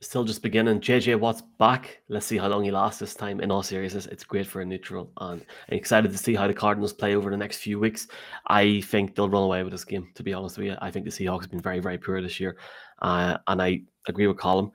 [0.00, 0.80] Still just beginning.
[0.80, 2.02] JJ Watt's back.
[2.08, 3.40] Let's see how long he lasts this time.
[3.40, 5.40] In all seriousness, it's great for a neutral, and
[5.70, 8.08] I'm excited to see how the Cardinals play over the next few weeks.
[8.46, 10.10] I think they'll run away with this game.
[10.14, 12.38] To be honest with you, I think the Seahawks have been very, very poor this
[12.38, 12.58] year,
[13.00, 14.70] uh, and I agree with Colin.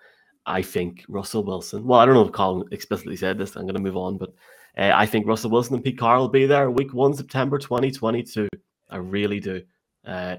[0.48, 1.86] I think Russell Wilson.
[1.86, 3.56] Well, I don't know if Colin explicitly said this.
[3.56, 4.34] I'm going to move on, but
[4.80, 8.48] uh, I think Russell Wilson and Pete Carroll will be there week one, September 2022.
[8.90, 9.62] I really do.
[10.06, 10.38] Uh,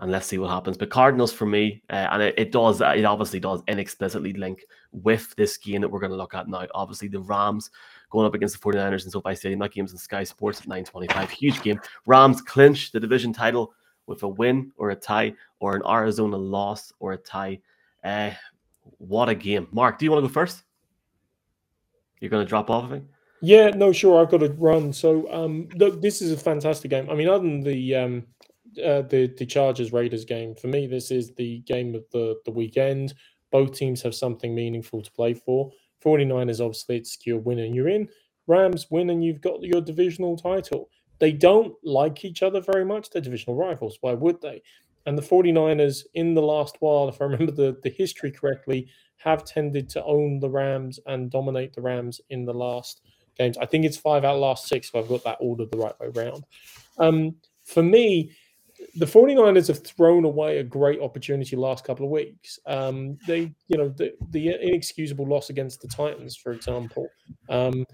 [0.00, 0.76] and let's see what happens.
[0.76, 5.34] But Cardinals for me, uh, and it, it, does, it obviously does inexplicitly link with
[5.36, 6.66] this game that we're going to look at now.
[6.74, 7.70] Obviously, the Rams
[8.10, 9.60] going up against the 49ers in SoFi Stadium.
[9.60, 11.30] That game's in Sky Sports at 9.25.
[11.30, 11.80] Huge game.
[12.06, 13.72] Rams clinch the division title
[14.06, 17.60] with a win or a tie or an Arizona loss or a tie.
[18.02, 18.30] Uh,
[18.98, 19.68] what a game.
[19.70, 20.64] Mark, do you want to go first?
[22.20, 23.02] You're going to drop off of me?
[23.44, 24.20] Yeah, no, sure.
[24.22, 24.92] I've got to run.
[24.92, 27.10] So, um, look, this is a fantastic game.
[27.10, 28.24] I mean, other than the um,
[28.82, 32.52] uh, the the Chargers Raiders game, for me, this is the game of the the
[32.52, 33.14] weekend.
[33.52, 35.70] Both teams have something meaningful to play for.
[36.04, 38.08] 49ers obviously it's secure win and you're in.
[38.46, 40.90] Rams win and you've got your divisional title.
[41.20, 43.10] They don't like each other very much.
[43.10, 43.98] They're divisional rivals.
[44.02, 44.62] Why would they?
[45.06, 48.88] And the 49ers, in the last while, if I remember the, the history correctly,
[49.18, 53.02] have tended to own the Rams and dominate the Rams in the last
[53.36, 53.56] games.
[53.58, 56.10] I think it's five out last six if I've got that ordered the right way
[56.14, 56.44] around.
[56.98, 58.32] Um, for me,
[58.96, 62.58] the 49ers have thrown away a great opportunity last couple of weeks.
[62.66, 67.08] Um, they, you know, the, the, inexcusable loss against the Titans, for example,
[67.48, 67.86] um,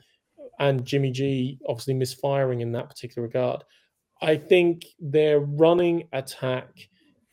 [0.59, 3.62] and Jimmy G obviously misfiring in that particular regard.
[4.23, 6.71] I think their running attack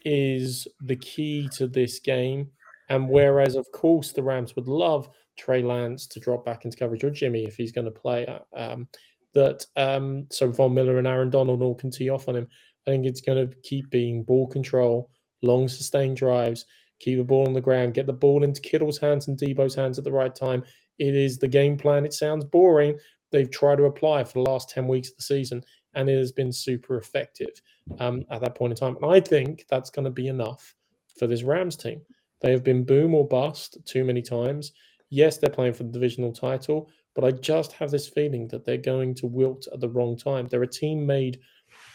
[0.06, 2.50] is the key to this game.
[2.90, 7.03] And whereas, of course, the Rams would love Trey Lance to drop back into coverage
[7.03, 8.88] or Jimmy if he's going to play, um,
[9.34, 12.47] that um, so Von Miller and Aaron Donald all can tee off on him.
[12.88, 15.09] I think it's going to keep being ball control,
[15.41, 16.65] long sustained drives,
[16.99, 19.97] keep the ball on the ground, get the ball into Kittle's hands and Deebo's hands
[19.97, 20.64] at the right time.
[20.97, 22.05] It is the game plan.
[22.05, 22.97] It sounds boring.
[23.31, 26.31] They've tried to apply for the last 10 weeks of the season, and it has
[26.31, 27.61] been super effective
[27.99, 28.95] um, at that point in time.
[29.01, 30.73] And I think that's going to be enough
[31.19, 32.01] for this Rams team.
[32.41, 34.72] They have been boom or bust too many times.
[35.10, 38.78] Yes, they're playing for the divisional title, but I just have this feeling that they're
[38.78, 40.48] going to wilt at the wrong time.
[40.48, 41.40] They're a team made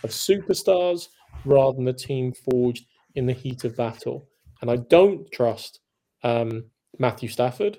[0.03, 1.09] of superstars
[1.45, 4.29] rather than a team forged in the heat of battle.
[4.61, 5.81] And I don't trust
[6.23, 6.65] um,
[6.99, 7.79] Matthew Stafford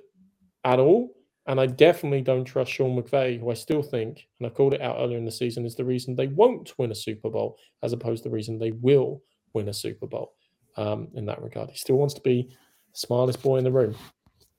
[0.63, 1.15] at all.
[1.45, 4.81] And I definitely don't trust Sean McVay, who I still think, and I called it
[4.81, 7.91] out earlier in the season, is the reason they won't win a Super Bowl, as
[7.91, 9.21] opposed to the reason they will
[9.53, 10.35] win a Super Bowl
[10.77, 11.69] um, in that regard.
[11.69, 13.93] He still wants to be the smartest boy in the room.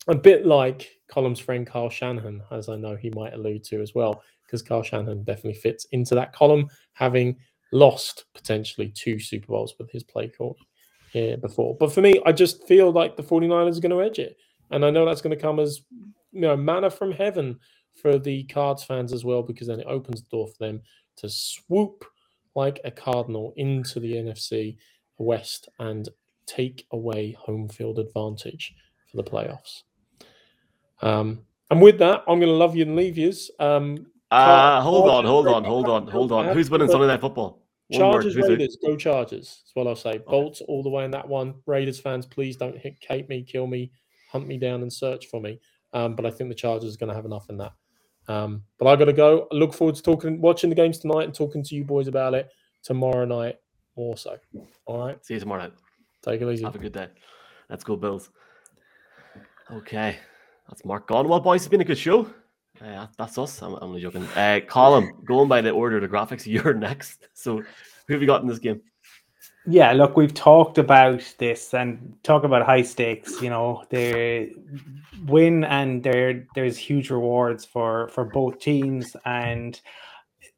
[0.06, 3.94] A bit like Colin's friend Carl Shanahan, as I know he might allude to as
[3.94, 7.36] well, because Carl Shanahan definitely fits into that column, having
[7.72, 10.56] lost potentially two Super Bowls with his play call
[11.10, 11.76] here before.
[11.78, 14.36] But for me, I just feel like the 49ers are going to edge it.
[14.70, 15.80] And I know that's going to come as
[16.32, 17.58] you know manna from heaven
[18.00, 20.82] for the Cards fans as well, because then it opens the door for them
[21.16, 22.04] to swoop
[22.54, 24.76] like a cardinal into the NFC
[25.18, 26.08] West and
[26.46, 28.74] take away home field advantage
[29.10, 29.82] for the playoffs.
[31.04, 31.40] Um,
[31.70, 33.50] and with that, I'm going to love you and leave yous.
[33.60, 36.54] Um, uh, hold on, hold on, hold on, hold on.
[36.54, 37.62] Who's winning Sunday Night Football?
[37.88, 39.62] One Chargers, Raiders, go Chargers.
[39.62, 40.12] That's what I'll say.
[40.12, 40.24] Okay.
[40.26, 41.54] Bolts all the way in that one.
[41.66, 43.92] Raiders fans, please don't hit, hate me, kill me,
[44.32, 45.60] hunt me down, and search for me.
[45.92, 47.72] Um, but I think the Chargers are going to have enough in that.
[48.26, 49.46] Um, but I got to go.
[49.52, 52.32] I look forward to talking, watching the games tonight, and talking to you boys about
[52.32, 52.48] it
[52.82, 53.56] tomorrow night.
[53.96, 54.38] More so.
[54.86, 55.24] All right.
[55.24, 55.74] See you tomorrow night.
[56.22, 56.64] Take it easy.
[56.64, 57.08] Have a good day.
[57.68, 58.30] Let's go, Bills.
[59.70, 60.18] Okay,
[60.68, 61.28] that's Mark gone.
[61.28, 62.28] Well, boys, it's been a good show.
[62.80, 63.62] Uh, that's us.
[63.62, 64.24] I'm, I'm only joking.
[64.34, 67.28] Uh, Colin, going by the order of the graphics, you're next.
[67.34, 67.62] So,
[68.06, 68.80] who have you got in this game?
[69.66, 73.40] Yeah, look, we've talked about this and talk about high stakes.
[73.40, 74.52] You know, they
[75.26, 79.16] win and there there's huge rewards for for both teams.
[79.24, 79.80] And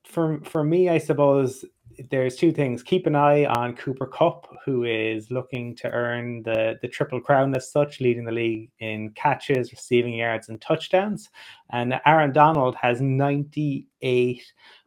[0.05, 1.65] for for me, I suppose
[2.11, 2.83] there's two things.
[2.83, 7.55] Keep an eye on Cooper Kupp, who is looking to earn the, the triple crown
[7.55, 11.31] as such, leading the league in catches, receiving yards, and touchdowns.
[11.71, 14.43] And Aaron Donald has 98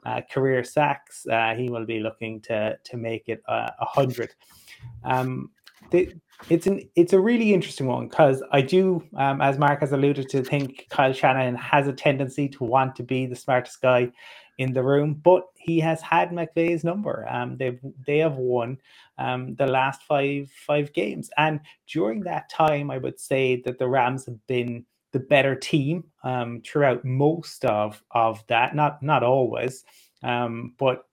[0.06, 1.26] uh, career sacks.
[1.27, 4.34] Uh, he will be looking to to make it uh, 100.
[5.03, 5.49] Um,
[5.91, 10.30] it's an it's a really interesting one because I do, um, as Mark has alluded
[10.30, 14.11] to, think Kyle Shanahan has a tendency to want to be the smartest guy
[14.60, 17.26] in the room, but he has had McVay's number.
[17.30, 18.77] Um, they've they have won
[19.18, 23.88] um, the last five five games, and during that time, I would say that the
[23.88, 28.76] Rams have been the better team um, throughout most of of that.
[28.76, 29.86] Not not always,
[30.23, 31.06] um, but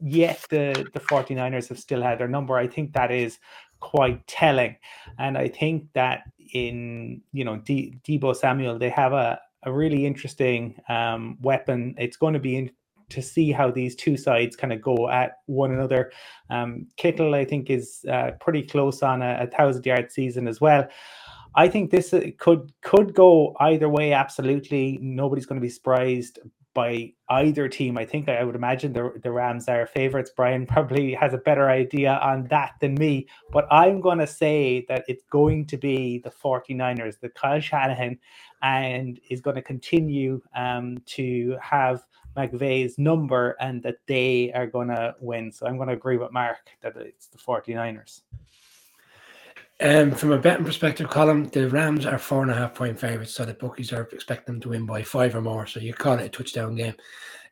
[0.00, 2.56] yet the the 49ers have still had their number.
[2.56, 3.38] I think that is
[3.80, 4.76] quite telling,
[5.18, 6.22] and I think that
[6.54, 11.94] in you know D- Deebo Samuel, they have a a really interesting um, weapon.
[11.98, 12.70] It's going to be in,
[13.10, 16.12] to see how these two sides kind of go at one another.
[16.50, 20.60] Um, Kittle, I think, is uh, pretty close on a, a thousand yard season as
[20.60, 20.86] well.
[21.54, 24.12] I think this uh, could could go either way.
[24.12, 26.38] Absolutely, nobody's going to be surprised
[26.78, 27.98] by either team.
[27.98, 30.30] I think I would imagine the, the Rams are favorites.
[30.36, 34.86] Brian probably has a better idea on that than me, but I'm going to say
[34.88, 38.18] that it's going to be the 49ers, the Kyle Shanahan,
[38.62, 42.04] and is going to continue um, to have
[42.36, 45.50] McVay's number and that they are going to win.
[45.50, 48.22] So I'm going to agree with Mark that it's the 49ers.
[49.80, 53.32] Um, from a betting perspective, Colin, the Rams are four and a half point favorites,
[53.32, 55.66] so the bookies are expecting them to win by five or more.
[55.66, 56.94] So you call it a touchdown game.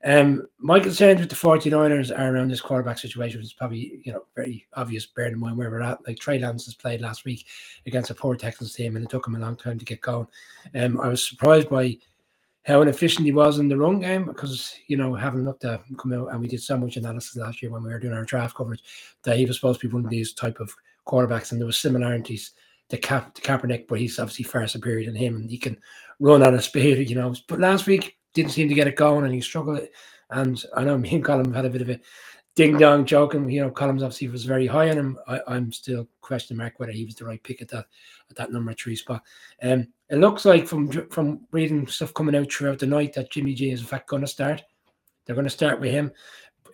[0.07, 4.12] Um, my concerns with the 49ers are around this quarterback situation, which is probably you
[4.12, 6.07] know very obvious, bearing in mind where we're at.
[6.07, 7.45] Like Trey Lance has played last week
[7.87, 10.28] against a poor Texans team, and it took him a long time to get going.
[10.77, 11.99] Um, I was surprised by
[12.65, 16.12] how inefficient he was in the run game because you know having looked at come
[16.12, 18.57] out and we did so much analysis last year when we were doing our draft
[18.57, 18.83] coverage
[19.24, 20.73] that he was supposed to be one of these type of
[21.05, 22.53] quarterbacks and there was similarities
[22.89, 25.77] to Cap to Kaepernick, but he's obviously far superior than him and he can
[26.20, 27.35] run at a speed, you know.
[27.49, 29.80] But last week didn't seem to get it going and he struggled.
[30.30, 32.00] And I know me and Colin had a bit of a
[32.54, 33.48] ding dong joking.
[33.48, 35.18] You know, Columns obviously was very high on him.
[35.26, 37.86] I, am still questioning mark whether he was the right pick at that
[38.30, 39.22] at that number three spot.
[39.62, 43.54] Um, it looks like from from reading stuff coming out throughout the night that Jimmy
[43.54, 44.62] G is in fact going to start.
[45.24, 46.12] They're going to start with him.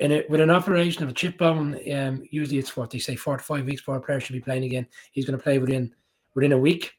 [0.01, 3.14] In it, with an operation of a chip bone, um, usually it's what they say
[3.14, 4.86] four to five weeks before a player should be playing again.
[5.12, 5.94] He's going to play within
[6.34, 6.93] within a week.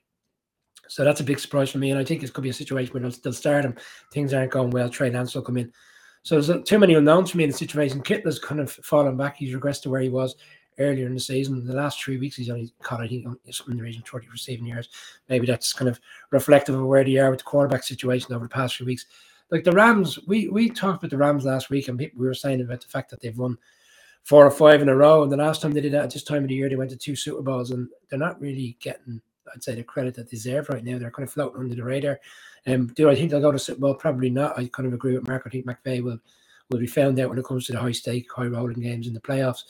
[0.93, 1.89] So that's a big surprise for me.
[1.89, 3.75] And I think this could be a situation where they'll, they'll start him.
[4.11, 4.89] Things aren't going well.
[4.89, 5.73] Trey Lance will come in.
[6.21, 8.03] So there's uh, too many unknowns for me in the situation.
[8.03, 9.37] Kittle's kind of fallen back.
[9.37, 10.35] He's regressed to where he was
[10.77, 11.65] earlier in the season.
[11.65, 14.27] The last three weeks, he's only caught, I think, something in the region of 30
[14.31, 14.89] receiving yards.
[15.29, 15.99] Maybe that's kind of
[16.29, 19.07] reflective of where they are with the quarterback situation over the past few weeks.
[19.49, 22.61] Like the Rams, we we talked about the Rams last week, and we were saying
[22.61, 23.57] about the fact that they've won
[24.23, 25.23] four or five in a row.
[25.23, 26.91] And the last time they did that at this time of the year, they went
[26.91, 29.21] to two Super Bowls, and they're not really getting,
[29.53, 30.97] I'd say, the credit that they deserve right now.
[30.97, 32.19] They're kind of floating under the radar.
[32.67, 33.95] Um, do I think they'll go to Super Bowl?
[33.95, 34.57] Probably not.
[34.57, 35.43] I kind of agree with Mark.
[35.45, 36.19] I think McVay will
[36.69, 39.13] will be found out when it comes to the high stake, high rolling games in
[39.13, 39.63] the playoffs.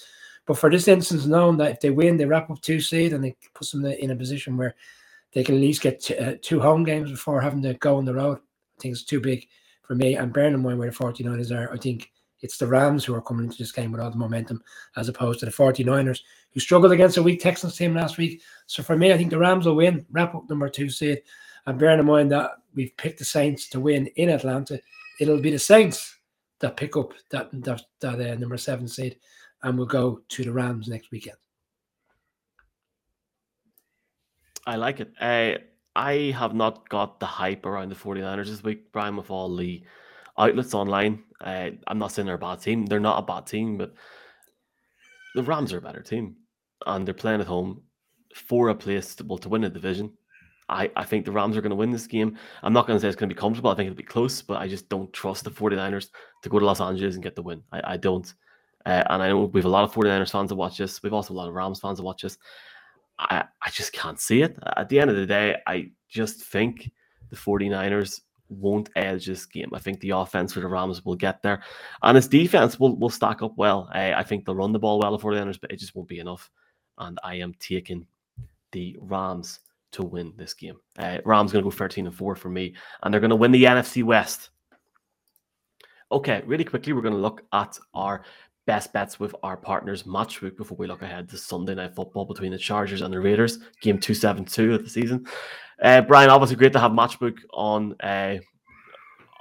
[0.45, 3.23] But for this instance, knowing that if they win, they wrap up two seed and
[3.23, 4.75] they put them in a position where
[5.33, 8.05] they can at least get t- uh, two home games before having to go on
[8.05, 8.37] the road.
[8.77, 9.47] I think it's too big
[9.81, 10.15] for me.
[10.15, 12.11] And bearing in mind where the 49ers are, I think
[12.43, 14.61] it's the Rams who are coming into this game with all the momentum
[14.97, 16.19] as opposed to the 49ers
[16.53, 18.41] who struggled against a weak Texans team last week.
[18.67, 21.23] So for me, I think the Rams will win, wrap up number two seed.
[21.65, 24.79] And bearing in mind that we've picked the Saints to win in Atlanta,
[25.19, 26.17] it'll be the Saints
[26.59, 29.17] that pick up that that, that uh, number seven seed,
[29.63, 31.37] and we'll go to the Rams next weekend.
[34.65, 35.13] I like it.
[35.19, 35.59] Uh,
[35.95, 39.83] I have not got the hype around the 49ers this week, Brian, with all the
[40.37, 41.23] outlets online.
[41.41, 42.85] Uh, I'm not saying they're a bad team.
[42.85, 43.93] They're not a bad team, but
[45.35, 46.35] the Rams are a better team.
[46.85, 47.81] And they're playing at home
[48.35, 50.11] for a place to, well, to win a division.
[50.69, 52.37] I, I think the Rams are going to win this game.
[52.63, 53.69] I'm not going to say it's going to be comfortable.
[53.69, 56.09] I think it'll be close, but I just don't trust the 49ers
[56.41, 57.61] to go to Los Angeles and get the win.
[57.71, 58.33] I, I don't.
[58.85, 61.03] Uh, and I know we have a lot of 49ers fans that watch this.
[61.03, 62.37] We've also a lot of Rams fans that watch this.
[63.19, 64.57] I, I just can't see it.
[64.75, 66.91] At the end of the day, I just think
[67.29, 69.69] the 49ers won't edge this game.
[69.73, 71.63] I think the offense for the Rams will get there.
[72.01, 73.89] And its defense will, will stack up well.
[73.91, 76.07] I, I think they'll run the ball well for the 49ers, but it just won't
[76.07, 76.49] be enough.
[76.97, 78.05] And I am taking
[78.71, 79.59] the Rams
[79.93, 80.77] to win this game.
[80.97, 83.51] Uh, Rams going to go 13 and 4 for me, and they're going to win
[83.51, 84.49] the NFC West.
[86.11, 88.23] Okay, really quickly, we're going to look at our
[88.65, 92.51] best bets with our partners Matchbook before we look ahead to Sunday night football between
[92.51, 95.25] the Chargers and the Raiders, game 272 of the season.
[95.81, 98.37] Uh, Brian, obviously great to have Matchbook on uh,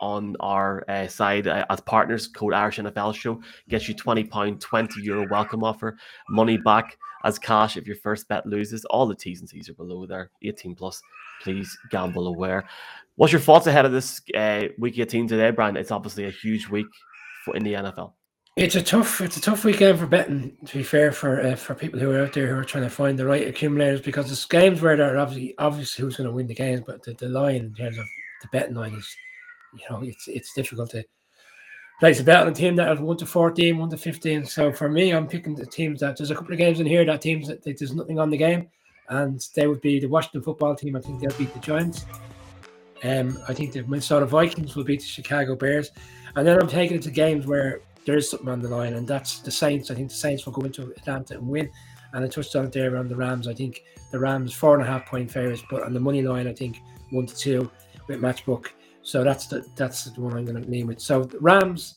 [0.00, 2.26] on our uh, side uh, as partners.
[2.26, 5.96] Code Irish NFL Show gets you twenty pound, twenty euro welcome offer,
[6.28, 8.84] money back as cash if your first bet loses.
[8.86, 10.30] All the T's and C's are below there.
[10.42, 11.00] Eighteen plus.
[11.42, 12.64] Please gamble aware.
[13.16, 15.76] What's your thoughts ahead of this uh, week eighteen today, Brian?
[15.76, 16.86] It's obviously a huge week
[17.44, 18.12] for in the NFL.
[18.54, 20.54] It's a tough, it's a tough weekend for betting.
[20.66, 22.90] To be fair, for uh, for people who are out there who are trying to
[22.90, 26.46] find the right accumulators, because it's games where they're obviously obvious who's going to win
[26.46, 28.04] the games, but the, the line in terms of
[28.42, 29.16] the betting line is
[29.72, 31.02] you know, it's it's difficult to
[31.98, 34.44] place a bet on a team that has one to 14, one to 15.
[34.44, 37.04] So for me, I'm picking the teams that there's a couple of games in here
[37.04, 38.68] that teams that, that there's nothing on the game,
[39.08, 40.94] and they would be the Washington football team.
[40.94, 42.04] I think they'll beat the Giants.
[43.02, 45.90] Um, I think the Minnesota Vikings will beat the Chicago Bears,
[46.36, 49.06] and then I'm taking it to games where there is something on the line, and
[49.06, 49.90] that's the Saints.
[49.90, 51.70] I think the Saints will go into Atlanta and win.
[52.12, 53.48] And I touched on it there around the Rams.
[53.48, 56.46] I think the Rams four and a half point favorites, but on the money line,
[56.46, 57.70] I think one to two
[58.06, 58.68] with matchbook.
[59.02, 61.00] So that's the that's the one I'm going to name it.
[61.00, 61.96] So the Rams,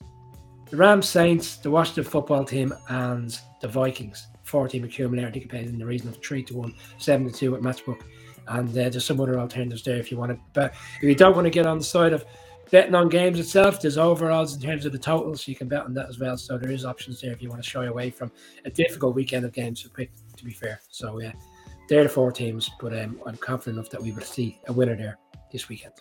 [0.69, 4.27] the Rams, Saints, the Washington football team, and the Vikings.
[4.43, 5.27] Four team accumulator.
[5.27, 8.01] I think in the region of three to one, seven to two at matchbook.
[8.47, 10.39] And uh, there's some other alternatives there if you want to.
[10.53, 12.25] But if you don't want to get on the side of
[12.75, 15.47] betting on games itself, there's overalls in terms of the totals.
[15.47, 16.35] You can bet on that as well.
[16.35, 18.33] So there is options there if you want to shy away from
[18.65, 19.81] a difficult weekend of games.
[19.83, 21.31] To be, to be fair, so yeah,
[21.87, 22.69] they're the four teams.
[22.81, 25.17] But um, I'm confident enough that we will see a winner there
[25.53, 25.93] this weekend.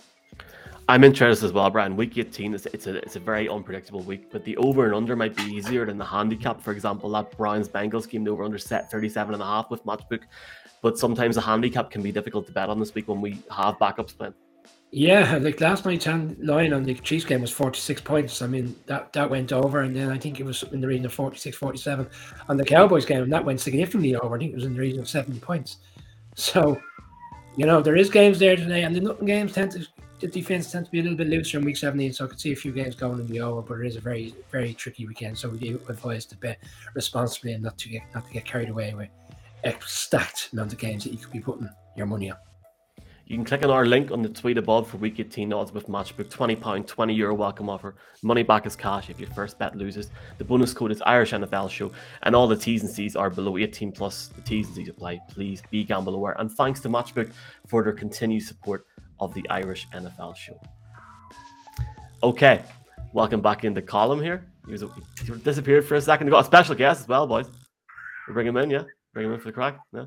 [0.88, 1.94] I'm interested as well, Brian.
[1.94, 5.14] Week 18 is it's a it's a very unpredictable week, but the over and under
[5.14, 6.60] might be easier than the handicap.
[6.60, 9.84] For example, that Browns Bengals game, the over under set 37 and a half with
[9.84, 10.22] matchbook.
[10.82, 13.76] But sometimes the handicap can be difficult to bet on this week when we have
[13.76, 14.34] backups playing.
[14.96, 18.40] Yeah, like last night's line on the Chiefs game was 46 points.
[18.42, 21.04] I mean, that, that went over, and then I think it was in the region
[21.04, 22.06] of 46, 47
[22.48, 24.36] on the Cowboys game, and that went significantly over.
[24.36, 25.78] I think it was in the region of 70 points.
[26.36, 26.80] So,
[27.56, 29.84] you know, there is games there today, and the games tend to
[30.20, 32.38] the defense tends to be a little bit looser in week 17, so I could
[32.38, 35.08] see a few games going in the over, but it is a very, very tricky
[35.08, 35.36] weekend.
[35.36, 36.58] So we do advise to bet
[36.94, 39.08] responsibly and not to get not to get carried away with
[39.64, 42.36] a stacked amount of games that you could be putting your money on.
[43.26, 45.86] You can click on our link on the tweet above for week 18 odds with
[45.86, 46.26] Matchbook.
[46.26, 47.94] £20, 20 euro welcome offer.
[48.22, 50.10] Money back as cash if your first bet loses.
[50.36, 51.90] The bonus code is Irish NFL Show,
[52.24, 54.28] and all the T's and C's are below 18 plus.
[54.28, 55.20] The T's and C's apply.
[55.30, 56.36] Please be gamble aware.
[56.38, 57.32] And thanks to Matchbook
[57.66, 58.84] for their continued support
[59.18, 60.60] of the Irish NFL Show.
[62.22, 62.62] Okay,
[63.14, 64.46] welcome back in the column here.
[64.66, 66.26] He was he disappeared for a second.
[66.26, 67.46] We got a special guest as well, boys.
[68.28, 68.82] Bring him in, yeah.
[69.14, 69.78] Bring him in for the crack.
[69.94, 70.04] Yeah.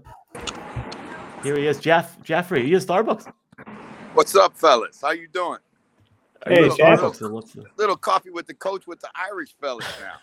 [1.48, 2.22] Here he is, Jeff.
[2.24, 3.32] Jeffrey, he is Starbucks.
[4.16, 5.00] What's up, fellas?
[5.02, 5.60] How you doing?
[6.46, 7.02] Hey, little, Jeff.
[7.22, 7.46] little,
[7.78, 10.16] little coffee with the coach with the Irish fellas now.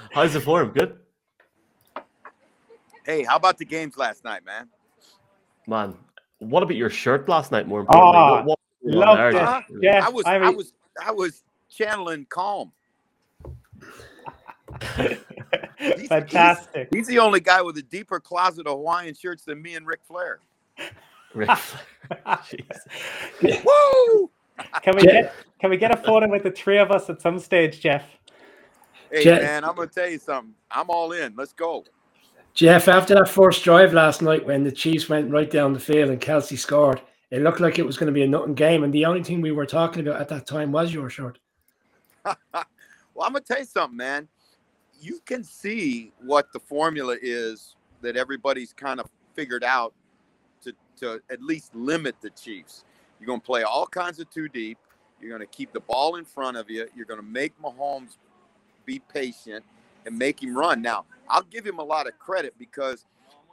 [0.14, 0.70] How's the form?
[0.70, 0.96] Good,
[3.04, 4.70] Hey, how about the games last night, man?
[5.66, 5.94] man.
[6.38, 7.68] What about your shirt last night?
[7.68, 9.32] More importantly, Ah, what, what was loved it.
[9.38, 9.64] Jeff?
[9.82, 10.72] Yeah, I was, I I, was,
[11.08, 12.72] I was channeling calm.
[16.08, 16.88] Fantastic.
[16.92, 20.00] He's the only guy with a deeper closet of Hawaiian shirts than me and Ric
[20.04, 20.40] Flair.
[21.34, 21.82] Ric Flair.
[22.26, 23.64] Jeez.
[23.64, 24.30] Woo!
[24.82, 27.20] Can we Je- get can we get a photo with the three of us at
[27.20, 28.04] some stage, Jeff?
[29.10, 30.54] Hey, Jet- man, I'm gonna tell you something.
[30.70, 31.34] I'm all in.
[31.36, 31.84] Let's go.
[32.54, 36.10] Jeff, after that first drive last night when the Chiefs went right down the field
[36.10, 37.00] and Kelce scored,
[37.32, 38.84] it looked like it was going to be a nothing game.
[38.84, 41.40] And the only thing we were talking about at that time was your shirt.
[42.24, 44.28] well, I'm gonna tell you something, man.
[45.04, 49.92] You can see what the formula is that everybody's kind of figured out
[50.62, 52.84] to to at least limit the Chiefs.
[53.20, 54.78] You're gonna play all kinds of two deep.
[55.20, 56.88] You're gonna keep the ball in front of you.
[56.96, 58.16] You're gonna make Mahomes
[58.86, 59.62] be patient
[60.06, 60.80] and make him run.
[60.80, 63.04] Now, I'll give him a lot of credit because,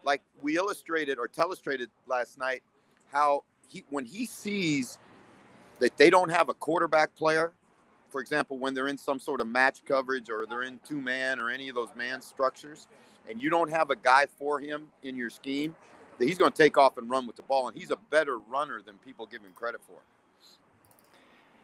[0.05, 2.63] like we illustrated or telestrated last night,
[3.11, 4.97] how he when he sees
[5.79, 7.51] that they don't have a quarterback player
[8.11, 11.39] for example, when they're in some sort of match coverage or they're in two man
[11.39, 12.87] or any of those man structures,
[13.29, 15.75] and you don't have a guy for him in your scheme,
[16.19, 17.67] that he's going to take off and run with the ball.
[17.67, 20.01] And he's a better runner than people give him credit for.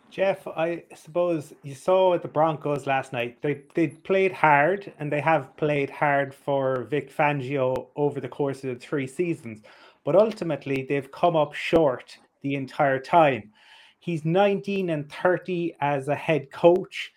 [0.09, 3.41] Jeff, I suppose you saw at the Broncos last night.
[3.41, 8.63] They they played hard and they have played hard for Vic Fangio over the course
[8.63, 9.61] of the three seasons,
[10.05, 13.51] but ultimately they've come up short the entire time.
[14.07, 17.11] He's 19 and 30 as a head coach.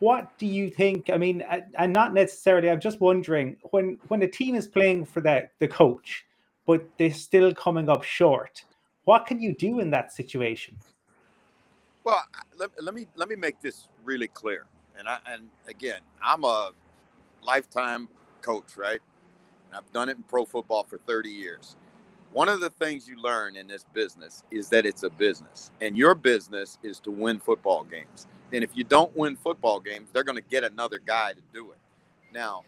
[0.00, 1.08] What do you think?
[1.08, 1.44] I mean,
[1.78, 2.68] and not necessarily.
[2.68, 6.26] I'm just wondering when when a team is playing for that the coach,
[6.66, 8.64] but they're still coming up short.
[9.04, 10.76] What can you do in that situation?
[12.02, 12.24] Well,
[12.58, 14.66] let, let me let me make this really clear.
[14.98, 16.72] And I and again, I'm a
[17.40, 18.08] lifetime
[18.42, 19.00] coach, right?
[19.68, 21.76] And I've done it in pro football for 30 years.
[22.36, 25.96] One of the things you learn in this business is that it's a business, and
[25.96, 28.26] your business is to win football games.
[28.52, 31.70] And if you don't win football games, they're going to get another guy to do
[31.70, 31.78] it.
[32.34, 32.64] Now,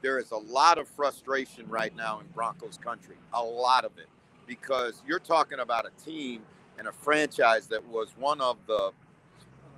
[0.00, 4.08] there is a lot of frustration right now in Broncos country, a lot of it,
[4.46, 6.40] because you're talking about a team
[6.78, 8.90] and a franchise that was one of the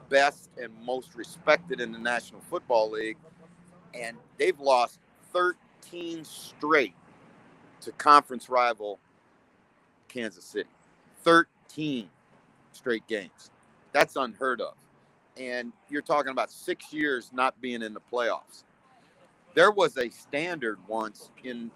[0.09, 3.19] best and most respected in the National Football League,
[3.93, 5.01] and they've lost
[5.33, 6.95] 13 straight
[7.81, 9.01] to conference rival
[10.13, 10.69] Kansas City.
[11.25, 12.09] 13
[12.73, 13.51] straight games.
[13.93, 14.75] That's unheard of.
[15.37, 18.65] And you're talking about six years not being in the playoffs.
[19.55, 21.71] There was a standard once in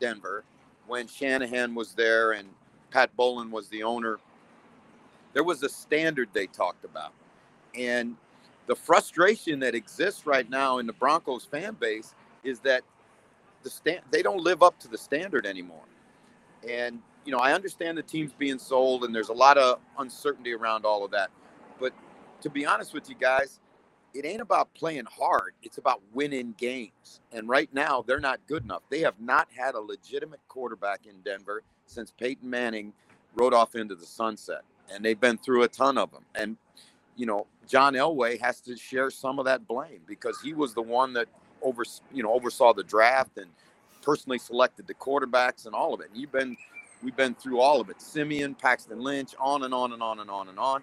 [0.00, 0.44] Denver
[0.86, 2.48] when Shanahan was there and
[2.90, 4.18] Pat Bowlen was the owner.
[5.34, 7.12] There was a standard they talked about.
[7.74, 8.16] And
[8.66, 12.14] the frustration that exists right now in the Broncos fan base
[12.44, 12.82] is that
[13.62, 15.84] the stand they don't live up to the standard anymore.
[16.68, 20.52] And you know, I understand the team's being sold and there's a lot of uncertainty
[20.52, 21.30] around all of that.
[21.78, 21.92] But
[22.40, 23.60] to be honest with you guys,
[24.12, 25.54] it ain't about playing hard.
[25.62, 27.20] It's about winning games.
[27.30, 28.82] And right now, they're not good enough.
[28.90, 32.92] They have not had a legitimate quarterback in Denver since Peyton Manning
[33.36, 34.62] rode off into the sunset.
[34.92, 36.24] And they've been through a ton of them.
[36.34, 36.56] And,
[37.14, 40.82] you know, John Elway has to share some of that blame because he was the
[40.82, 41.28] one that
[41.62, 43.46] over, you know, oversaw the draft and
[44.02, 46.08] personally selected the quarterbacks and all of it.
[46.10, 46.56] And you've been,
[47.02, 48.00] we've been through all of it.
[48.00, 50.82] Siemian, Paxton Lynch, on and on and on and on and on.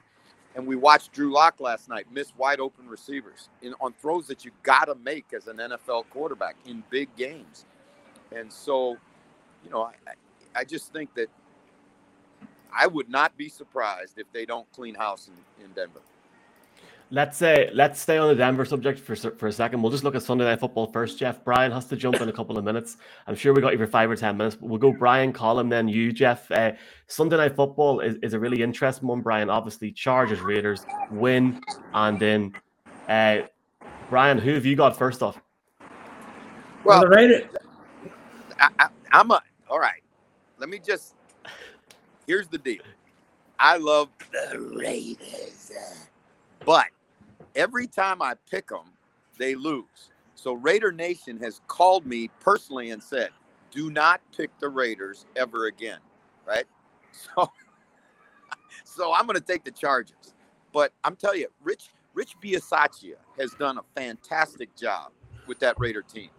[0.56, 4.44] And we watched Drew Lock last night miss wide open receivers in on throws that
[4.44, 7.66] you got to make as an NFL quarterback in big games.
[8.36, 8.98] And so,
[9.64, 10.14] you know, I,
[10.56, 11.28] I just think that
[12.76, 16.02] I would not be surprised if they don't clean house in, in Denver.
[17.10, 19.82] Let's say let's stay on the Denver subject for for a second.
[19.82, 21.18] We'll just look at Sunday Night Football first.
[21.18, 22.98] Jeff Brian has to jump in a couple of minutes.
[23.28, 24.58] I'm sure we got you for five or ten minutes.
[24.58, 26.52] But we'll go Brian, Colin, then you, Jeff.
[26.52, 26.74] Uh,
[27.08, 29.22] Sunday Night Football is, is a really interesting one.
[29.22, 31.62] Brian, obviously, Chargers Raiders win,
[31.94, 32.54] and then
[33.08, 33.44] uh,
[34.10, 35.40] Brian, who have you got first off?
[36.84, 37.44] Well, Well, the Raiders,
[38.60, 40.04] I, I, I'm a all right.
[40.58, 41.14] Let me just
[42.26, 42.82] here's the deal.
[43.60, 45.72] I love the Raiders,
[46.66, 46.88] but
[47.58, 48.94] every time I pick them,
[49.38, 50.12] they lose.
[50.36, 53.32] So Raider Nation has called me personally and said,
[53.72, 56.00] "Do not pick the Raiders ever again."
[56.48, 56.66] Right?
[57.36, 57.52] So,
[58.84, 60.36] so I'm going to take the Chargers.
[60.72, 65.12] But I'm telling you, Rich Rich Bisaccia has done a fantastic job
[65.48, 66.30] with that Raider team.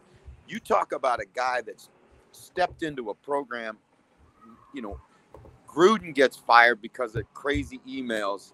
[0.46, 1.88] You talk about a guy that's
[2.30, 3.78] stepped into a program.
[4.72, 5.00] You know,
[5.66, 8.52] Gruden gets fired because of crazy emails.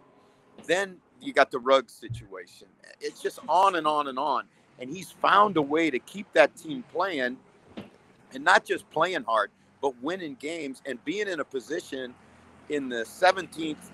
[0.66, 2.66] Then you got the rug situation.
[3.00, 4.44] It's just on and on and on.
[4.78, 7.36] And he's found a way to keep that team playing
[8.32, 9.50] and not just playing hard,
[9.80, 12.14] but winning games and being in a position
[12.68, 13.90] in the 17th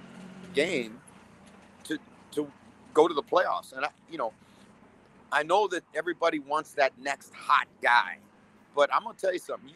[0.54, 1.00] game
[1.84, 1.98] to
[2.32, 2.50] to
[2.94, 3.72] go to the playoffs.
[3.72, 4.32] And I, you know,
[5.32, 8.18] I know that everybody wants that next hot guy,
[8.74, 9.72] but I'm gonna tell you something.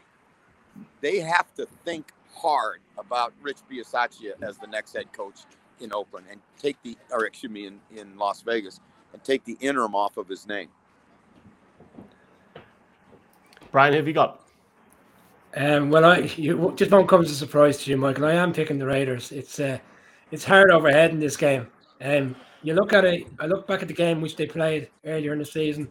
[1.00, 5.40] They have to think hard about Rich Bisaccia as the next head coach
[5.80, 8.80] in Oakland and take the, or excuse me, in, in Las Vegas
[9.12, 10.68] and take the interim off of his name.
[13.70, 14.40] Brian, have you got?
[15.56, 18.24] Um, well, I you just won't come as a surprise to you, Michael.
[18.24, 19.30] I am picking the Raiders.
[19.30, 19.78] It's uh,
[20.30, 21.68] it's hard overhead in this game.
[22.00, 23.26] Um, you look at it.
[23.38, 25.88] I look back at the game which they played earlier in the season,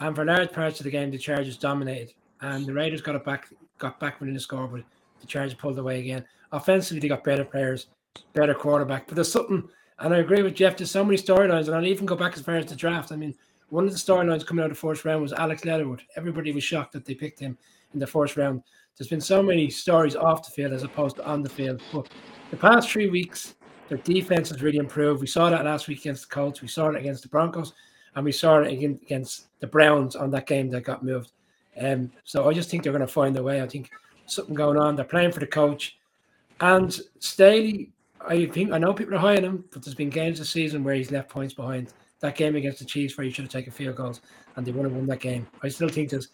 [0.00, 3.24] and for large parts of the game, the Chargers dominated, and the Raiders got it
[3.24, 4.82] back, got back within the score, but
[5.20, 6.24] the Chargers pulled away again.
[6.50, 7.88] Offensively, they got better players,
[8.32, 9.06] better quarterback.
[9.06, 9.68] But there's something,
[9.98, 10.76] and I agree with Jeff.
[10.76, 13.12] There's so many storylines, and I'll even go back as far as the draft.
[13.12, 13.34] I mean,
[13.70, 16.02] one of the storylines coming out of the first round was Alex Leatherwood.
[16.16, 17.58] Everybody was shocked that they picked him
[17.92, 18.62] in the first round.
[18.96, 21.82] There's been so many stories off the field as opposed to on the field.
[21.92, 22.08] But
[22.50, 23.54] the past three weeks,
[23.88, 25.20] their defense has really improved.
[25.20, 26.62] We saw that last week against the Colts.
[26.62, 27.74] We saw it against the Broncos,
[28.16, 31.32] and we saw it again against the Browns on that game that got moved.
[31.80, 33.62] Um, so I just think they're going to find their way.
[33.62, 33.90] I think
[34.26, 34.96] something going on.
[34.96, 35.98] They're playing for the coach,
[36.60, 37.92] and Staley.
[38.26, 40.84] I think I know people are high on him, but there's been games this season
[40.84, 41.92] where he's left points behind.
[42.20, 44.22] That game against the Chiefs where he should have taken field goals,
[44.56, 45.46] and they would have won that game.
[45.62, 46.28] I still think there's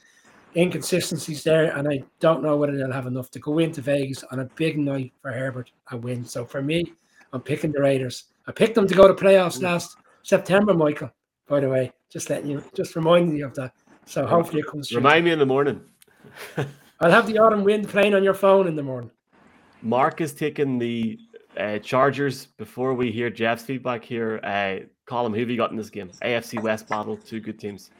[0.56, 4.40] inconsistencies there, and I don't know whether they'll have enough to go into Vegas on
[4.40, 6.24] a big night for Herbert and win.
[6.24, 6.94] So for me,
[7.32, 8.24] I'm picking the Raiders.
[8.46, 9.64] I picked them to go to playoffs mm.
[9.64, 11.10] last September, Michael.
[11.46, 13.72] By the way, just letting you, just reminding you of that.
[14.06, 14.28] So mm.
[14.28, 14.90] hopefully it comes.
[14.92, 15.82] Remind me in the morning.
[17.00, 19.10] I'll have the autumn wind playing on your phone in the morning.
[19.82, 21.18] Mark is taking the
[21.58, 22.46] uh, Chargers.
[22.46, 26.10] Before we hear Jeff's feedback here, uh, Colin, who have you got in this game?
[26.22, 27.90] AFC West battle, two good teams.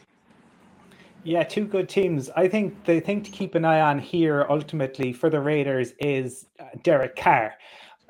[1.24, 2.28] Yeah, two good teams.
[2.36, 6.46] I think the thing to keep an eye on here ultimately for the Raiders is
[6.60, 7.54] uh, Derek Carr.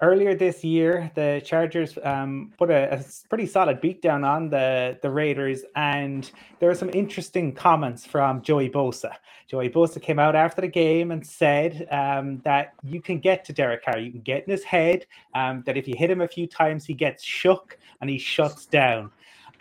[0.03, 5.11] Earlier this year, the Chargers um, put a, a, pretty solid beatdown on the, the
[5.11, 9.13] Raiders, and there were some interesting comments from Joey Bosa.
[9.47, 13.53] Joey Bosa came out after the game and said um, that you can get to
[13.53, 16.29] Derek Carr, you can get in his head, um, that if you hit him a
[16.29, 19.13] few times, he gets shook and he shuts down.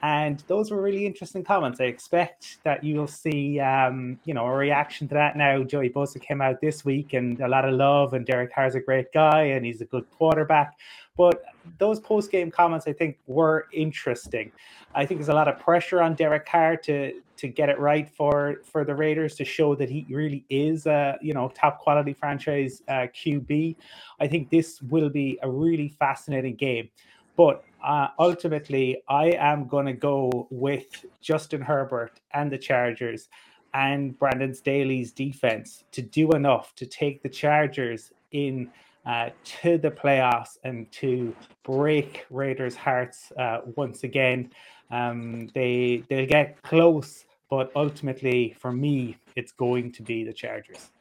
[0.03, 1.80] And those were really interesting comments.
[1.80, 5.63] I expect that you'll see, um, you know, a reaction to that now.
[5.63, 8.81] Joey Bosa came out this week and a lot of love, and Derek Carr's a
[8.81, 10.77] great guy and he's a good quarterback.
[11.15, 11.45] But
[11.77, 14.51] those post game comments, I think, were interesting.
[14.93, 18.09] I think there's a lot of pressure on Derek Carr to to get it right
[18.09, 22.13] for for the Raiders to show that he really is a you know top quality
[22.13, 23.77] franchise uh, QB.
[24.19, 26.89] I think this will be a really fascinating game.
[27.35, 33.30] But uh, ultimately, I am going to go with Justin Herbert and the Chargers
[33.73, 38.69] and Brandon Staley's defense to do enough to take the Chargers in
[39.05, 44.51] uh, to the playoffs and to break Raiders' hearts uh, once again.
[44.91, 50.91] Um, they they get close, but ultimately, for me, it's going to be the Chargers.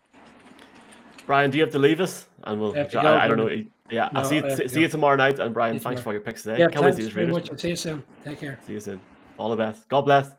[1.26, 2.26] Brian, do you have to leave us?
[2.44, 2.76] And we'll.
[2.76, 2.80] I,
[3.24, 3.64] I, don't know.
[3.93, 5.39] Yeah, no, I'll see you, uh, see you tomorrow night.
[5.39, 6.60] And Brian, thanks for your picks today.
[6.60, 7.51] Yeah, Can't wait thanks very much.
[7.51, 8.02] I'll see you soon.
[8.24, 8.59] Take care.
[8.66, 9.01] See you soon.
[9.36, 9.86] All the best.
[9.90, 10.31] God bless.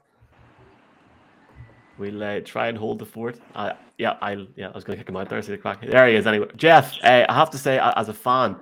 [1.99, 3.39] We'll uh, try and hold the fort.
[3.53, 5.39] Uh, yeah, I yeah, I was going to kick him out there.
[5.43, 5.85] See the crack.
[5.85, 6.25] There he is.
[6.25, 8.55] Anyway, Jeff, uh, I have to say, as a fan,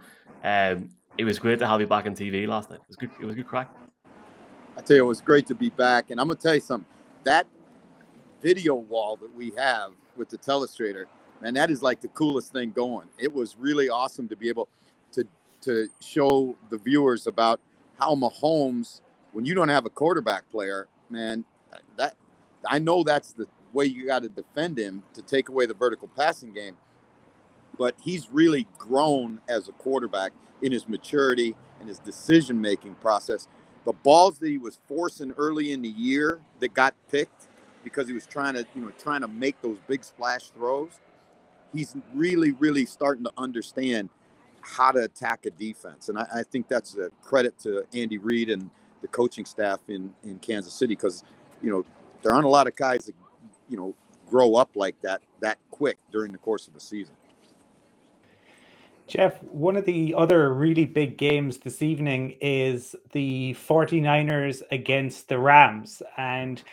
[0.44, 2.80] um, it was great to have you back on TV last night.
[2.82, 3.12] It was good.
[3.22, 3.74] It was good crack.
[4.78, 6.88] I tell you, it was great to be back, and I'm gonna tell you something.
[7.24, 7.48] That
[8.42, 11.06] video wall that we have with the telestrator,
[11.42, 13.08] and that is like the coolest thing going.
[13.18, 14.68] It was really awesome to be able
[15.14, 15.26] to
[15.62, 17.60] to show the viewers about
[18.00, 19.02] how Mahomes,
[19.32, 21.46] when you don't have a quarterback player, man,
[21.98, 22.16] that
[22.68, 26.10] I know that's the way you got to defend him to take away the vertical
[26.16, 26.78] passing game.
[27.78, 33.48] But he's really grown as a quarterback in his maturity and his decision making process.
[33.86, 37.48] The balls that he was forcing early in the year that got picked
[37.84, 40.92] because he was trying to, you know, trying to make those big splash throws.
[41.74, 44.10] He's really, really starting to understand
[44.62, 46.10] how to attack a defense.
[46.10, 48.70] And I, I think that's a credit to Andy Reid and
[49.02, 51.24] the coaching staff in, in Kansas City because,
[51.62, 51.86] you know,
[52.22, 53.16] there aren't a lot of guys that,
[53.70, 53.96] you know,
[54.30, 57.16] grow up like that that quick during the course of the season.
[59.08, 65.38] Jeff, one of the other really big games this evening is the 49ers against the
[65.38, 66.02] Rams.
[66.16, 66.64] And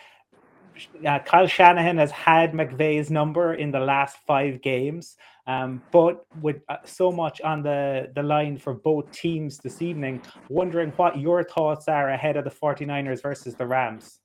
[1.05, 5.17] uh, Kyle Shanahan has had McVay's number in the last five games.
[5.47, 10.21] Um, but with uh, so much on the, the line for both teams this evening,
[10.47, 14.19] wondering what your thoughts are ahead of the 49ers versus the Rams.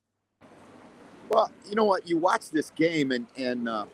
[1.31, 2.07] Well, you know what?
[2.07, 3.87] You watch this game and, and uh,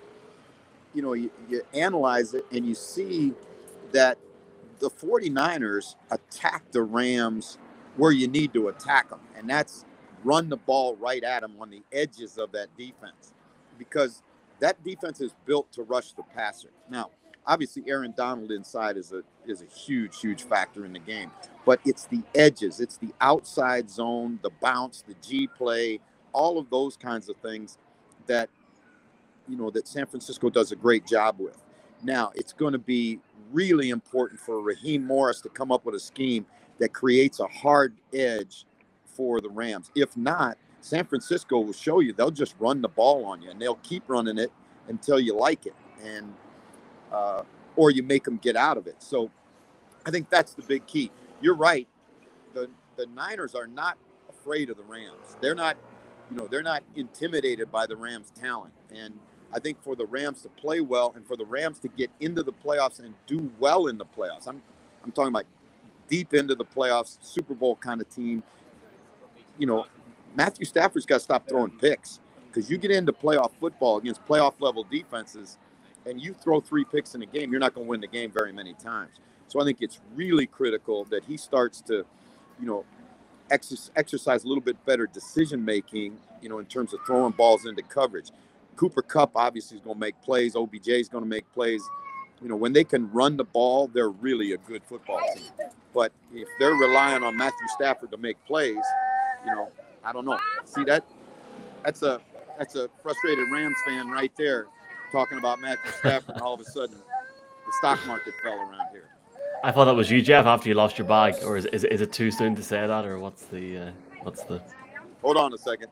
[0.92, 3.32] you know, you, you analyze it and you see
[3.92, 4.18] that
[4.80, 7.58] the 49ers attack the Rams
[7.96, 9.20] where you need to attack them.
[9.36, 9.84] And that's
[10.24, 13.32] run the ball right at him on the edges of that defense
[13.78, 14.22] because
[14.60, 16.70] that defense is built to rush the passer.
[16.90, 17.10] Now,
[17.46, 21.30] obviously Aaron Donald inside is a is a huge huge factor in the game,
[21.64, 26.00] but it's the edges, it's the outside zone, the bounce, the G play,
[26.32, 27.78] all of those kinds of things
[28.26, 28.48] that
[29.48, 31.56] you know that San Francisco does a great job with.
[32.02, 33.20] Now, it's going to be
[33.52, 36.46] really important for Raheem Morris to come up with a scheme
[36.78, 38.64] that creates a hard edge
[39.20, 39.90] for the Rams.
[39.94, 43.60] If not, San Francisco will show you they'll just run the ball on you and
[43.60, 44.50] they'll keep running it
[44.88, 46.32] until you like it and
[47.12, 47.42] uh,
[47.76, 48.96] or you make them get out of it.
[48.98, 49.30] So
[50.06, 51.10] I think that's the big key.
[51.42, 51.86] You're right.
[52.54, 53.98] The the Niners are not
[54.30, 55.36] afraid of the Rams.
[55.42, 55.76] They're not,
[56.30, 58.72] you know, they're not intimidated by the Rams' talent.
[58.90, 59.12] And
[59.52, 62.42] I think for the Rams to play well and for the Rams to get into
[62.42, 64.48] the playoffs and do well in the playoffs.
[64.48, 64.62] I'm
[65.04, 65.44] I'm talking about
[66.08, 68.42] deep into the playoffs, Super Bowl kind of team
[69.60, 69.86] you know,
[70.34, 74.54] Matthew Stafford's got to stop throwing picks because you get into playoff football against playoff
[74.58, 75.58] level defenses
[76.06, 78.32] and you throw three picks in a game, you're not going to win the game
[78.32, 79.12] very many times.
[79.48, 82.06] So I think it's really critical that he starts to,
[82.58, 82.84] you know,
[83.50, 87.82] exercise a little bit better decision making, you know, in terms of throwing balls into
[87.82, 88.30] coverage.
[88.76, 90.56] Cooper Kupp obviously is going to make plays.
[90.56, 91.82] OBJ is going to make plays.
[92.40, 95.50] You know, when they can run the ball, they're really a good football team.
[95.92, 98.78] But if they're relying on Matthew Stafford to make plays,
[99.44, 99.68] you know,
[100.04, 100.38] I don't know.
[100.64, 101.04] See that?
[101.84, 102.20] That's a
[102.58, 104.66] that's a frustrated Rams fan right there,
[105.12, 106.34] talking about Matthew Stafford.
[106.34, 109.08] and all of a sudden, the stock market fell around here.
[109.62, 112.00] I thought that was you, Jeff, after you lost your bag, or is, is, is
[112.00, 113.90] it too soon to say that, or what's the uh,
[114.22, 114.60] what's the?
[115.22, 115.88] Hold on a second.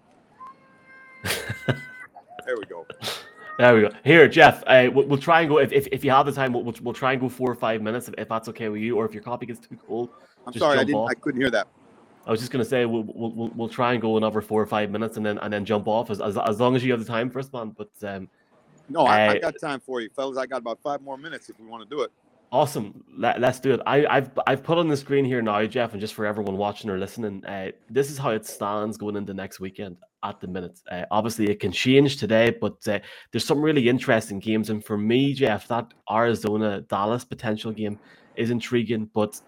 [1.25, 2.87] there we go.
[3.59, 3.91] There we go.
[4.05, 6.53] Here, Jeff, uh, we'll, we'll, try and go if, if, if you have the time.
[6.53, 8.97] We'll, we'll, try and go four or five minutes if, if that's okay with you,
[8.97, 10.11] or if your coffee gets too cold.
[10.47, 10.95] I'm sorry, I didn't.
[10.95, 11.11] Off.
[11.11, 11.67] I couldn't hear that.
[12.29, 14.91] I was just gonna say we'll, we'll we'll try and go another four or five
[14.91, 17.07] minutes and then and then jump off as as, as long as you have the
[17.07, 17.75] time first, man.
[17.77, 18.29] But um,
[18.91, 20.37] no, I, uh, I got time for you, fellas.
[20.37, 22.13] I got about five more minutes if we want to do it.
[22.51, 23.05] Awesome.
[23.15, 23.81] Let, us do it.
[23.87, 26.89] I, have I've put on the screen here now, Jeff, and just for everyone watching
[26.89, 30.81] or listening, uh, this is how it stands going into next weekend at the minute.
[30.91, 33.01] Uh, obviously, it can change today, but uh,
[33.31, 34.71] there's some really interesting games.
[34.71, 37.99] And for me, Jeff, that Arizona Dallas potential game
[38.37, 39.39] is intriguing, but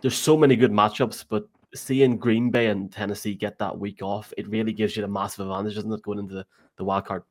[0.00, 1.26] there's so many good matchups.
[1.28, 1.46] But
[1.76, 5.46] seeing Green Bay and Tennessee get that week off, it really gives you the massive
[5.46, 6.46] advantage, doesn't it, going into the,
[6.76, 7.22] the wild card?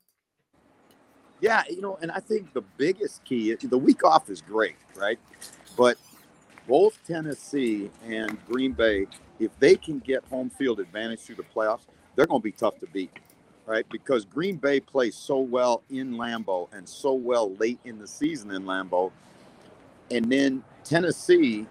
[1.41, 5.19] Yeah, you know, and I think the biggest key, the week off is great, right?
[5.77, 5.97] But
[6.67, 9.07] both Tennessee and Green Bay,
[9.39, 11.81] if they can get home field advantage through the playoffs,
[12.15, 13.11] they're going to be tough to beat,
[13.65, 13.85] right?
[13.91, 18.51] Because Green Bay plays so well in Lambeau and so well late in the season
[18.51, 19.11] in Lambeau.
[20.09, 21.67] And then Tennessee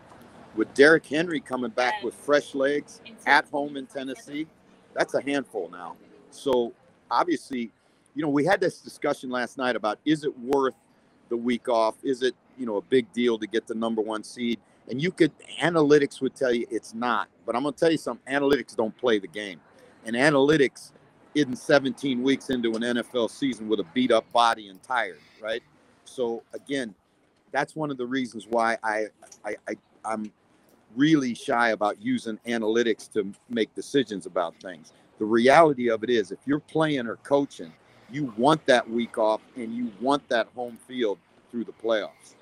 [0.57, 4.47] with Derrick Henry coming back with fresh legs at home in Tennessee,
[4.95, 5.97] that's a handful now.
[6.31, 6.73] So
[7.11, 7.71] obviously,
[8.15, 10.75] you know, we had this discussion last night about is it worth
[11.29, 11.97] the week off?
[12.03, 14.61] Is it, you know, a big deal to get the number one seed?
[14.89, 17.29] And you could analytics would tell you it's not.
[17.47, 19.61] But I'm gonna tell you something, analytics don't play the game.
[20.05, 20.93] And analytics
[21.35, 25.63] isn't 17 weeks into an NFL season with a beat up body and tired, right?
[26.05, 26.95] So again,
[27.51, 29.07] that's one of the reasons why I
[29.45, 29.75] I, I
[30.05, 30.31] I'm
[30.97, 34.93] really shy about using analytics to make decisions about things.
[35.19, 37.73] The reality of it is, if you're playing or coaching,
[38.11, 41.19] you want that week off and you want that home field
[41.51, 42.35] through the playoffs.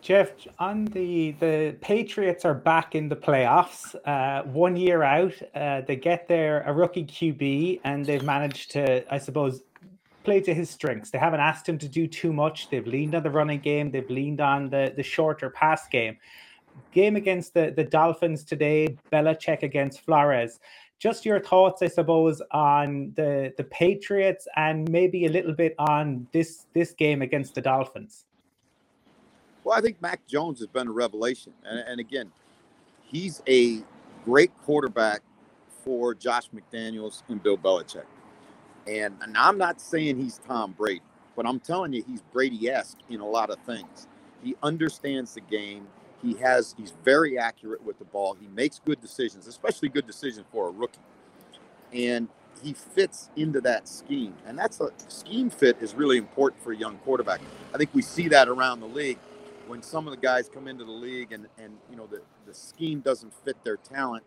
[0.00, 3.94] Jeff, on the the Patriots are back in the playoffs.
[4.06, 9.12] Uh, one year out, uh, they get their a rookie QB, and they've managed to,
[9.12, 9.64] I suppose,
[10.28, 11.08] play to his strengths.
[11.08, 12.68] They haven't asked him to do too much.
[12.68, 13.90] They've leaned on the running game.
[13.90, 16.18] They've leaned on the, the shorter pass game.
[16.92, 20.60] Game against the, the Dolphins today, Belichick against Flores.
[20.98, 26.26] Just your thoughts, I suppose, on the, the Patriots and maybe a little bit on
[26.32, 28.26] this this game against the Dolphins.
[29.64, 31.54] Well, I think Mac Jones has been a revelation.
[31.64, 32.30] And, and again,
[33.02, 33.82] he's a
[34.26, 35.22] great quarterback
[35.82, 38.04] for Josh McDaniels and Bill Belichick.
[38.88, 41.02] And, and I'm not saying he's Tom Brady,
[41.36, 44.08] but I'm telling you, he's Brady esque in a lot of things.
[44.42, 45.88] He understands the game.
[46.22, 48.36] He has he's very accurate with the ball.
[48.40, 51.00] He makes good decisions, especially good decisions for a rookie.
[51.92, 52.28] And
[52.62, 54.34] he fits into that scheme.
[54.46, 57.40] And that's a scheme fit is really important for a young quarterback.
[57.74, 59.18] I think we see that around the league
[59.68, 62.54] when some of the guys come into the league and, and you know the, the
[62.54, 64.24] scheme doesn't fit their talent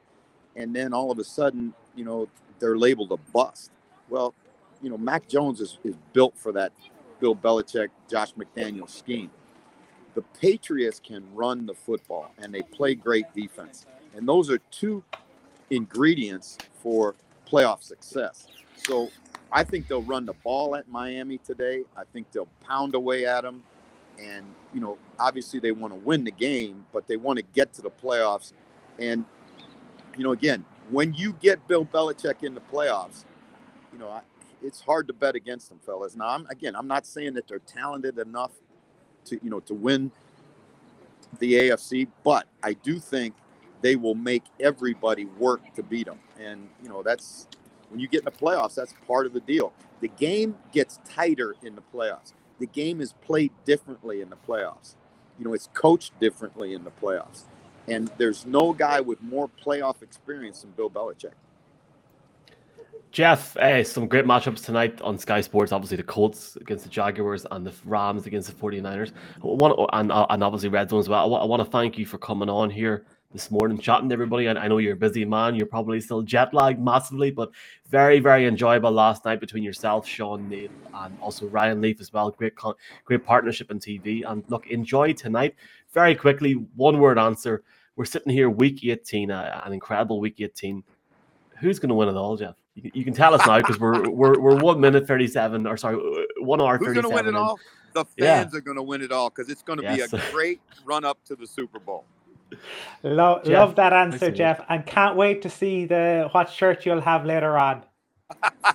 [0.56, 2.28] and then all of a sudden, you know,
[2.60, 3.72] they're labeled a bust.
[4.10, 4.34] Well,
[4.82, 6.72] you know, Mac Jones is, is built for that
[7.20, 9.30] Bill Belichick, Josh McDaniel scheme.
[10.16, 13.86] The Patriots can run the football and they play great defense.
[14.16, 15.04] And those are two
[15.70, 17.16] ingredients for
[17.50, 18.48] playoff success.
[18.76, 19.10] So
[19.52, 21.84] I think they'll run the ball at Miami today.
[21.96, 23.64] I think they'll pound away at them.
[24.20, 27.72] And, you know, obviously they want to win the game, but they want to get
[27.74, 28.54] to the playoffs.
[29.00, 29.26] And,
[30.18, 33.24] you know, again, when you get Bill Belichick in the playoffs,
[33.94, 34.22] you know,
[34.64, 36.16] it's hard to bet against them, fellas.
[36.16, 38.52] Now, I'm again, I'm not saying that they're talented enough
[39.26, 40.12] to, you know, to win
[41.40, 43.36] the AFC, but I do think
[43.82, 46.20] they will make everybody work to beat them.
[46.40, 47.48] And you know, that's
[47.90, 49.74] when you get in the playoffs, that's part of the deal.
[50.00, 52.34] The game gets tighter in the playoffs.
[52.60, 54.96] The game is played differently in the playoffs.
[55.38, 57.44] You know, it's coached differently in the playoffs.
[57.88, 61.34] And there's no guy with more playoff experience than Bill Belichick.
[63.12, 65.74] Jeff, uh, some great matchups tonight on Sky Sports.
[65.74, 69.12] Obviously, the Colts against the Jaguars and the Rams against the 49ers.
[69.42, 71.36] One, and, uh, and obviously, Red Zone as well.
[71.36, 74.46] I, I want to thank you for coming on here this morning, chatting to everybody.
[74.46, 75.56] And I know you're a busy man.
[75.56, 77.52] You're probably still jet lagged massively, but
[77.90, 82.32] very, very enjoyable last night between yourself, Sean Neal, and also Ryan Leaf as well.
[82.32, 82.54] Great,
[83.04, 84.24] great partnership on TV.
[84.26, 85.56] And look, enjoy tonight.
[85.92, 87.64] Very quickly, one word answer.
[87.98, 90.82] We're sitting here week 18, uh, an incredible week 18.
[91.60, 92.56] Who's going to win it all, Jeff?
[92.76, 95.98] You, you can tell us now because we're, we're we're one minute 37, or sorry,
[96.40, 96.78] one hour.
[96.78, 97.60] Who's going to win it all?
[97.94, 98.58] The fans yeah.
[98.58, 100.12] are going to win it all because it's going to yes.
[100.12, 102.06] be a great run up to the Super Bowl.
[103.04, 107.02] Love, Jeff, love that answer, Jeff, and can't wait to see the what shirt you'll
[107.02, 107.84] have later on.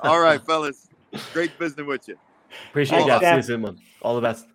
[0.00, 0.88] All right, fellas,
[1.32, 2.16] great visiting with you.
[2.70, 3.20] Appreciate it, Jeff.
[3.20, 3.78] See you soon, man.
[4.02, 4.46] All the best.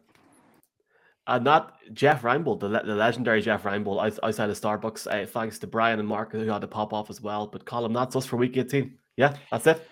[1.25, 5.07] And not Jeff Reinebold, the, the legendary Jeff Reinebold outside of Starbucks.
[5.07, 7.47] Uh, thanks to Brian and Mark who had to pop off as well.
[7.47, 8.93] But Colin, that's us for week 18.
[9.15, 9.87] Yeah, that's it.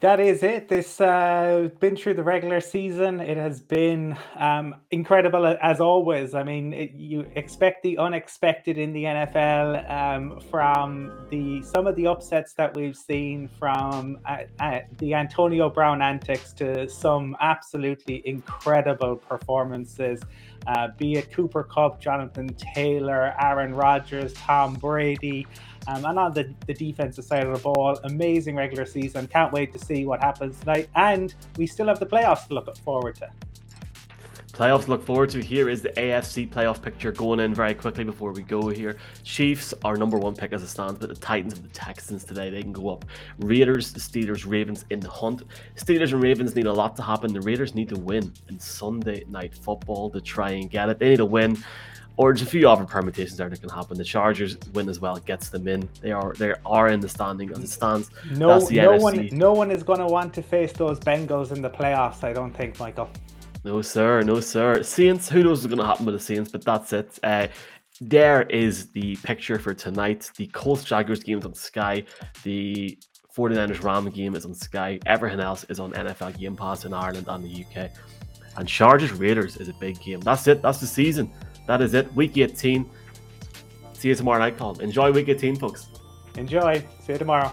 [0.00, 0.68] That is it.
[0.68, 3.18] This uh, been through the regular season.
[3.18, 6.34] It has been um, incredible as always.
[6.34, 11.96] I mean, it, you expect the unexpected in the NFL um, from the some of
[11.96, 18.22] the upsets that we've seen from uh, uh, the Antonio Brown antics to some absolutely
[18.28, 20.20] incredible performances.
[20.66, 25.46] Uh, be it Cooper Kupp, Jonathan Taylor, Aaron Rodgers, Tom Brady.
[25.88, 29.28] Um, and on the, the defensive side of the ball, amazing regular season.
[29.28, 30.88] Can't wait to see what happens tonight.
[30.96, 33.30] And we still have the playoffs to look forward to.
[34.56, 35.42] Playoffs to look forward to.
[35.42, 38.96] Here is the AFC playoff picture going in very quickly before we go here.
[39.22, 42.48] Chiefs are number one pick as it stands, but the Titans and the Texans today,
[42.48, 43.04] they can go up.
[43.40, 45.42] Raiders, the Steelers, Ravens in the hunt.
[45.74, 47.34] Steelers and Ravens need a lot to happen.
[47.34, 50.98] The Raiders need to win in Sunday night football to try and get it.
[50.98, 51.62] They need to win
[52.16, 53.98] or there's a few other permutations there that can happen.
[53.98, 55.86] The Chargers win as well, gets them in.
[56.00, 58.10] They are they are in the standing as it stands.
[58.30, 59.02] No, no NFC.
[59.02, 62.24] one, no one is going to want to face those Bengals in the playoffs.
[62.24, 63.10] I don't think, Michael.
[63.66, 64.80] No sir, no sir.
[64.84, 65.28] Saints.
[65.28, 66.52] Who knows what's going to happen with the Saints?
[66.52, 67.18] But that's it.
[67.24, 67.48] Uh,
[68.00, 70.30] there is the picture for tonight.
[70.36, 72.04] The Colts Jaguars game is on Sky.
[72.44, 72.96] The
[73.36, 75.00] 49ers Ram game is on Sky.
[75.06, 77.90] Everything else is on NFL Game Pass in Ireland and the UK.
[78.56, 80.20] And Chargers Raiders is a big game.
[80.20, 80.62] That's it.
[80.62, 81.32] That's the season
[81.66, 82.14] that is it.
[82.14, 82.88] Week 18.
[83.94, 84.80] See you tomorrow night, Colin.
[84.80, 85.88] Enjoy week 18, folks.
[86.36, 86.78] Enjoy.
[87.00, 87.52] See you tomorrow.